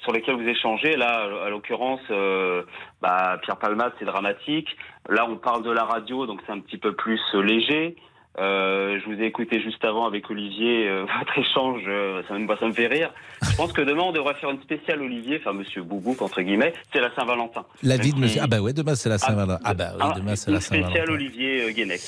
[0.01, 0.95] sur lequel vous échangez.
[0.95, 2.63] Là, à l'occurrence, euh,
[3.01, 4.75] bah, Pierre Palmade, c'est dramatique.
[5.09, 7.95] Là, on parle de la radio, donc c'est un petit peu plus léger.
[8.39, 12.47] Euh, je vous ai écouté juste avant avec Olivier, euh, votre échange, euh, ça, me,
[12.55, 13.11] ça me fait rire.
[13.43, 16.73] Je pense que demain, on devrait faire une spéciale Olivier, enfin Monsieur Boubouk, entre guillemets,
[16.91, 17.63] c'est la Saint-Valentin.
[17.83, 18.41] La vie de si- monsieur.
[18.43, 19.59] Ah, bah ouais, demain, c'est la Saint-Valentin.
[19.63, 21.13] Ah, bah oui, Ah, demain, c'est la spéciale Saint-Valentin.
[21.13, 22.01] Olivier euh, Guénec.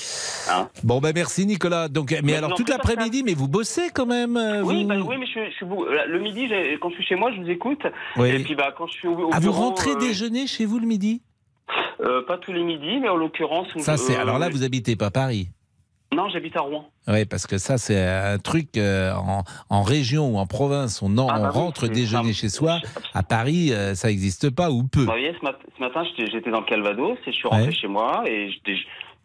[0.51, 1.89] Hein Bon, ben merci, Nicolas.
[1.89, 5.15] Donc, mais, Mais alors, non, toute l'après-midi, mais vous bossez quand même Oui, bah, oui,
[5.19, 5.65] mais je, je
[6.11, 6.49] le midi,
[6.81, 7.83] quand je suis chez moi, je vous écoute.
[8.17, 8.29] Oui.
[8.29, 10.87] Et puis, bah, quand je suis au, au Ah, vous rentrez déjeuner chez vous le
[10.87, 11.21] midi?
[12.01, 13.67] Euh, Pas tous les midis, mais en l'occurrence.
[13.77, 14.15] Ça, c'est.
[14.17, 15.49] euh, Alors là, vous habitez pas Paris.
[16.13, 16.85] Non, j'habite à Rouen.
[17.07, 21.17] Oui, parce que ça, c'est un truc euh, en, en région ou en province, on,
[21.17, 22.39] en- Ah, bah on rentre déjeuner ça.
[22.41, 22.79] chez soi.
[23.13, 25.01] À Paris, euh, ça n'existe pas ou peu.
[25.01, 27.73] Vous voyez, ce, mat- ce matin, j'étais dans le Calvados et je suis rentré Ouais.
[27.73, 28.49] chez moi et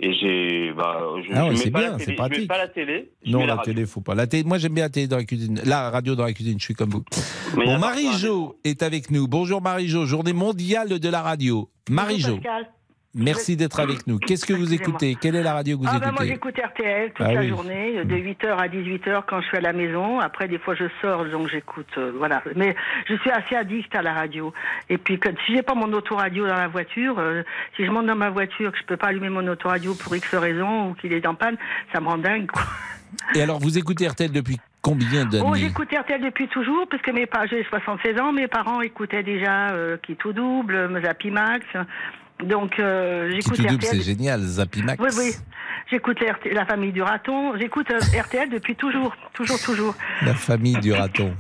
[0.00, 0.72] j'ai.
[0.72, 2.48] Bah, je, Ah ouais, je mets pas bien, la c'est télé, je mets pratique.
[2.48, 3.12] pas la télé.
[3.24, 3.72] je Non, mets la, radio.
[3.72, 4.14] télé, faut pas.
[4.14, 5.60] La télé, moi, j'aime bien la télé dans la cuisine.
[5.64, 7.04] La radio dans la cuisine, je suis comme vous.
[7.56, 9.28] Mais bon, Marie-Jo est avec nous.
[9.28, 11.70] Bonjour Marie-Jo, journée mondiale de la radio.
[11.90, 12.68] Marie-Jo, Pascal.
[13.14, 14.18] Merci d'être avec nous.
[14.18, 15.16] Qu'est-ce que vous écoutez?
[15.20, 16.28] Quelle est la radio que vous Ah bah moi écoutez?
[16.28, 17.48] j'écoute RTL toute Ah la oui.
[17.48, 20.20] journée, de 8h à 18h quand je suis à la maison.
[20.20, 22.42] Après des fois je sors donc j'écoute euh, voilà.
[22.56, 22.74] Mais
[23.08, 24.52] je suis assez addict à la radio.
[24.88, 27.42] Et puis que, si j'ai pas mon autoradio dans la voiture, euh,
[27.76, 30.34] si je monte dans ma voiture que je peux pas allumer mon autoradio pour X
[30.34, 31.56] raison ou qu'il est en panne,
[31.92, 32.62] ça me rend dingue quoi.
[33.34, 37.10] Et alors, vous écoutez RTL depuis combien Oh, d'années j'écoute RTL depuis toujours, parce que
[37.10, 41.66] mes j'ai 76 ans, mes parents écoutaient déjà euh, Qui tout double, euh, Zappy Max.
[42.44, 43.78] Donc, euh, j'écoute RTL.
[43.80, 44.40] c'est génial.
[44.40, 45.02] Zapimax.
[45.02, 45.32] Oui, oui.
[45.90, 46.18] J'écoute
[46.52, 47.56] la, famille du raton.
[47.58, 49.94] J'écoute euh, RTL depuis toujours, toujours, toujours.
[50.22, 51.34] La famille du raton.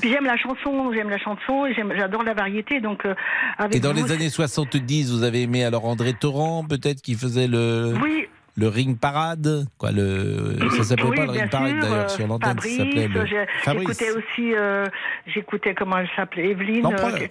[0.00, 2.80] Puis j'aime la chanson, j'aime la chanson, j'adore la variété.
[2.80, 3.14] Donc, euh,
[3.56, 7.14] avec Et dans vous, les années 70, vous avez aimé alors André Torrent, peut-être, qui
[7.14, 7.94] faisait le.
[8.02, 8.28] Oui.
[8.56, 12.08] Le ring parade, quoi, le, ça s'appelait oui, pas le ring parade sûr, d'ailleurs euh,
[12.08, 13.24] sur l'antenne, ça s'appelait le.
[13.24, 14.84] J'écoutais aussi, euh,
[15.28, 16.84] j'écoutais comment elle s'appelait, Evelyne.
[16.84, 17.28] Euh,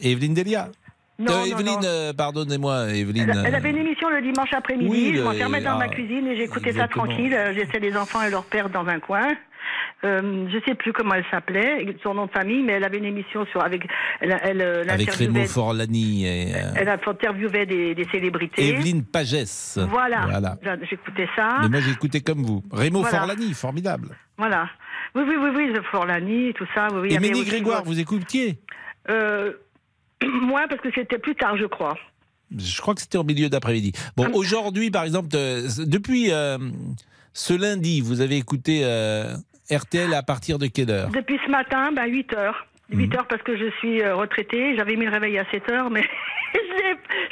[0.00, 0.68] Evelyne Delia.
[1.18, 3.28] Non, Euh, Evelyne, euh, pardonnez-moi, Evelyne.
[3.28, 4.88] Elle, elle euh, avait une émission le dimanche après-midi.
[4.88, 7.34] Oui, je m'enfermais dans ma ah, cuisine et j'écoutais ça tranquille.
[7.34, 9.26] Euh, J'essaie les enfants et leur père dans un coin.
[10.04, 13.04] Euh, je sais plus comment elle s'appelait, son nom de famille, mais elle avait une
[13.04, 13.82] émission sur avec
[14.20, 18.68] elle, elle, avec Raymond Forlani et euh, Elle a interviewé des, des célébrités.
[18.68, 19.76] Evelyne Pagès.
[19.90, 20.26] Voilà.
[20.30, 20.56] Voilà.
[20.88, 21.58] J'écoutais ça.
[21.62, 22.62] Mais moi j'écoutais comme vous.
[22.70, 23.18] Raymond Voilà.
[23.18, 24.16] Forlani, formidable.
[24.38, 24.68] Voilà.
[25.16, 26.86] Oui, oui, oui, oui, Forlani, tout ça.
[26.92, 27.14] Oui, oui.
[27.14, 28.60] Et Ménie Grégoire, vous écoutiez?
[29.10, 29.52] Euh,
[30.42, 31.96] Moi, parce que c'était plus tard, je crois.
[32.56, 33.92] Je crois que c'était au milieu d'après-midi.
[34.16, 34.34] Bon, Hum.
[34.34, 36.56] aujourd'hui, par exemple, euh, depuis euh,
[37.34, 39.34] ce lundi, vous avez écouté euh,
[39.70, 41.10] RTL à partir de quelle heure?
[41.10, 42.66] Depuis ce matin, bah, 8 heures.
[42.90, 43.00] Mhm.
[43.00, 44.74] 8 heures parce que je suis euh, retraitée.
[44.76, 46.02] J'avais mis le réveil à 7 heures, mais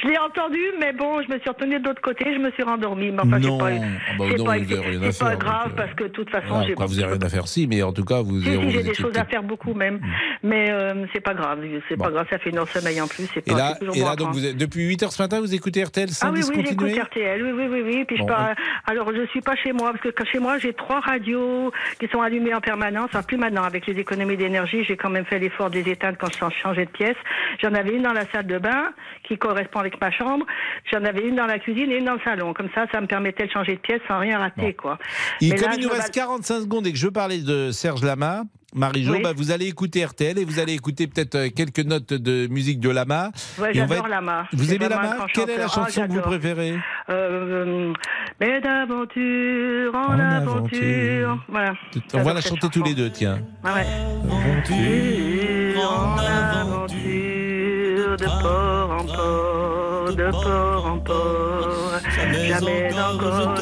[0.03, 2.63] je l'ai- entendu, mais bon, je me suis retenue de l'autre côté, je me suis
[2.63, 3.11] rendormie.
[3.11, 3.57] Mais enfin, Non.
[3.57, 4.57] pas, Ah bah non, pas,
[5.11, 7.29] c'est pas grave donc, euh, parce que de toute façon, j'ai vous n'avez rien à
[7.29, 8.41] faire, si, mais en tout cas, vous.
[8.41, 9.99] Si, si, j'ai des choses à faire beaucoup même,
[10.43, 13.07] mais euh, c'est pas grave, c'est pas grave, ça fait une heure de sommeil en
[13.07, 14.33] plus, Et pas là, toujours et bon là donc, prendre.
[14.39, 16.89] vous êtes- depuis 8 heures ce matin, vous écoutez RTL sans Ah oui, oui, j'écoute
[16.99, 18.05] RTL, oui, oui, oui, oui.
[18.05, 18.53] Puis je Bon, pars-
[18.85, 22.21] alors je suis pas chez moi, parce que chez moi, j'ai trois radios qui sont
[22.21, 23.05] allumées en permanence.
[23.05, 26.17] Enfin, plus maintenant, avec les économies d'énergie, j'ai quand même fait l'effort de les éteindre
[26.19, 27.15] quand je change- changeais de pièce.
[27.61, 28.93] J'en avais une dans la salle de bain,
[29.27, 30.45] qui correspond avec ma chambre.
[30.91, 32.53] J'en avais une dans la cuisine et une dans le salon.
[32.53, 34.97] Comme ça, ça me permettait de changer de pièce sans rien rater, quoi.
[35.41, 37.71] Et Mais comme là, il nous reste bats- 45 secondes et que je parlais de
[37.71, 38.43] Serge Lama,
[38.75, 39.21] Marie-Jo, Oui.
[39.23, 42.79] bah, vous allez écouter RTL et vous allez éciter peut-être euh, quelques notes de musique
[42.81, 43.31] de Lama.
[43.59, 44.45] Ouais, Et on va j'adore être- Lama.
[44.51, 45.65] Vous aimez Lama Quelle est la.
[45.65, 46.75] Ah, chanson que vous préférez?
[47.09, 47.93] Euh,
[48.41, 50.57] mais d'aventure en, En aventure.
[50.57, 51.45] aventure.
[51.47, 51.73] Voilà.
[52.13, 53.39] On va la chanter tous les deux, tiens.
[53.63, 53.85] Ah ouais.
[54.29, 56.97] Aventure en aventure,
[58.17, 61.93] de port en port, de port en port.
[62.33, 63.55] Jamais encore,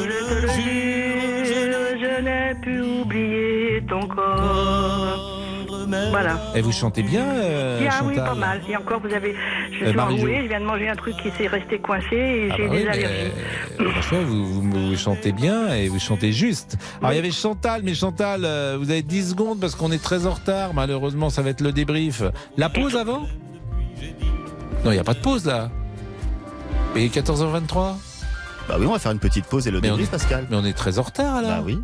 [6.10, 6.38] Voilà.
[6.54, 8.60] Et vous chantez bien, euh, Bien, Chantal oui, pas mal.
[8.68, 9.34] Et encore, vous avez.
[9.78, 12.48] Je Euh, suis enrouée, je viens de manger un truc qui s'est resté coincé et
[12.50, 13.32] Ah j'ai bah oui, des mais, allergies.
[13.80, 16.76] euh, franchement, vous, vous, vous chantez bien et vous chantez juste.
[17.00, 20.02] Alors, il y avait Chantal, mais Chantal, euh, vous avez 10 secondes parce qu'on est
[20.02, 20.72] très en retard.
[20.74, 22.22] Malheureusement, ça va être le débrief.
[22.56, 23.20] La pause avant?
[24.84, 25.70] Non, il n'y a pas de pause là.
[26.94, 27.96] Et 14h23
[28.68, 30.46] Bah oui, on va faire une petite pause et le Mais débrief, est- Pascal.
[30.50, 31.56] Mais on est très en retard là.
[31.58, 31.78] Bah oui.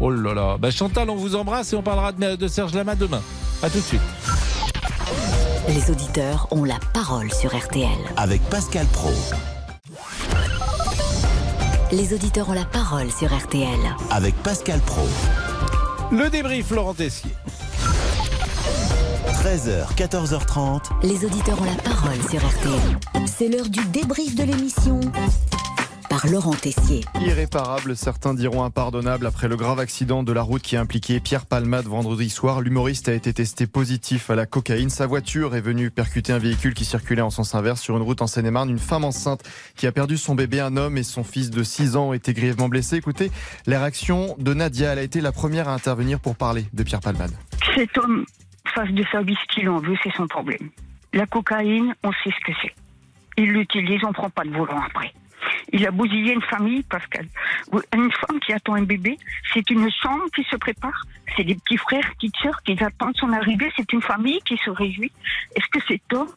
[0.00, 0.56] Oh là là.
[0.58, 3.22] Bah, Chantal, on vous embrasse et on parlera de, de Serge Lama demain.
[3.62, 4.00] À tout de suite.
[5.68, 7.88] Les auditeurs ont la parole sur RTL.
[8.16, 9.10] Avec Pascal Pro.
[11.92, 13.78] Les auditeurs ont la parole sur RTL.
[14.10, 15.06] Avec Pascal Pro.
[16.12, 17.30] Le débrief, Laurent Tessier.
[19.42, 20.82] 13h, 14h30.
[21.02, 23.26] Les auditeurs ont la parole sur RTL.
[23.26, 25.00] C'est l'heure du débrief de l'émission
[26.08, 27.04] par Laurent Tessier.
[27.20, 31.46] Irréparable, certains diront impardonnable après le grave accident de la route qui a impliqué Pierre
[31.46, 32.60] Palmade vendredi soir.
[32.60, 34.90] L'humoriste a été testé positif à la cocaïne.
[34.90, 38.22] Sa voiture est venue percuter un véhicule qui circulait en sens inverse sur une route
[38.22, 38.70] en Seine-et-Marne.
[38.70, 39.42] Une femme enceinte
[39.76, 42.32] qui a perdu son bébé, un homme et son fils de 6 ans ont été
[42.32, 42.96] grièvement blessés.
[42.96, 43.30] Écoutez,
[43.66, 47.00] la réaction de Nadia, elle a été la première à intervenir pour parler de Pierre
[47.00, 47.32] Palmade.
[47.74, 48.24] Cet homme
[48.74, 50.70] fasse de sa vie ce qu'il en veut, c'est son problème.
[51.12, 52.74] La cocaïne, on sait ce que c'est.
[53.38, 55.12] Il l'utilise, on prend pas de volant après.
[55.72, 57.26] Il a bousillé une famille, Pascal.
[57.94, 59.18] Une femme qui attend un bébé,
[59.52, 61.04] c'est une chambre qui se prépare.
[61.36, 63.70] C'est des petits frères, petites sœurs qui attendent son arrivée.
[63.76, 65.12] C'est une famille qui se réjouit.
[65.54, 66.30] Est-ce que cet homme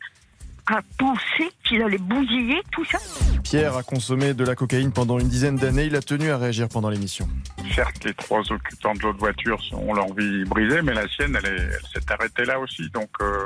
[0.71, 2.97] a pensé qu'il allait bousiller tout ça
[3.43, 5.85] Pierre a consommé de la cocaïne pendant une dizaine d'années.
[5.85, 7.27] Il a tenu à réagir pendant l'émission.
[7.73, 11.45] Certes, les trois occupants de l'autre voiture ont leur vie brisée, mais la sienne, elle,
[11.53, 12.87] est- elle s'est arrêtée là aussi.
[12.91, 13.45] Donc, euh,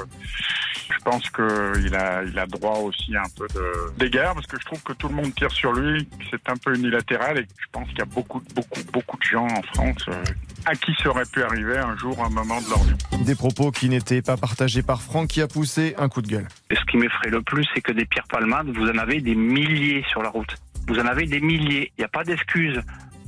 [0.90, 4.60] je pense qu'il a, il a droit aussi à un peu de- d'égard, parce que
[4.60, 7.44] je trouve que tout le monde tire sur lui, que c'est un peu unilatéral, et
[7.60, 10.24] je pense qu'il y a beaucoup, beaucoup, beaucoup de gens en France euh,
[10.66, 13.24] à qui ça aurait pu arriver un jour, un moment de leur vie.
[13.26, 16.48] Des propos qui n'étaient pas partagés par Franck qui a poussé un coup de gueule.
[16.70, 19.36] Et ce qui m'effraie le plus, c'est que des Pierre Palmade, vous en avez des
[19.36, 20.56] milliers sur la route.
[20.88, 21.92] Vous en avez des milliers.
[21.98, 22.82] Il n'y a pas d'excuse.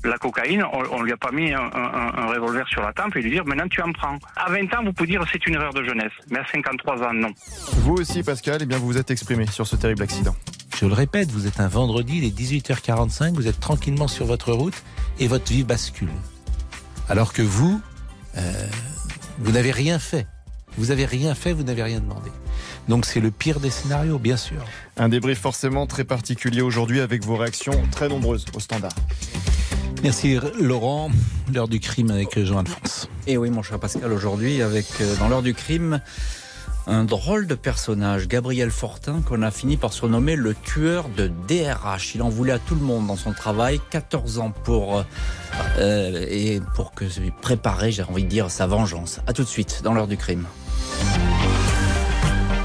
[0.03, 3.16] La cocaïne, on, on lui a pas mis un, un- un revolver sur la tempe
[3.16, 4.20] et lui dire maintenant tu en prends.
[4.36, 7.14] À 20 ans, vous pouvez dire c'est une erreur de jeunesse, mais à 53 ans,
[7.14, 7.30] non.
[7.78, 10.36] Vous aussi, Pascal, eh bien, vous vous êtes exprimé sur ce terrible accident.
[10.80, 14.52] Je le répète, vous êtes un vendredi, il est 18h45, vous êtes tranquillement sur votre
[14.52, 14.76] route
[15.20, 16.10] et votre vie bascule.
[17.10, 17.82] Alors que vous,
[18.38, 18.68] euh,
[19.40, 20.28] vous n'avez rien fait.
[20.78, 22.30] Vous n'avez rien fait, vous n'avez rien demandé.
[22.88, 24.64] Donc c'est le pire des scénarios, bien sûr.
[24.98, 28.94] Un débrief forcément très particulier aujourd'hui avec vos réactions très nombreuses au standard.
[30.03, 31.10] Merci Laurent.
[31.53, 33.10] L'heure du crime avec Jean-Alphonse.
[33.28, 35.99] Et oui, mon cher Pascal, aujourd'hui, avec euh, dans l'heure du crime,
[36.88, 42.14] un drôle de personnage, Gabriel Fortin, qu'on a fini par surnommer le tueur de DRH.
[42.14, 45.03] Il en voulait à tout le monde dans son travail, 14 ans pour
[45.80, 47.06] euh, et pour que
[47.41, 49.22] préparer, j'ai envie de dire, sa vengeance.
[49.26, 50.45] À tout de suite dans l'heure du crime.